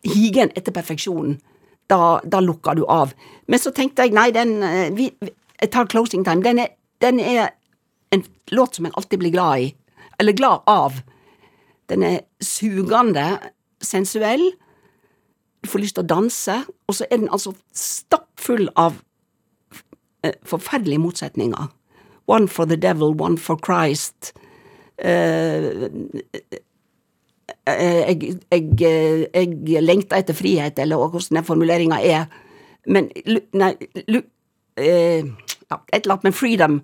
higen 0.03 0.51
etter 0.55 0.73
perfeksjon. 0.73 1.37
Da, 1.91 2.19
da, 2.23 2.39
lukker 2.39 2.77
du 2.79 2.85
av. 2.89 3.11
Men 3.47 3.59
så 3.59 3.73
tenkte 3.75 4.05
jeg 4.05 4.15
nei, 4.15 4.29
den 4.31 4.55
vi, 4.95 5.09
Jeg 5.61 5.71
tar 5.71 5.89
closing 5.91 6.23
time. 6.25 6.43
Den 6.43 6.61
er, 6.63 6.71
den 7.03 7.19
er 7.19 7.51
en 8.13 8.23
låt 8.51 8.75
som 8.75 8.85
jeg 8.87 8.95
alltid 8.97 9.19
blir 9.19 9.33
glad 9.33 9.65
i. 9.65 9.67
Eller 10.19 10.37
glad 10.37 10.63
av. 10.69 11.01
Den 11.91 12.03
er 12.03 12.19
sugende, 12.41 13.37
sensuell. 13.81 14.51
Du 15.63 15.69
får 15.71 15.83
lyst 15.83 15.97
til 15.97 16.03
å 16.03 16.11
danse, 16.11 16.57
og 16.87 16.97
så 16.97 17.07
er 17.09 17.21
den 17.21 17.31
altså 17.31 17.53
stappfull 17.77 18.67
av 18.79 18.97
eh, 20.23 20.35
forferdelige 20.47 21.01
motsetninger. 21.03 21.69
One 22.27 22.47
for 22.51 22.67
the 22.67 22.77
devil, 22.79 23.15
one 23.19 23.37
for 23.37 23.59
Christ. 23.63 24.33
Eh, 24.97 25.87
eh 25.87 26.61
jeg, 27.67 28.39
jeg, 28.51 29.27
jeg, 29.33 29.83
lengter 29.83 30.19
etter 30.19 30.35
frihet, 30.35 30.79
eller 30.79 30.99
hvordan 30.99 31.39
den 31.39 31.47
formuleringa 31.47 31.99
er. 32.03 32.25
Men 32.87 33.07
Nei, 33.55 33.71
eh, 34.77 35.23
ja, 35.23 35.77
et 35.93 36.01
eller 36.03 36.17
annet 36.17 36.23
med 36.27 36.35
freedom 36.35 36.81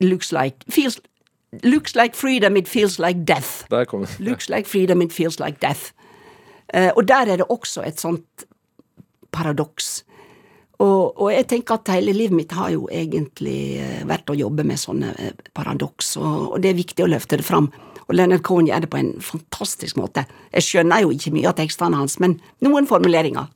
looks 0.00 0.32
like 0.32 0.66
feels 0.68 0.98
Looks 1.62 1.94
like 1.94 2.14
freedom, 2.14 2.56
it 2.56 2.68
feels 2.68 2.98
like 2.98 3.24
death. 3.24 3.64
Looks 4.18 4.50
like 4.50 4.66
freedom, 4.66 5.00
it 5.00 5.12
feels 5.12 5.38
like 5.40 5.60
death. 5.60 5.92
Eh, 6.74 6.90
og 6.96 7.08
der 7.08 7.30
er 7.32 7.36
det 7.36 7.46
også 7.48 7.82
et 7.86 8.00
sånt 8.00 8.44
paradoks. 9.32 10.04
Og, 10.78 11.22
og, 11.22 11.30
jeg 11.32 11.46
tenker 11.48 11.78
at 11.78 11.88
hele 11.94 12.12
livet 12.12 12.36
mitt 12.36 12.52
har 12.52 12.68
jo 12.74 12.88
egentlig 12.92 13.80
uh, 13.80 14.02
vært 14.08 14.28
å 14.28 14.36
jobbe 14.36 14.66
med 14.68 14.76
sånne 14.76 15.14
uh, 15.16 15.30
paradoks, 15.56 16.16
og, 16.20 16.50
og, 16.50 16.58
det 16.60 16.74
er 16.74 16.76
viktig 16.82 17.06
å 17.06 17.08
løfte 17.08 17.38
det 17.40 17.46
fram. 17.46 17.70
Og 18.06 18.14
Leonard 18.14 18.44
Cohen 18.46 18.68
gjør 18.68 18.84
det 18.84 18.90
på 18.92 19.00
en 19.00 19.14
fantastisk 19.22 19.98
måte. 19.98 20.26
Jeg 20.54 20.66
skjønner 20.66 21.02
jo 21.02 21.12
ikke 21.14 21.32
mye 21.34 21.50
av 21.50 21.56
tekstene 21.58 21.98
hans, 21.98 22.20
men 22.22 22.38
noen 22.62 22.86
formuleringer. 22.86 23.48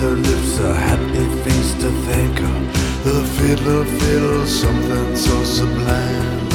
her 0.00 0.16
lips 0.16 0.58
a 0.60 0.72
happy 0.72 1.26
face 1.44 1.74
to 1.74 1.90
think 2.08 2.40
of. 2.40 3.04
The 3.04 3.22
fiddler 3.36 3.84
fiddles 3.84 4.48
something 4.48 5.14
so 5.14 5.44
sublime. 5.44 6.48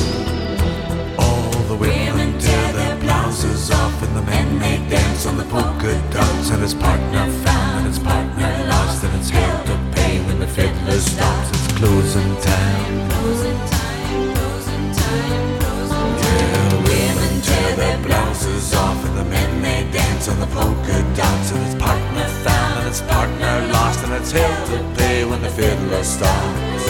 All 1.19 1.51
the 1.69 1.75
women, 1.75 2.17
women 2.17 2.39
tear 2.39 2.73
their 2.73 2.95
blouses 2.97 3.69
off, 3.69 4.01
and 4.01 4.15
the 4.15 4.23
men 4.23 4.57
they 4.57 4.77
dance 4.89 5.27
on 5.27 5.37
the 5.37 5.43
polka 5.43 5.93
dots. 6.11 6.49
And 6.49 6.61
his 6.63 6.73
partner 6.73 7.29
found, 7.45 7.85
and 7.85 7.87
his 7.87 7.99
partner 7.99 8.49
lost, 8.67 9.03
and 9.03 9.13
it's 9.19 9.29
hell 9.29 9.63
to 9.65 9.77
pay 9.95 10.19
when 10.25 10.39
the 10.39 10.47
fiddler 10.47 10.99
stops. 10.99 11.49
It's 11.49 11.73
closing 11.77 12.35
time. 12.41 13.09
Closing 13.09 13.59
time, 13.69 14.33
closing 14.33 14.91
time, 15.03 15.59
closing 15.59 16.09
time. 16.23 16.85
Yeah, 16.89 17.13
women 17.17 17.41
tear 17.41 17.75
their 17.75 17.97
blouses 18.07 18.73
off, 18.73 19.05
and 19.05 19.17
the 19.19 19.25
men 19.25 19.61
they 19.61 19.91
dance 19.91 20.04
kids 20.15 20.27
in 20.27 20.39
the 20.39 20.47
polka 20.47 20.97
dots 21.15 21.51
And 21.51 21.65
its 21.65 21.75
partner 21.75 22.27
found 22.43 22.79
and 22.79 22.87
its 22.87 23.01
partner 23.01 23.67
lost 23.73 24.03
And 24.03 24.13
it's 24.13 24.31
hell 24.31 24.67
to 24.67 24.77
pay 24.97 25.25
when 25.25 25.41
the 25.41 25.49
fiddler 25.49 26.03
stops 26.03 26.83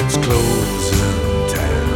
It's 0.00 0.16
closing 0.16 1.20
time 1.54 1.88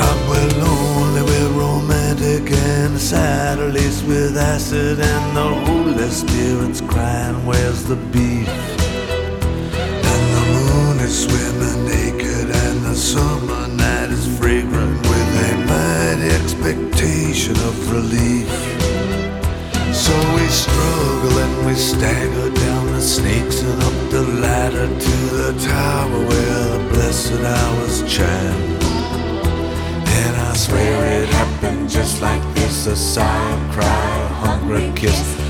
I'm 0.00 0.20
well 0.30 0.52
lonely, 0.64 1.22
we're 1.22 1.52
romantic 1.58 2.52
And 2.52 2.98
sad, 2.98 3.58
at 3.58 3.72
least 3.72 4.04
with 4.04 4.36
acid 4.36 5.00
And 5.00 5.36
the 5.36 5.48
holy 5.66 6.10
spirit's 6.10 6.80
crying, 6.80 7.46
where's 7.46 7.84
the 7.84 7.96
beef? 7.96 8.91
swimming 11.12 11.84
naked 11.84 12.48
and 12.48 12.80
the 12.86 12.94
summer 12.94 13.68
night 13.68 14.08
is 14.08 14.26
fragrant 14.38 14.98
with 15.10 15.50
a 15.50 15.52
mighty 15.68 16.30
expectation 16.40 17.54
of 17.68 17.92
relief. 17.92 18.48
So 19.94 20.14
we 20.34 20.46
struggle 20.48 21.38
and 21.38 21.66
we 21.66 21.74
stagger 21.74 22.50
down 22.54 22.86
the 22.86 23.02
snakes 23.02 23.60
and 23.60 23.82
up 23.82 24.10
the 24.10 24.22
ladder 24.40 24.86
to 24.88 25.16
the 25.40 25.52
tower 25.68 26.18
where 26.28 26.78
the 26.78 26.88
blessed 26.94 27.42
hours 27.42 28.02
chant. 28.10 28.82
And 30.18 30.36
I 30.36 30.54
swear 30.56 31.22
it 31.22 31.28
happened 31.28 31.90
just 31.90 32.22
like 32.22 32.42
this, 32.54 32.86
a 32.86 32.96
sigh, 32.96 33.68
a 33.68 33.72
cry, 33.74 34.16
a 34.24 34.28
hungry 34.46 34.90
kiss 34.96 35.41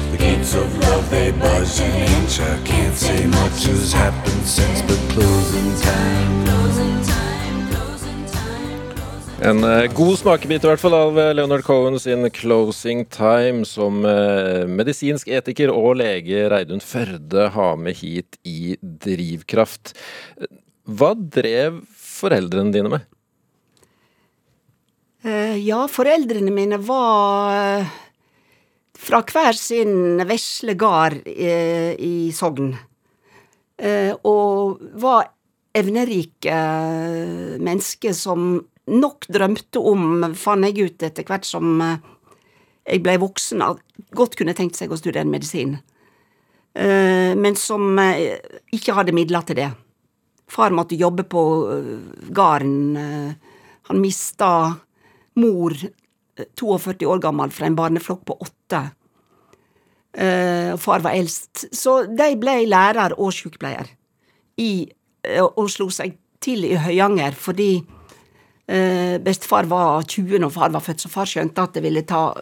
En 9.42 9.64
uh, 9.64 9.88
god 9.94 10.18
smakebit 10.20 10.62
i 10.62 10.68
hvert 10.70 10.82
fall 10.82 10.94
av 10.94 11.16
eh, 11.18 11.32
Leonard 11.34 11.64
Cohen 11.66 11.96
sin 11.98 12.28
'Closing 12.30 13.06
Time', 13.10 13.64
som 13.66 14.04
uh, 14.04 14.68
medisinsk 14.70 15.32
etiker 15.32 15.72
og 15.72 15.96
lege 16.02 16.44
Reidun 16.52 16.84
Førde 16.84 17.48
har 17.56 17.80
med 17.80 17.98
hit 17.98 18.38
i 18.44 18.76
Drivkraft. 18.82 19.96
Hva 20.86 21.14
drev 21.16 21.80
foreldrene 21.96 22.76
dine 22.76 22.92
med? 22.92 23.08
Ja, 25.62 25.84
foreldrene 25.86 26.50
mine 26.50 26.80
var 26.82 27.86
fra 29.02 29.22
hver 29.26 29.56
sin 29.58 30.22
vesle 30.28 30.76
gard 30.78 31.26
i 31.26 32.30
Sogn. 32.34 32.74
og 34.22 34.82
var 35.02 35.24
evnerike 35.74 36.58
mennesker 37.58 38.14
som 38.14 38.60
nok 38.90 39.28
drømte 39.30 39.80
om, 39.80 40.24
fant 40.34 40.66
jeg 40.66 40.90
ut 40.90 41.06
etter 41.06 41.26
hvert 41.26 41.46
som 41.46 41.80
eh, 41.84 42.00
jeg 42.88 43.02
ble 43.04 43.16
voksen, 43.22 43.62
at 43.62 43.80
godt 44.16 44.36
kunne 44.38 44.56
tenkt 44.58 44.78
seg 44.78 44.92
å 44.92 44.98
studere 44.98 45.28
medisin. 45.28 45.76
Eh, 46.74 47.32
men 47.38 47.56
som 47.58 47.98
eh, 48.02 48.40
ikke 48.74 48.96
hadde 48.96 49.14
midler 49.16 49.46
til 49.46 49.60
det. 49.62 49.70
Far 50.52 50.74
måtte 50.74 50.98
jobbe 50.98 51.24
på 51.24 51.42
gården. 52.36 52.96
Han 53.88 54.00
mista 54.02 54.48
mor, 55.40 55.72
42 56.58 57.08
år 57.08 57.22
gammel, 57.22 57.52
fra 57.54 57.68
en 57.68 57.78
barneflokk 57.78 58.26
på 58.28 58.36
åtte. 58.42 58.82
Og 60.12 60.80
far 60.82 61.00
var 61.00 61.16
eldst. 61.16 61.62
Så 61.72 62.02
de 62.04 62.26
ble 62.36 62.58
lærer 62.68 63.14
og 63.16 63.30
sykepleier. 63.32 63.88
I, 64.60 64.84
og 65.40 65.70
slo 65.72 65.86
seg 65.88 66.18
til 66.44 66.66
i 66.68 66.74
Høyanger 66.76 67.32
fordi 67.38 67.70
Eh, 68.66 69.18
bestefar 69.20 69.64
var 69.64 70.02
20 70.02 70.38
når 70.38 70.50
far 70.54 70.70
var 70.70 70.80
født, 70.80 71.02
så 71.02 71.10
far 71.10 71.26
skjønte 71.26 71.64
at 71.64 71.74
det 71.74 71.82
ville 71.84 72.04
ta 72.06 72.32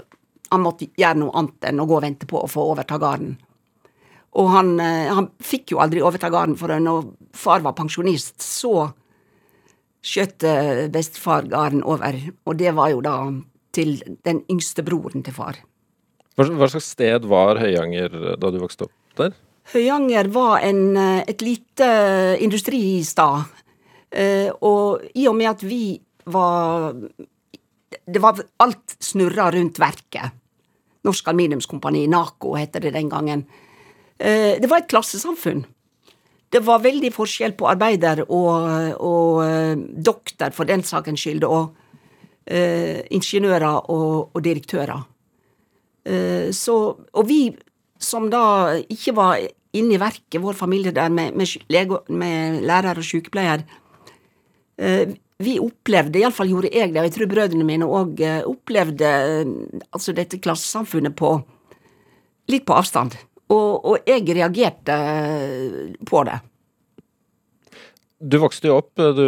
Han 0.50 0.64
måtte 0.64 0.88
gjøre 0.98 1.14
noe 1.20 1.30
annet 1.38 1.66
enn 1.68 1.78
å 1.78 1.84
gå 1.86 1.94
og 1.94 2.02
vente 2.02 2.26
på 2.26 2.40
å 2.42 2.48
få 2.50 2.64
overta 2.72 2.96
gården. 2.98 3.36
Og 4.34 4.48
han, 4.50 4.72
eh, 4.82 5.06
han, 5.14 5.28
fikk 5.38 5.70
jo 5.70 5.78
aldri 5.78 6.02
overta 6.02 6.26
gården, 6.26 6.56
for 6.58 6.74
når 6.74 7.04
far 7.38 7.62
var 7.62 7.76
pensjonist, 7.78 8.42
så 8.42 8.90
skjøt 10.02 10.42
eh, 10.42 10.88
bestefar 10.90 11.46
gården 11.46 11.84
over, 11.86 12.18
og 12.46 12.58
det 12.58 12.74
var 12.74 12.90
jo 12.90 12.98
da 13.00 13.14
til 13.74 13.98
den 14.26 14.42
yngste 14.50 14.84
broren 14.86 15.24
til 15.26 15.36
far. 15.36 15.60
Hva, 16.38 16.68
slags 16.70 16.92
sted 16.94 17.26
var 17.28 17.60
Høyanger 17.60 18.36
da 18.40 18.50
du 18.52 18.60
vokste 18.62 18.86
opp 18.86 19.18
der? 19.18 19.34
Høyanger 19.74 20.30
var 20.32 20.64
en, 20.66 20.96
eh, 20.96 21.24
et 21.28 21.42
lite 21.42 21.88
industristad, 22.40 23.44
eh, 24.10 24.50
og 24.60 25.02
i 25.14 25.26
og 25.28 25.36
med 25.36 25.50
at 25.50 25.62
vi 25.62 26.00
var 26.26 26.94
Det 28.06 28.20
var 28.20 28.38
Alt 28.60 28.96
snurra 29.00 29.50
rundt 29.50 29.78
verket. 29.78 30.30
Norsk 31.04 31.28
Aluminiumskompani, 31.28 32.06
NACO 32.06 32.54
heter 32.54 32.80
det 32.80 32.92
den 32.92 33.08
gangen. 33.08 33.46
Det 34.18 34.68
var 34.68 34.78
et 34.78 34.88
klassesamfunn. 34.88 35.64
Det 36.50 36.60
var 36.60 36.78
veldig 36.80 37.12
forskjell 37.12 37.52
på 37.52 37.66
arbeider 37.66 38.24
og, 38.28 39.00
og 39.00 39.78
doktor, 39.96 40.50
for 40.50 40.64
den 40.64 40.82
sakens 40.82 41.20
skyld, 41.20 41.44
og 41.44 41.74
uh, 42.50 43.00
ingeniører 43.10 43.90
og, 43.92 44.34
og 44.34 44.44
direktører. 44.44 45.06
Eh, 46.00 46.48
så, 46.56 46.74
og 46.96 47.26
vi 47.28 47.50
som 48.00 48.30
da 48.32 48.72
ikke 48.80 49.12
var 49.14 49.42
inne 49.76 49.94
i 49.94 50.00
verket, 50.00 50.40
vår 50.40 50.56
familie 50.56 50.94
der 50.96 51.12
med, 51.12 51.36
med, 51.36 51.66
lege, 51.68 52.00
med 52.08 52.62
lærer 52.66 52.98
og 52.98 53.04
sykepleier, 53.06 53.66
vi 55.44 55.58
opplevde, 55.60 56.16
iallfall 56.22 56.48
gjorde 56.48 56.70
jeg 56.72 56.94
det, 56.94 57.02
og 57.02 57.06
jeg 57.10 57.14
tror 57.18 57.28
brødrene 57.28 57.66
mine 57.68 57.84
òg 57.84 58.22
opplevde 58.48 59.10
altså 59.92 60.14
dette 60.16 60.40
klassesamfunnet 60.40 61.12
på 61.20 61.34
litt 62.50 62.64
på 62.64 62.78
avstand. 62.80 63.18
Og, 63.50 63.84
og 63.84 64.08
jeg 64.08 64.24
reagerte 64.30 64.96
på 66.08 66.24
det. 66.28 66.38
Du 68.20 68.36
vokste 68.36 68.68
jo 68.68 68.74
opp, 68.76 68.90
du, 69.00 69.22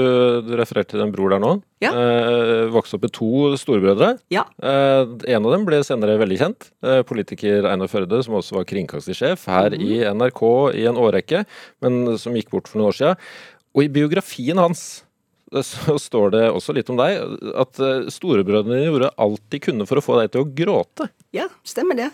du 0.44 0.50
refererte 0.58 0.92
til 0.92 1.00
en 1.00 1.12
bror 1.14 1.32
der 1.32 1.40
nå. 1.40 1.54
Ja. 1.80 1.94
Eh, 1.96 2.66
vokste 2.72 2.98
opp 2.98 3.06
med 3.06 3.14
to 3.16 3.52
storebrødre. 3.56 4.10
Ja. 4.34 4.42
Eh, 4.60 5.14
en 5.32 5.46
av 5.48 5.54
dem 5.54 5.64
ble 5.64 5.78
senere 5.86 6.18
veldig 6.20 6.36
kjent. 6.42 6.68
Eh, 6.84 7.00
politiker 7.08 7.64
Einar 7.70 7.88
Førde, 7.88 8.20
som 8.26 8.36
også 8.36 8.58
var 8.58 8.66
kringkastingssjef 8.68 9.46
her 9.48 9.72
mm. 9.72 9.86
i 9.86 10.02
NRK 10.12 10.42
i 10.76 10.84
en 10.90 11.00
årrekke, 11.00 11.40
men 11.84 12.18
som 12.20 12.36
gikk 12.36 12.52
bort 12.52 12.68
for 12.68 12.82
noen 12.82 12.90
år 12.90 12.98
siden. 12.98 13.32
Og 13.72 13.86
i 13.86 13.92
biografien 13.92 14.60
hans 14.60 14.82
eh, 15.54 15.64
så 15.64 15.96
står 16.00 16.34
det 16.36 16.42
også 16.50 16.76
litt 16.76 16.92
om 16.92 17.00
deg, 17.00 17.22
at 17.64 17.80
eh, 17.80 18.10
storebrødrene 18.12 18.76
dine 18.76 18.90
gjorde 18.90 19.14
alt 19.24 19.46
de 19.54 19.62
kunne 19.70 19.88
for 19.88 20.02
å 20.02 20.04
få 20.04 20.20
deg 20.20 20.34
til 20.34 20.44
å 20.44 20.50
gråte. 20.60 21.08
Ja, 21.32 21.48
stemmer 21.64 21.96
det. 21.96 22.10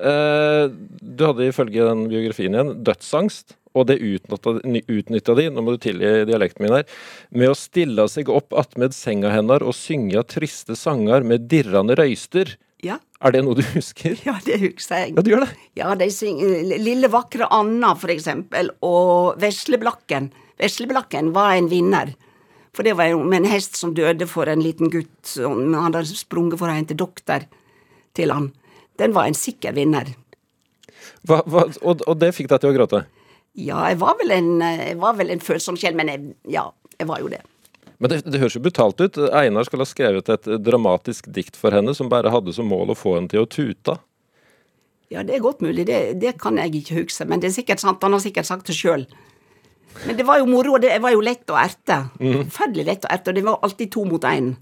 Eh, 0.00 0.66
du 1.00 1.24
hadde 1.26 1.48
ifølge 1.48 1.88
den 1.88 2.06
biografien 2.12 2.54
igjen 2.54 2.76
dødsangst, 2.86 3.56
og 3.76 3.86
det 3.86 4.00
utnytta 4.02 5.36
de, 5.38 5.46
nå 5.52 5.62
må 5.62 5.76
du 5.76 5.82
tilgi 5.82 6.24
dialekten 6.28 6.64
min 6.64 6.74
her, 6.74 6.88
med 7.30 7.52
å 7.52 7.58
stille 7.58 8.06
seg 8.10 8.30
opp 8.32 8.56
attmed 8.58 8.96
senga 8.96 9.30
hennar 9.34 9.62
og 9.62 9.76
synge 9.78 10.24
triste 10.30 10.76
sanger 10.78 11.26
med 11.26 11.46
dirrende 11.50 11.94
røyster. 11.98 12.56
Ja. 12.82 12.98
Er 13.20 13.34
det 13.34 13.42
noe 13.44 13.58
du 13.58 13.62
husker? 13.74 14.16
Ja, 14.24 14.38
det 14.46 14.56
husker 14.62 15.04
jeg. 15.04 15.14
Ja, 15.14 15.22
du 15.22 15.30
gjør 15.30 15.44
det? 15.44 15.50
Ja, 15.78 15.92
de 15.98 16.08
synger 16.14 16.64
Lille 16.80 17.10
vakre 17.12 17.46
Anna, 17.52 17.92
for 18.00 18.12
eksempel, 18.12 18.72
og 18.86 19.36
Vesleblakken. 19.42 20.30
Vesleblakken 20.60 21.30
var 21.36 21.58
en 21.58 21.68
vinner. 21.70 22.14
For 22.76 22.86
det 22.86 22.94
var 22.98 23.10
jo 23.10 23.20
med 23.26 23.42
en 23.42 23.50
hest 23.50 23.76
som 23.78 23.92
døde 23.94 24.26
for 24.30 24.48
en 24.48 24.62
liten 24.62 24.90
gutt, 24.92 25.34
han 25.36 25.74
hadde 25.74 26.06
sprunget 26.08 26.60
for 26.60 26.70
å 26.70 26.76
hente 26.76 26.96
doktor 26.98 27.46
til 28.16 28.32
han. 28.34 28.50
Den 29.00 29.14
var 29.16 29.28
en 29.28 29.36
sikker 29.36 29.74
vinner. 29.76 30.12
Hva, 31.26 31.40
hva, 31.46 31.66
og, 31.82 32.04
og 32.06 32.20
det 32.20 32.32
fikk 32.36 32.50
deg 32.52 32.62
til 32.62 32.70
å 32.70 32.76
gråte? 32.76 33.02
Ja, 33.60 33.84
jeg 33.90 34.00
var 34.00 34.16
vel 34.20 34.32
en, 34.34 34.52
var 35.00 35.16
vel 35.18 35.32
en 35.34 35.42
følsom 35.44 35.76
sjel, 35.80 35.96
men 35.98 36.08
jeg, 36.12 36.34
ja, 36.48 36.68
jeg 36.96 37.08
var 37.10 37.22
jo 37.22 37.30
det. 37.32 37.42
Men 38.00 38.12
det, 38.12 38.22
det 38.32 38.40
høres 38.40 38.56
jo 38.56 38.62
brutalt 38.64 39.00
ut. 39.02 39.18
Einar 39.36 39.66
skal 39.68 39.82
ha 39.82 39.88
skrevet 39.88 40.30
et 40.32 40.46
dramatisk 40.64 41.28
dikt 41.28 41.58
for 41.60 41.74
henne 41.76 41.92
som 41.96 42.08
bare 42.12 42.32
hadde 42.32 42.54
som 42.56 42.70
mål 42.70 42.94
å 42.94 42.96
få 42.96 43.18
henne 43.18 43.28
til 43.28 43.44
å 43.44 43.50
tute. 43.50 43.98
Ja, 45.10 45.24
det 45.26 45.36
er 45.36 45.42
godt 45.44 45.60
mulig. 45.64 45.84
Det, 45.88 45.98
det 46.22 46.36
kan 46.40 46.56
jeg 46.60 46.80
ikke 46.80 47.02
huske, 47.02 47.26
men 47.28 47.42
det 47.42 47.50
er 47.50 47.58
sikkert 47.58 47.82
sant. 47.82 48.00
Han 48.06 48.14
har 48.16 48.22
sikkert 48.22 48.48
sagt 48.48 48.70
det 48.70 48.76
sjøl. 48.78 49.04
Men 50.06 50.16
det 50.16 50.24
var 50.24 50.38
jo 50.38 50.48
moro, 50.48 50.76
og 50.78 50.84
det 50.84 50.94
var 51.02 51.12
jo 51.12 51.22
lett 51.24 51.50
å 51.50 51.58
erte. 51.58 51.98
Mm. 52.22 52.44
Forferdelig 52.46 52.86
lett 52.86 53.06
å 53.08 53.10
erte, 53.12 53.32
og 53.32 53.36
det 53.36 53.46
var 53.46 53.64
alltid 53.66 53.90
to 53.92 54.04
mot 54.08 54.26
én. 54.30 54.52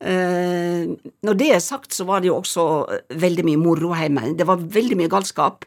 Uh, 0.00 0.94
når 1.26 1.36
det 1.42 1.50
er 1.56 1.60
sagt, 1.60 1.92
så 1.92 2.06
var 2.08 2.22
det 2.22 2.30
jo 2.30 2.38
også 2.38 2.64
veldig 3.20 3.44
mye 3.50 3.60
moro 3.60 3.90
hjemme. 3.98 4.30
Det 4.38 4.46
var 4.48 4.62
veldig 4.78 4.96
mye 5.02 5.12
galskap. 5.12 5.66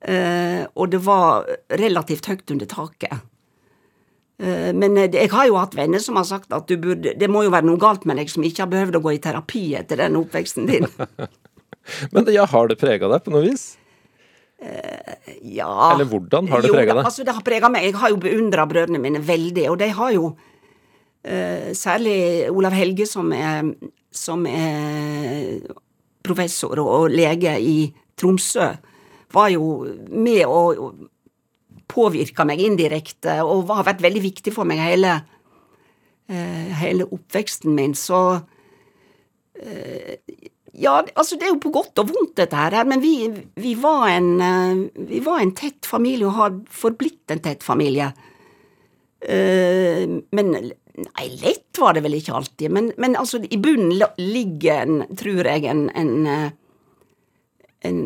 Uh, 0.00 0.64
og 0.80 0.88
det 0.94 1.02
var 1.04 1.44
relativt 1.76 2.30
høyt 2.30 2.52
under 2.54 2.68
taket. 2.68 3.26
Uh, 4.40 4.72
men 4.72 4.96
uh, 4.96 5.04
jeg 5.04 5.28
har 5.28 5.48
jo 5.50 5.58
hatt 5.60 5.76
venner 5.76 6.00
som 6.00 6.16
har 6.16 6.24
sagt 6.28 6.54
at 6.56 6.72
burde, 6.80 7.12
det 7.20 7.28
må 7.28 7.44
jo 7.44 7.52
være 7.52 7.68
noe 7.68 7.80
galt 7.80 8.06
med 8.08 8.16
deg 8.16 8.32
som 8.32 8.46
ikke 8.46 8.64
har 8.64 8.70
behøvd 8.72 8.96
å 8.96 9.02
gå 9.04 9.12
i 9.12 9.20
terapi 9.20 9.64
etter 9.76 10.00
den 10.00 10.16
oppveksten 10.22 10.70
din. 10.70 10.88
men 12.14 12.24
det, 12.24 12.32
ja, 12.38 12.48
har 12.48 12.72
det 12.72 12.78
prega 12.80 13.12
deg 13.12 13.26
på 13.26 13.34
noe 13.36 13.44
vis? 13.50 13.74
ja 15.40 15.68
Eller 15.94 16.04
hvordan 16.04 16.44
har 16.52 16.60
det 16.60 16.68
prega 16.68 16.92
deg? 16.92 17.06
Altså, 17.08 17.24
det 17.24 17.32
har 17.32 17.44
prega 17.44 17.70
meg. 17.72 17.86
Jeg 17.86 17.96
har 17.96 18.10
jo 18.12 18.18
beundra 18.20 18.66
brødrene 18.68 19.00
mine 19.00 19.22
veldig, 19.24 19.70
og 19.72 19.78
de 19.80 19.88
har 19.96 20.16
jo 20.16 20.32
Særlig 21.76 22.48
Olav 22.48 22.72
Helge, 22.72 23.04
som 23.08 23.28
er, 23.36 23.66
som 24.08 24.44
er 24.48 25.58
professor 26.24 26.80
og 26.80 27.12
lege 27.12 27.58
i 27.60 27.74
Tromsø 28.20 28.68
var 29.34 29.50
jo 29.52 29.64
med 30.10 30.44
og 30.46 31.08
påvirka 31.90 32.46
meg 32.46 32.62
indirekte, 32.62 33.40
og 33.42 33.70
har 33.72 33.88
vært 33.88 34.04
veldig 34.04 34.22
viktig 34.24 34.54
for 34.54 34.68
meg 34.68 34.82
hele, 34.82 35.18
eh, 36.30 36.70
hele 36.82 37.08
oppveksten 37.10 37.74
min. 37.76 37.96
Så 37.98 38.40
eh, 39.60 40.16
Ja, 40.80 41.00
altså, 41.18 41.34
det 41.36 41.48
er 41.48 41.50
jo 41.50 41.62
på 41.64 41.72
godt 41.74 41.98
og 41.98 42.12
vondt, 42.12 42.36
dette 42.38 42.56
her, 42.56 42.76
men 42.86 43.02
vi, 43.02 43.26
vi, 43.58 43.74
var 43.74 44.06
en, 44.08 44.28
eh, 44.40 45.02
vi 45.10 45.18
var 45.20 45.42
en 45.42 45.50
tett 45.52 45.84
familie, 45.84 46.28
og 46.28 46.38
har 46.38 46.60
forblitt 46.70 47.34
en 47.34 47.42
tett 47.42 47.66
familie. 47.66 48.12
Men 49.20 50.54
Nei, 51.00 51.26
lett 51.40 51.78
var 51.80 51.94
det 51.94 52.02
vel 52.04 52.16
ikke 52.16 52.34
alltid, 52.36 52.72
men, 52.72 52.88
men 53.00 53.14
altså, 53.16 53.38
i 53.40 53.58
bunnen 53.60 53.92
ligger, 54.16 54.80
en, 54.84 55.02
tror 55.16 55.48
jeg, 55.48 55.64
en, 55.68 55.86
en 55.96 56.14
en 57.86 58.00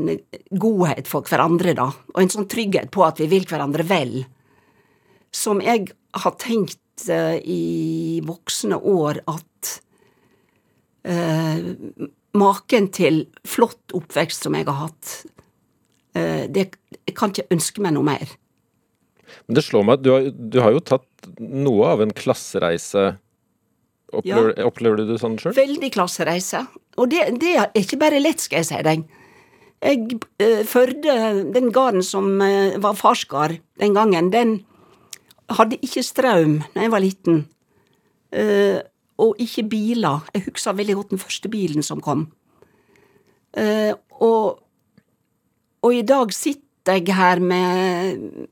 godhet 0.50 1.08
for 1.10 1.26
hverandre, 1.26 1.74
da, 1.76 1.88
og 2.14 2.20
en 2.20 2.32
sånn 2.32 2.48
trygghet 2.50 2.92
på 2.94 3.04
at 3.06 3.20
vi 3.22 3.28
vil 3.32 3.46
hverandre 3.48 3.86
vel, 3.88 4.20
som 5.34 5.62
jeg 5.64 5.88
har 6.14 6.36
tenkt 6.38 7.08
uh, 7.10 7.34
i 7.38 8.20
voksne 8.24 8.78
år 8.78 9.24
at 9.30 9.72
uh, 11.10 11.72
Maken 12.34 12.88
til 12.90 13.20
flott 13.46 13.92
oppvekst 13.94 14.42
som 14.42 14.56
jeg 14.58 14.66
har 14.66 14.88
hatt, 14.88 15.10
uh, 16.18 16.46
det 16.50 16.64
jeg 17.04 17.14
kan 17.14 17.30
ikke 17.30 17.46
ønske 17.54 17.84
meg 17.84 17.94
noe 17.94 18.08
mer. 18.08 18.32
Men 19.46 19.58
det 19.58 19.62
slår 19.66 19.84
meg 19.86 20.00
at 20.00 20.02
du 20.02 20.10
har, 20.10 20.26
du 20.34 20.58
har 20.64 20.74
jo 20.74 20.80
tatt 20.82 21.28
noe 21.38 21.92
av 21.92 22.02
en 22.02 22.14
klassereise. 22.14 23.04
Opplever, 24.14 24.50
ja. 24.56 24.66
opplever 24.66 24.98
du 24.98 25.12
det 25.12 25.20
sånn 25.22 25.36
sjøl? 25.38 25.54
Veldig 25.56 25.90
klassereise. 25.94 26.64
Og 26.98 27.10
det, 27.10 27.22
det, 27.42 27.54
er 27.60 27.70
ikke 27.78 27.98
bare 28.02 28.18
lett, 28.22 28.42
skal 28.42 28.62
jeg 28.62 28.70
si 28.70 28.82
deg. 28.86 29.06
Jeg 29.84 30.16
eh, 30.40 30.62
Førde, 30.64 31.14
den 31.52 31.68
gården 31.72 32.04
som 32.04 32.40
eh, 32.40 32.76
var 32.80 32.96
farsgard 32.96 33.58
den 33.80 33.96
gangen, 33.96 34.30
den 34.32 34.62
hadde 35.52 35.76
ikke 35.84 36.02
strøm 36.02 36.62
da 36.72 36.86
jeg 36.86 36.92
var 36.94 37.04
liten. 37.04 37.44
Eh, 38.32 38.80
og 39.20 39.36
ikke 39.38 39.66
biler. 39.70 40.24
Jeg 40.34 40.46
husker 40.48 40.74
veldig 40.74 40.96
godt 40.98 41.12
den 41.12 41.22
første 41.22 41.48
bilen 41.52 41.84
som 41.86 42.00
kom. 42.02 42.26
Og, 43.54 44.58
og 45.86 45.92
i 45.94 46.02
dag 46.02 46.32
sitter 46.34 46.96
jeg 46.98 47.14
her 47.14 47.38
med 47.38 48.48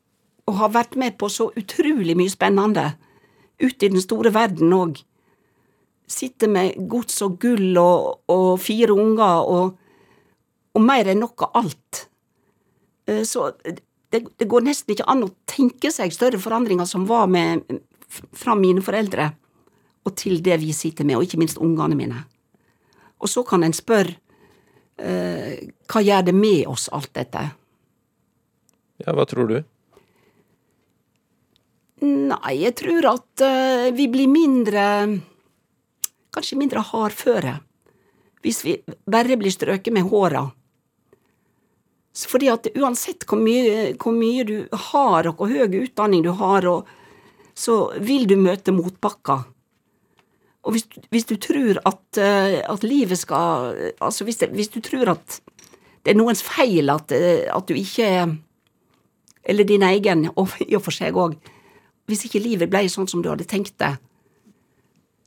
og 0.46 0.60
har 0.60 0.70
vært 0.76 0.94
med 0.94 1.16
på 1.18 1.26
så 1.26 1.48
utrolig 1.58 2.14
mye 2.14 2.30
spennende 2.30 2.92
ute 3.58 3.88
i 3.88 3.90
den 3.90 4.02
store 4.04 4.30
verden 4.34 4.70
òg. 4.76 5.00
Sitter 6.06 6.50
med 6.50 6.78
gods 6.86 7.18
og 7.26 7.40
gull 7.42 7.74
og, 7.80 8.22
og 8.30 8.60
fire 8.62 8.94
unger 8.94 9.50
og 9.50 9.81
og 10.72 10.84
mer 10.84 11.10
enn 11.12 11.22
noe 11.22 11.48
alt. 11.58 12.06
Eh, 13.06 13.22
så 13.28 13.50
det, 13.62 14.24
det, 14.36 14.48
går 14.48 14.66
nesten 14.66 14.94
ikke 14.94 15.08
an 15.10 15.24
å 15.26 15.32
tenke 15.48 15.92
seg 15.92 16.12
større 16.14 16.40
forandringer 16.40 16.88
som 16.88 17.06
var 17.08 17.28
med 17.32 17.64
fra 18.36 18.56
mine 18.58 18.84
foreldre 18.84 19.30
og 20.02 20.14
til 20.18 20.40
det 20.44 20.58
vi 20.60 20.72
sitter 20.74 21.06
med, 21.06 21.16
og 21.16 21.26
ikke 21.26 21.40
minst 21.40 21.60
ungene 21.62 21.96
mine. 21.96 22.24
Og 23.22 23.30
så 23.30 23.44
kan 23.46 23.62
en 23.62 23.74
spørre 23.76 24.16
eh, 24.98 25.68
hva 25.88 26.02
gjør 26.02 26.26
det 26.26 26.34
med 26.34 26.66
oss, 26.70 26.88
alt 26.92 27.12
dette? 27.14 27.44
Ja, 29.02 29.14
hva 29.14 29.26
tror 29.30 29.50
du? 29.50 29.60
Nei, 32.02 32.56
jeg 32.58 32.74
tror 32.80 33.12
at 33.12 33.44
eh, 33.46 33.92
vi 33.94 34.08
blir 34.10 34.30
mindre 34.30 34.86
Kanskje 36.32 36.56
mindre 36.56 36.80
hardføre. 36.80 37.58
Hvis 38.40 38.62
vi 38.64 38.78
bare 39.04 39.36
blir 39.36 39.52
strøket 39.52 39.92
med 39.92 40.06
håra 40.08 40.46
fordi 42.12 42.50
at 42.52 42.68
uansett 42.76 43.24
hvor 43.28 43.40
mye, 43.40 43.94
hvor 43.96 44.12
mye, 44.12 44.44
du 44.44 44.56
har, 44.90 45.28
og 45.28 45.38
hvor 45.38 45.48
høy 45.48 45.78
utdanning 45.80 46.24
du 46.26 46.32
har, 46.36 46.66
og 46.68 46.88
så 47.56 47.92
vil 48.00 48.26
du 48.28 48.36
møte 48.40 48.74
motbakker. 48.74 49.46
Og 50.62 50.76
hvis, 50.76 50.86
hvis 51.10 51.26
du 51.26 51.34
tror 51.42 51.80
at, 51.88 52.04
eh, 52.20 52.60
at, 52.62 52.84
livet 52.86 53.18
skal 53.18 53.72
Altså 53.98 54.22
hvis, 54.24 54.36
det, 54.38 54.52
hvis, 54.54 54.68
du 54.70 54.78
tror 54.80 55.16
at 55.16 55.40
det 56.04 56.12
er 56.12 56.18
noens 56.20 56.42
feil 56.42 56.90
at, 56.92 57.10
eh, 57.10 57.48
at 57.50 57.66
du 57.66 57.74
ikke 57.74 58.38
Eller 59.42 59.64
din 59.64 59.82
egen, 59.82 60.28
og 60.36 60.54
i 60.68 60.76
og 60.76 60.84
for 60.84 60.94
seg 60.94 61.18
òg. 61.18 61.34
Hvis 62.06 62.28
ikke 62.28 62.44
livet 62.44 62.70
ble 62.70 62.84
sånn 62.90 63.08
som 63.10 63.24
du 63.24 63.30
hadde 63.32 63.48
tenkt 63.48 63.74
det. 63.82 63.96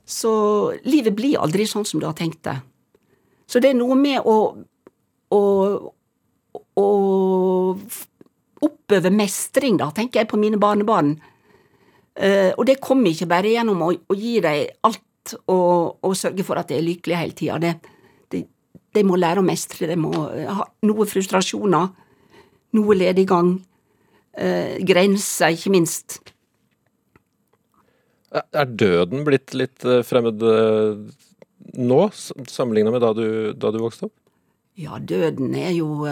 Så 0.06 0.30
livet 0.86 1.16
blir 1.18 1.42
aldri 1.42 1.66
sånn 1.68 1.84
som 1.84 2.00
du 2.00 2.06
har 2.06 2.16
tenkt 2.16 2.44
det. 2.46 2.56
Så 3.46 3.60
det 3.60 3.72
er 3.72 3.78
noe 3.78 3.96
med 3.98 4.24
å, 4.24 4.36
å, 5.34 5.40
å 6.76 6.86
oppøve 8.66 9.12
mestring, 9.12 9.78
da, 9.80 9.90
tenker 9.94 10.22
jeg 10.22 10.30
på 10.30 10.40
mine 10.40 10.60
barnebarn. 10.60 11.16
Uh, 12.16 12.52
og 12.56 12.64
det 12.68 12.78
kommer 12.84 13.12
ikke 13.12 13.28
bare 13.28 13.52
gjennom 13.52 13.82
å, 13.84 13.90
å 13.92 14.16
gi 14.16 14.38
dem 14.44 14.70
alt 14.88 15.34
og, 15.50 15.98
og, 16.00 16.12
sørge 16.16 16.44
for 16.46 16.56
at 16.56 16.70
de 16.70 16.78
er 16.78 16.86
lykkelige 16.86 17.20
hele 17.20 17.36
tida. 17.36 17.58
De, 17.60 17.72
de, 18.32 18.44
de, 18.96 19.02
må 19.04 19.18
lære 19.20 19.42
å 19.42 19.46
mestre. 19.46 19.88
De 19.90 19.98
må 20.00 20.12
ha 20.14 20.64
noe 20.86 21.08
frustrasjoner, 21.10 21.90
noe 22.78 22.96
lediggang, 22.96 23.56
uh, 23.58 24.72
grenser, 24.86 25.58
ikke 25.58 25.74
minst. 25.74 26.20
Er 28.36 28.68
døden 28.68 29.22
blitt 29.24 29.54
litt 29.56 29.84
eh, 29.86 30.02
fremmed 30.04 30.42
nå, 31.78 32.00
sammenligna 32.12 32.90
med 32.92 33.00
da 33.00 33.12
du, 33.16 33.28
da 33.56 33.70
du, 33.72 33.78
vokste 33.80 34.10
opp? 34.10 34.16
Ja, 34.76 34.98
døden 35.00 35.54
er 35.56 35.70
jo 35.72 36.02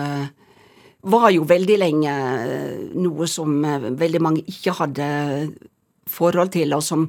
var 1.04 1.28
jo 1.34 1.44
veldig 1.48 1.76
lenge 1.80 2.14
noe 2.96 3.28
som 3.28 3.60
veldig 3.98 4.20
mange 4.24 4.44
ikke 4.48 4.72
hadde 4.78 5.06
forhold 6.10 6.52
til, 6.54 6.74
og 6.76 6.82
som 6.84 7.06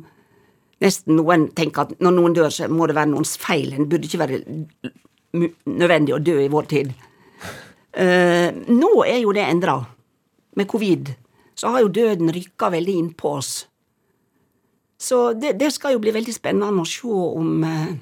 nesten 0.83 1.15
noen 1.17 1.49
tenker 1.55 1.85
at 1.85 1.99
når 2.03 2.15
noen 2.15 2.35
dør, 2.35 2.51
så 2.51 2.69
må 2.71 2.87
det 2.87 2.97
være 2.97 3.11
noens 3.13 3.35
feil. 3.41 3.73
En 3.73 3.89
burde 3.89 4.07
ikke 4.09 4.21
være 4.21 4.41
nødvendig 5.35 6.15
å 6.15 6.23
dø 6.23 6.37
i 6.43 6.51
vår 6.51 6.71
tid. 6.71 6.91
Uh, 7.95 8.51
nå 8.67 8.91
er 9.07 9.21
jo 9.23 9.35
det 9.35 9.45
endra. 9.45 9.79
Med 10.55 10.67
covid 10.71 11.13
så 11.55 11.71
har 11.71 11.85
jo 11.85 11.93
døden 11.95 12.31
rykka 12.35 12.69
veldig 12.73 12.97
inn 12.99 13.13
på 13.15 13.37
oss. 13.37 13.53
Så 14.99 15.33
det, 15.35 15.53
det, 15.59 15.71
skal 15.75 15.95
jo 15.95 16.01
bli 16.03 16.11
veldig 16.15 16.33
spennende 16.35 16.83
å 16.83 16.87
se 16.87 17.07
om 17.07 17.63
uh, 17.63 17.93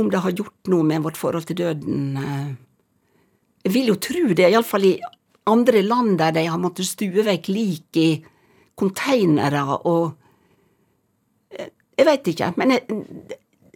om 0.00 0.08
det 0.08 0.20
har 0.24 0.32
gjort 0.32 0.70
noe 0.72 0.84
med 0.88 1.04
vårt 1.04 1.20
forhold 1.20 1.48
til 1.48 1.60
døden. 1.60 2.16
Uh, 2.16 2.69
jeg 3.64 3.72
vil 3.74 3.90
jo 3.92 3.98
tro 4.00 4.22
det, 4.32 4.48
iallfall 4.48 4.86
i 4.88 4.94
andre 5.50 5.82
land 5.84 6.16
der 6.20 6.32
de 6.36 6.46
har 6.48 6.60
måttet 6.60 6.88
stue 6.88 7.24
vekk 7.26 7.50
lik 7.52 8.00
i 8.00 8.08
konteinere 8.78 9.64
og 9.88 10.12
eh, 11.56 11.68
Jeg 11.98 12.08
veit 12.08 12.28
ikke, 12.32 12.52
men 12.56 12.76
jeg, 12.76 13.00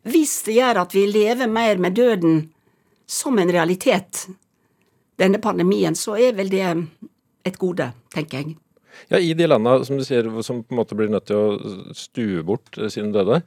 hvis 0.08 0.38
det 0.46 0.56
gjør 0.56 0.82
at 0.84 0.94
vi 0.96 1.04
lever 1.10 1.50
mer 1.50 1.80
med 1.80 1.96
døden 1.96 2.38
som 3.04 3.36
en 3.38 3.52
realitet, 3.52 4.26
denne 5.20 5.38
pandemien, 5.38 5.94
så 5.94 6.16
er 6.16 6.32
vel 6.36 6.48
det 6.50 6.64
et 7.44 7.58
gode, 7.60 7.90
tenker 8.14 8.40
jeg. 8.40 8.56
Ja, 9.10 9.18
I 9.18 9.34
de 9.36 9.46
landa 9.46 9.76
som 9.84 9.98
du 9.98 10.04
sier, 10.06 10.26
som 10.46 10.62
på 10.64 10.74
en 10.74 10.80
måte 10.80 10.96
blir 10.96 11.12
nødt 11.12 11.28
til 11.28 11.36
å 11.36 11.92
stue 11.98 12.44
bort 12.46 12.78
sine 12.92 13.12
døde, 13.14 13.42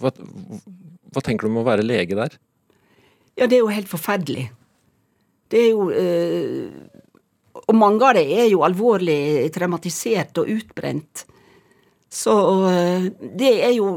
hva, 0.00 0.10
hva 0.10 1.22
tenker 1.24 1.46
du 1.46 1.52
om 1.52 1.62
å 1.62 1.66
være 1.68 1.86
lege 1.86 2.18
der? 2.18 2.36
Ja, 3.36 3.46
det 3.46 3.58
er 3.58 3.62
jo 3.62 3.72
helt 3.72 3.90
forferdelig. 3.90 4.48
Det 5.50 5.62
er 5.62 5.70
jo 5.70 5.90
øh, 5.90 6.70
Og 7.66 7.74
mange 7.74 8.04
av 8.04 8.14
dem 8.18 8.30
er 8.36 8.50
jo 8.50 8.62
alvorlig 8.66 9.48
traumatisert 9.54 10.38
og 10.38 10.50
utbrent. 10.52 11.24
Så 12.10 12.34
øh, 12.68 13.08
det 13.38 13.52
er 13.64 13.72
jo 13.74 13.88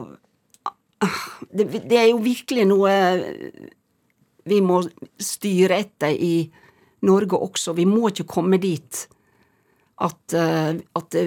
det, 1.54 1.68
det, 1.90 1.98
er 1.98 2.10
jo 2.10 2.18
virkelig 2.24 2.66
noe 2.68 2.94
vi 4.50 4.58
må 4.64 4.82
styre 5.22 5.78
etter 5.80 6.12
i 6.16 6.50
Norge 7.06 7.38
også. 7.38 7.76
Vi 7.78 7.86
må 7.88 8.10
ikke 8.10 8.28
komme 8.28 8.60
dit 8.60 9.06
at, 10.02 10.36
øh, 10.36 10.80
at 10.96 11.20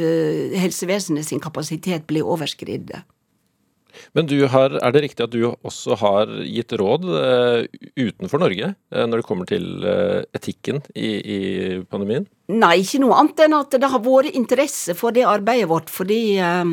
helsevesenet 0.58 1.26
sin 1.28 1.40
kapasitet 1.40 2.06
blir 2.08 2.24
overskridd. 2.24 2.92
Men 4.16 4.28
har, 4.52 4.76
er 4.78 4.94
det 4.94 5.02
riktig 5.04 5.24
at 5.24 5.32
du 5.34 5.46
også 5.50 5.96
har 6.00 6.30
gitt 6.46 6.72
råd 6.80 7.08
uh, 7.08 7.64
utenfor 7.96 8.42
Norge 8.42 8.72
uh, 8.74 9.04
når 9.08 9.22
det 9.22 9.26
kommer 9.28 9.48
til 9.48 9.66
uh, 9.84 10.22
etikken 10.36 10.82
i, 10.94 11.10
i, 11.18 11.40
pandemien? 11.90 12.26
Nei, 12.52 12.78
ikke 12.82 13.02
noe 13.02 13.18
annet 13.20 13.44
enn 13.46 13.58
at 13.58 13.76
det 13.76 13.90
har 13.92 14.04
vært 14.04 14.38
interesse 14.38 14.96
for 14.98 15.14
det 15.14 15.26
arbeidet 15.28 15.68
vårt, 15.70 15.92
fordi 15.92 16.22
uh, 16.42 16.72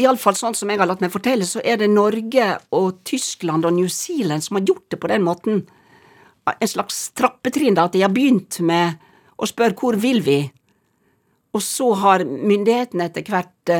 Iallfall 0.00 0.36
sånn 0.38 0.56
som 0.58 0.70
jeg 0.72 0.80
har 0.80 0.90
latt 0.90 1.04
meg 1.04 1.12
fortelle, 1.14 1.46
så 1.46 1.62
er 1.62 1.78
det 1.80 1.92
Norge 1.92 2.50
og 2.74 3.00
Tyskland 3.06 3.66
og 3.68 3.76
New 3.76 3.90
Zealand 3.92 4.44
som 4.46 4.58
har 4.58 4.66
gjort 4.66 4.88
det 4.90 5.00
på 5.02 5.10
den 5.12 5.24
måten. 5.26 5.64
En 6.50 6.70
slags 6.70 7.06
trappetrinn, 7.16 7.76
da, 7.78 7.86
at 7.86 7.94
de 7.94 8.02
har 8.02 8.12
begynt 8.12 8.58
med 8.66 8.98
å 9.38 9.48
spørre 9.48 9.76
hvor 9.78 9.96
vil 10.00 10.20
vi? 10.26 10.40
Og 11.54 11.62
så 11.62 11.92
har 12.00 12.26
myndighetene 12.26 13.06
etter 13.06 13.30
hvert 13.30 13.70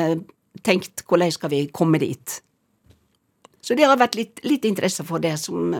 tenkt 0.65 1.05
hvordan 1.09 1.33
skal 1.35 1.53
vi 1.53 1.67
komme 1.73 2.01
dit. 2.03 2.41
Så 3.65 3.77
det 3.79 3.87
har 3.89 3.97
vært 3.97 4.17
litt, 4.19 4.43
litt 4.45 4.67
interesse 4.69 5.07
for 5.09 5.23
det 5.25 5.37
som, 5.41 5.73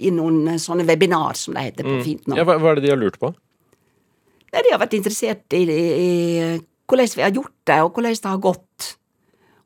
i 0.00 0.12
noen 0.14 0.56
sånne 0.60 0.86
webinar, 0.88 1.36
som 1.36 1.56
det 1.56 1.66
heter 1.66 1.84
på 1.84 1.98
mm. 1.98 2.04
fint 2.04 2.30
nå. 2.30 2.38
Ja, 2.38 2.46
hva, 2.48 2.56
hva, 2.62 2.72
er 2.72 2.78
det 2.78 2.86
de 2.86 2.94
har 2.94 3.00
lurt 3.00 3.18
på? 3.20 3.32
Nei, 4.54 4.62
de 4.64 4.72
har 4.72 4.80
vært 4.80 4.96
interessert 4.96 5.56
i, 5.56 5.60
i, 5.68 5.82
i 6.00 6.86
hvordan 6.88 7.12
vi 7.12 7.24
har 7.26 7.34
gjort 7.36 7.56
det, 7.68 7.80
og 7.82 7.98
hvordan 7.98 8.16
det 8.16 8.30
har 8.30 8.40
gått. 8.46 8.88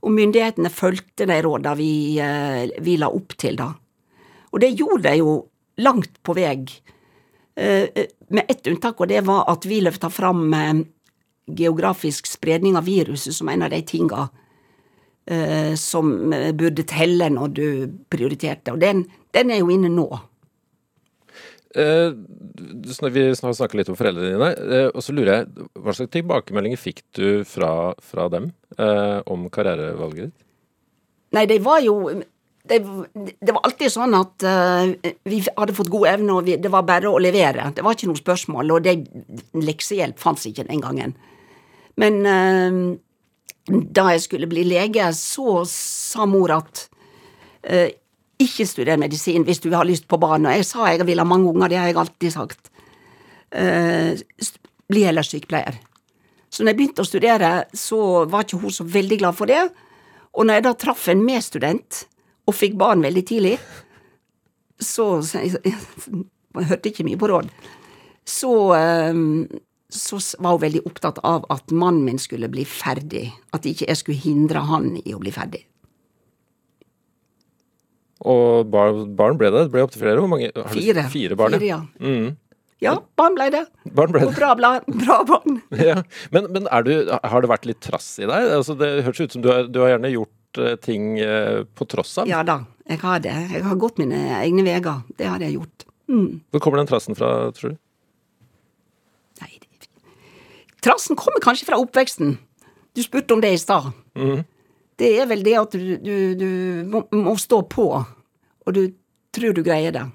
Og 0.00 0.14
myndighetene 0.16 0.72
fulgte 0.72 1.28
de 1.30 1.38
rådene 1.46 1.76
vi, 1.78 1.92
uh, 2.18 2.64
vi, 2.82 2.96
la 2.98 3.10
opp 3.14 3.36
til, 3.38 3.58
da. 3.60 3.68
Og 4.50 4.64
det 4.64 4.72
gjorde 4.72 5.04
de 5.06 5.20
jo 5.20 5.36
langt 5.84 6.18
på 6.26 6.34
vei. 6.34 6.56
Uh, 7.54 7.86
med 8.34 8.50
ett 8.50 8.66
unntak, 8.66 8.98
og 8.98 9.12
det 9.12 9.22
var 9.28 9.44
at 9.52 9.68
vi 9.68 9.78
løfta 9.84 10.10
fram 10.10 10.48
geografisk 11.46 12.26
spredning 12.26 12.74
av 12.78 12.88
viruset 12.88 13.36
som 13.36 13.48
en 13.52 13.62
av 13.66 13.70
de 13.70 13.82
tinga 13.86 14.26
eh, 15.30 15.72
som 15.78 16.10
burde 16.58 16.86
telle 16.88 17.30
når 17.32 17.54
du 17.56 17.66
prioriterte. 18.12 18.74
Og 18.74 18.82
den, 18.82 19.04
den 19.36 19.54
er 19.54 19.62
jo 19.62 19.70
inne 19.72 19.92
nå. 19.92 20.08
Eh, 21.74 22.10
vi 22.58 22.94
snakker 23.34 23.78
litt 23.78 23.90
om 23.92 23.98
foreldrene 23.98 24.32
dine, 24.32 24.50
eh, 24.74 24.88
og 24.90 25.04
så 25.06 25.14
lurer 25.14 25.30
jeg, 25.36 25.68
hva 25.78 25.94
slags 25.94 26.10
tilbakemeldinger 26.16 26.80
fikk 26.80 27.04
du 27.14 27.44
fra, 27.46 27.92
fra 28.02 28.26
dem 28.32 28.50
eh, 28.74 29.20
om 29.30 29.46
karrierevalget 29.54 30.32
ditt? 30.32 30.46
Nei, 31.36 31.44
det 31.46 31.60
var 31.62 31.78
jo 31.84 32.10
det, 32.10 32.80
det, 33.14 33.52
var 33.54 33.62
alltid 33.64 33.90
sånn 33.90 34.14
at 34.18 34.44
uh, 34.44 34.90
vi 35.26 35.38
hadde 35.46 35.74
fått 35.74 35.90
god 35.90 36.08
evne, 36.10 36.34
og 36.36 36.48
vi, 36.48 36.56
det 36.60 36.70
var 36.70 36.84
bare 36.86 37.08
å 37.08 37.20
levere. 37.22 37.70
Det 37.74 37.84
var 37.86 37.94
ikke 37.96 38.10
noe 38.10 38.18
spørsmål, 38.18 38.72
og 38.74 38.84
det, 38.84 38.96
leksehjelp 39.56 40.18
fantes 40.20 40.48
ikke 40.50 40.66
den 40.68 40.82
gangen. 40.82 41.14
Men 42.02 42.18
uh, 42.26 42.90
da 43.70 44.10
jeg 44.14 44.24
skulle 44.24 44.48
bli 44.50 44.64
lege, 44.68 45.06
så 45.16 45.62
sa 45.68 46.26
mor 46.28 46.52
at 46.54 46.86
eh, 47.62 47.92
ikke 48.40 48.66
studer 48.68 49.00
medisin 49.00 49.44
hvis 49.46 49.62
du 49.62 49.70
har 49.74 49.88
lyst 49.88 50.08
på 50.10 50.18
barn. 50.20 50.48
Og 50.48 50.56
jeg 50.58 50.66
sa 50.68 50.88
jeg 50.90 51.06
vil 51.08 51.22
ha 51.22 51.26
mange 51.28 51.50
unger, 51.52 51.70
det 51.70 51.80
har 51.80 51.90
jeg 51.90 52.00
alltid 52.00 52.34
sagt. 52.34 52.70
Eh, 53.50 54.18
bli 54.90 55.04
heller 55.06 55.26
sykepleier. 55.26 55.78
Så 56.50 56.64
når 56.64 56.72
jeg 56.72 56.80
begynte 56.80 57.04
å 57.04 57.08
studere, 57.08 57.50
så 57.76 58.24
var 58.30 58.46
ikke 58.46 58.58
hun 58.64 58.74
så 58.74 58.86
veldig 58.86 59.20
glad 59.20 59.38
for 59.38 59.50
det. 59.50 59.62
Og 60.34 60.46
når 60.46 60.58
jeg 60.58 60.66
da 60.66 60.74
traff 60.78 61.06
en 61.10 61.22
medstudent, 61.26 62.04
og 62.48 62.56
fikk 62.56 62.74
barn 62.80 63.04
veldig 63.04 63.22
tidlig, 63.26 63.58
så 64.80 65.20
Jeg, 65.36 65.60
jeg, 65.64 65.76
jeg 66.56 66.66
hørte 66.70 66.88
ikke 66.88 67.04
mye 67.04 67.20
på 67.20 67.28
råd. 67.30 67.50
Så 68.26 68.52
eh, 68.74 69.14
så 69.94 70.20
var 70.38 70.56
hun 70.56 70.64
veldig 70.64 70.84
opptatt 70.88 71.18
av 71.26 71.46
at 71.52 71.72
mannen 71.74 72.04
min 72.06 72.20
skulle 72.20 72.50
bli 72.52 72.64
ferdig. 72.68 73.28
At 73.56 73.66
ikke 73.68 73.88
jeg 73.88 74.00
skulle 74.00 74.22
hindre 74.22 74.62
han 74.68 74.94
i 75.02 75.14
å 75.14 75.20
bli 75.22 75.32
ferdig. 75.34 75.64
Og 78.20 78.68
barn, 78.68 79.06
barn 79.16 79.38
ble 79.40 79.48
det? 79.52 79.66
Det 79.66 79.74
ble 79.74 79.84
opptil 79.86 80.02
flere? 80.02 80.20
Hvor 80.20 80.30
mange? 80.30 80.50
Fire. 80.74 81.06
Fire 81.12 81.38
barn, 81.40 81.56
Fire, 81.56 81.68
ja. 81.70 81.80
Mm. 82.02 82.36
Ja, 82.80 82.94
barn 83.16 83.36
ble 83.36 83.50
det. 83.52 83.62
Barn 83.96 84.12
ble 84.12 84.22
det. 84.24 84.30
Og 84.30 84.36
bra, 84.36 84.72
bra 84.88 85.16
barn. 85.28 85.60
ja. 85.90 86.00
Men, 86.32 86.48
men 86.52 86.68
du, 86.86 86.94
har 87.12 87.44
det 87.44 87.50
vært 87.52 87.68
litt 87.68 87.80
trass 87.84 88.14
i 88.20 88.28
deg? 88.28 88.52
Altså, 88.56 88.76
det 88.80 88.92
høres 89.06 89.20
ut 89.20 89.36
som 89.36 89.44
du 89.44 89.50
har, 89.52 89.68
du 89.68 89.82
har 89.84 89.94
gjerne 89.94 90.12
gjort 90.14 90.60
uh, 90.60 90.74
ting 90.80 91.14
uh, 91.20 91.62
på 91.76 91.88
tross 91.88 92.16
av? 92.20 92.28
Ja 92.30 92.40
da, 92.46 92.62
jeg 92.88 93.02
har 93.04 93.20
det. 93.24 93.36
Jeg 93.52 93.64
har 93.68 93.80
gått 93.80 94.00
mine 94.00 94.20
egne 94.40 94.64
veier. 94.66 95.04
Det 95.16 95.28
har 95.28 95.44
jeg 95.44 95.58
gjort. 95.58 95.86
Mm. 96.10 96.40
Hvor 96.50 96.64
kommer 96.64 96.80
den 96.80 96.90
trassen 96.90 97.16
fra, 97.16 97.34
tror 97.56 97.74
du? 97.74 97.80
Trassen 100.84 101.18
kommer 101.18 101.42
kanskje 101.44 101.68
fra 101.68 101.78
oppveksten. 101.80 102.38
Du 102.96 103.02
spurte 103.02 103.34
om 103.34 103.42
det 103.42 103.52
i 103.54 103.60
stad. 103.60 103.90
Mm. 104.18 104.42
Det 105.00 105.10
er 105.22 105.28
vel 105.30 105.44
det 105.44 105.56
at 105.56 105.74
du, 105.76 105.92
du, 105.96 106.16
du 106.36 106.48
må, 106.90 107.04
må, 107.14 107.36
stå 107.40 107.62
på, 107.72 107.86
og 108.66 108.74
du 108.76 108.82
tror 109.32 109.54
du 109.56 109.62
greier 109.64 109.94
det. 109.94 110.06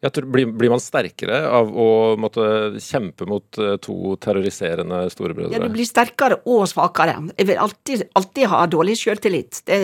Ja, 0.00 0.12
blir, 0.14 0.46
blir, 0.54 0.70
man 0.70 0.80
sterkere 0.80 1.40
av 1.50 1.72
å 1.74 1.88
måtte 2.22 2.44
kjempe 2.78 3.26
mot 3.26 3.58
uh, 3.58 3.74
to 3.82 4.14
terroriserende 4.22 5.00
storebrødre? 5.10 5.56
Ja, 5.56 5.64
du 5.64 5.74
blir 5.74 5.88
sterkere 5.88 6.38
og 6.46 6.68
svakere. 6.70 7.16
Jeg 7.34 7.48
vil 7.48 7.58
alltid, 7.64 8.04
alltid 8.20 8.46
ha 8.52 8.62
dårlig 8.70 8.94
sjøltillit. 9.00 9.64
Det, 9.66 9.80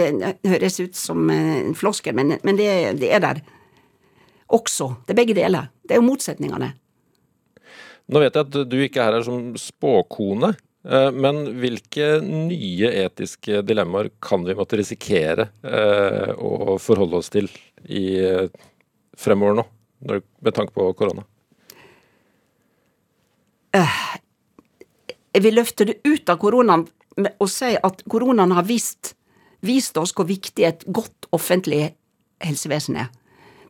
høres 0.46 0.78
ut 0.78 0.94
som 0.94 1.26
en 1.34 1.74
floskel, 1.74 2.14
men, 2.14 2.36
men 2.46 2.60
det, 2.60 2.70
det, 3.02 3.10
er 3.10 3.24
der 3.26 3.42
også. 4.54 4.92
Det 5.02 5.16
er 5.16 5.20
begge 5.24 5.36
deler. 5.40 5.66
Det 5.82 5.96
er 5.96 6.02
jo 6.02 6.06
motsetningene. 6.06 6.70
Nå 8.12 8.20
vet 8.20 8.36
jeg 8.36 8.46
at 8.46 8.56
du 8.68 8.78
ikke 8.84 9.04
er 9.04 9.16
her 9.16 9.26
som 9.26 9.54
spåkone, 9.58 10.52
uh, 10.88 11.10
men 11.14 11.44
hvilke 11.60 12.18
nye 12.24 12.90
etiske 13.04 13.62
dilemmaer 13.64 14.10
kan 14.24 14.44
vi 14.44 14.56
måtte 14.58 14.80
risikere 14.80 15.48
uh, 15.64 16.34
å 16.36 16.76
forholde 16.82 17.22
oss 17.22 17.32
til 17.32 17.48
i 17.84 18.04
fremover 19.18 19.60
nå? 19.60 19.64
med 20.04 20.54
tanke 20.54 20.72
på 20.72 20.92
korona? 20.92 21.24
Eh, 23.74 23.98
jeg 25.34 25.42
vil 25.42 25.56
løfte 25.58 25.86
det 25.88 25.98
ut 26.06 26.30
av 26.30 26.38
koronaen 26.38 26.86
og 27.32 27.48
si 27.50 27.72
at 27.74 28.02
koronaen 28.10 28.54
har 28.54 28.66
vist, 28.68 29.14
vist 29.66 29.96
oss 29.98 30.14
hvor 30.14 30.28
viktig 30.28 30.66
et 30.66 30.84
godt 30.86 31.28
offentlig 31.34 31.94
helsevesen 32.44 32.98
er. 33.02 33.10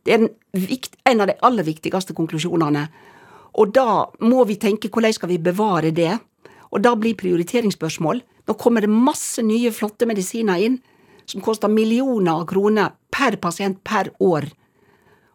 Det 0.05 0.13
er 0.13 0.27
en 1.09 1.21
av 1.23 1.29
de 1.29 1.37
aller 1.45 1.65
viktigste 1.65 2.13
konklusjonene. 2.17 2.85
Og 3.55 3.71
da 3.75 4.05
må 4.25 4.43
vi 4.49 4.57
tenke 4.59 4.91
hvordan 4.91 5.15
skal 5.15 5.31
vi 5.31 5.39
bevare 5.41 5.93
det? 5.95 6.11
Og 6.75 6.83
da 6.83 6.95
blir 6.99 7.15
prioriteringsspørsmål. 7.19 8.21
Nå 8.45 8.55
kommer 8.59 8.83
det 8.83 8.91
masse 8.91 9.41
nye, 9.45 9.71
flotte 9.73 10.07
medisiner 10.09 10.59
inn 10.61 10.79
som 11.25 11.41
koster 11.41 11.71
millioner 11.71 12.41
av 12.41 12.45
kroner 12.49 12.93
per 13.13 13.39
pasient 13.41 13.79
per 13.87 14.11
år. 14.21 14.49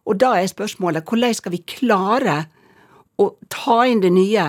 Og 0.07 0.17
da 0.21 0.35
er 0.39 0.49
spørsmålet 0.49 1.07
hvordan 1.07 1.35
skal 1.35 1.55
vi 1.55 1.63
klare 1.67 2.37
å 3.21 3.33
ta 3.51 3.83
inn 3.89 4.01
det 4.03 4.13
nye, 4.15 4.47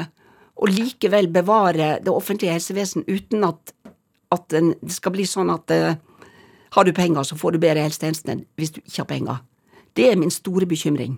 og 0.62 0.70
likevel 0.70 1.26
bevare 1.32 1.96
det 2.04 2.12
offentlige 2.12 2.54
helsevesen 2.54 3.02
uten 3.08 3.42
at, 3.48 3.72
at 4.30 4.52
det 4.52 4.92
skal 4.94 5.14
bli 5.16 5.24
sånn 5.26 5.50
at 5.50 5.72
uh, 5.74 5.96
har 6.76 6.86
du 6.86 6.92
penger, 6.94 7.24
så 7.26 7.36
får 7.40 7.56
du 7.56 7.62
bedre 7.64 7.82
helsetjenester 7.82 8.44
hvis 8.60 8.74
du 8.76 8.78
ikke 8.84 9.00
har 9.00 9.08
penger. 9.10 9.40
Det 9.96 10.06
er 10.08 10.20
min 10.20 10.30
store 10.30 10.68
bekymring. 10.68 11.16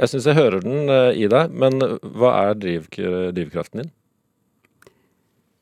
Jeg 0.00 0.10
syns 0.10 0.26
jeg 0.26 0.38
hører 0.38 0.64
den 0.64 0.90
uh, 0.90 1.12
i 1.14 1.28
deg, 1.30 1.52
men 1.54 1.78
hva 2.18 2.32
er 2.48 2.58
drivkraften 2.58 3.84
din? 3.84 3.92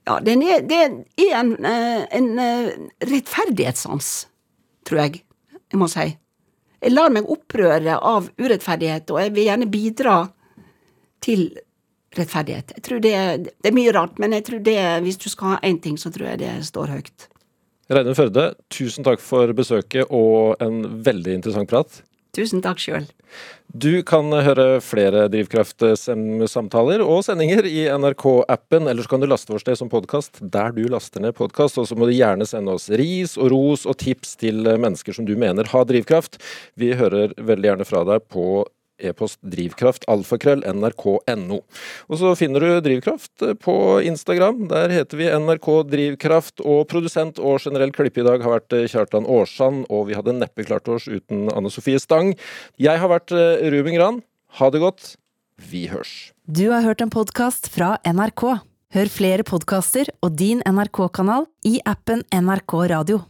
Ja, 0.08 0.18
er, 0.18 0.64
det 0.66 0.78
er 0.78 1.36
en, 1.38 1.52
uh, 1.62 2.06
en 2.10 2.30
rettferdighetssans, 3.06 4.14
tror 4.88 5.04
jeg 5.04 5.22
jeg 5.72 5.80
må 5.80 5.88
si. 5.88 6.10
Jeg 6.82 6.92
lar 6.92 7.12
meg 7.14 7.28
opprøre 7.30 7.96
av 7.96 8.28
urettferdighet, 8.40 9.10
og 9.14 9.20
jeg 9.22 9.34
vil 9.36 9.46
gjerne 9.46 9.68
bidra 9.72 10.16
til 11.22 11.46
rettferdighet. 12.16 12.74
Jeg 12.76 12.84
tror 12.84 13.02
det, 13.04 13.14
det 13.46 13.70
er 13.70 13.76
mye 13.76 13.92
rart, 13.94 14.18
men 14.20 14.34
jeg 14.36 14.44
tror 14.48 14.64
det, 14.66 14.80
hvis 15.06 15.20
du 15.22 15.28
skal 15.32 15.54
ha 15.54 15.60
én 15.64 15.78
ting, 15.80 15.96
så 16.00 16.12
tror 16.12 16.32
jeg 16.32 16.42
det 16.42 16.54
står 16.68 16.92
høyt. 16.92 17.28
Reidun 17.92 18.16
Førde, 18.16 18.46
tusen 18.72 19.06
takk 19.06 19.22
for 19.22 19.52
besøket 19.56 20.10
og 20.12 20.60
en 20.64 20.82
veldig 21.04 21.38
interessant 21.38 21.70
prat. 21.70 22.02
Tusen 22.32 22.62
takk 22.64 22.78
sjøl. 22.80 23.04
Du 23.76 24.00
kan 24.08 24.32
høre 24.32 24.78
flere 24.80 25.26
Drivkraft-samtaler 25.28 27.02
og 27.04 27.20
sendinger 27.26 27.66
i 27.68 27.82
NRK-appen, 27.92 28.88
eller 28.88 29.04
så 29.04 29.12
kan 29.12 29.20
du 29.20 29.28
laste 29.28 29.52
vårt 29.52 29.66
sted 29.66 29.76
som 29.76 29.90
podkast 29.92 30.40
der 30.40 30.72
du 30.72 30.86
laster 30.88 31.20
ned 31.20 31.36
podkast. 31.36 31.76
Og 31.76 31.90
så 31.90 31.98
må 31.98 32.08
du 32.08 32.14
gjerne 32.16 32.48
sende 32.48 32.72
oss 32.72 32.88
ris 32.88 33.36
og 33.36 33.52
ros 33.52 33.84
og 33.84 33.98
tips 34.00 34.38
til 34.40 34.64
mennesker 34.64 35.12
som 35.12 35.28
du 35.28 35.34
mener 35.36 35.68
har 35.74 35.84
drivkraft. 35.88 36.40
Vi 36.80 36.94
hører 36.96 37.36
veldig 37.36 37.68
gjerne 37.68 37.88
fra 37.88 38.00
deg 38.08 38.24
på 38.32 38.64
e-post 39.02 39.38
drivkraft 39.42 40.04
alfakrøll 40.10 40.64
nrk.no. 40.68 41.60
Og 42.08 42.20
så 42.20 42.34
finner 42.38 42.64
du 42.64 42.80
Drivkraft 42.84 43.44
på 43.62 43.76
Instagram. 44.06 44.66
Der 44.72 44.92
heter 44.94 45.20
vi 45.20 45.30
NRK 45.30 45.68
Drivkraft. 45.92 46.64
Og 46.64 46.84
produsent 46.90 47.40
og 47.42 47.62
generell 47.64 47.94
klippe 47.94 48.22
i 48.22 48.26
dag 48.26 48.44
har 48.44 48.58
vært 48.58 48.76
Kjartan 48.92 49.28
Aarsand, 49.28 49.86
og 49.92 50.08
vi 50.10 50.18
hadde 50.18 50.36
neppe 50.36 50.66
klart 50.68 50.90
oss 50.92 51.08
uten 51.10 51.48
Anne 51.54 51.72
Sofie 51.72 52.00
Stang. 52.02 52.34
Jeg 52.80 53.00
har 53.02 53.10
vært 53.12 53.34
eh, 53.34 53.64
Ruben 53.72 53.96
Gran. 53.96 54.22
Ha 54.58 54.70
det 54.72 54.82
godt. 54.82 55.14
Vi 55.62 55.86
hørs. 55.92 56.32
Du 56.46 56.68
har 56.72 56.84
hørt 56.84 57.02
en 57.04 57.12
podkast 57.12 57.70
fra 57.72 57.96
NRK. 58.06 58.44
Hør 58.92 59.08
flere 59.08 59.44
podkaster 59.46 60.10
og 60.20 60.34
din 60.36 60.60
NRK-kanal 60.68 61.46
i 61.68 61.78
appen 61.88 62.26
NRK 62.28 62.74
Radio. 62.92 63.22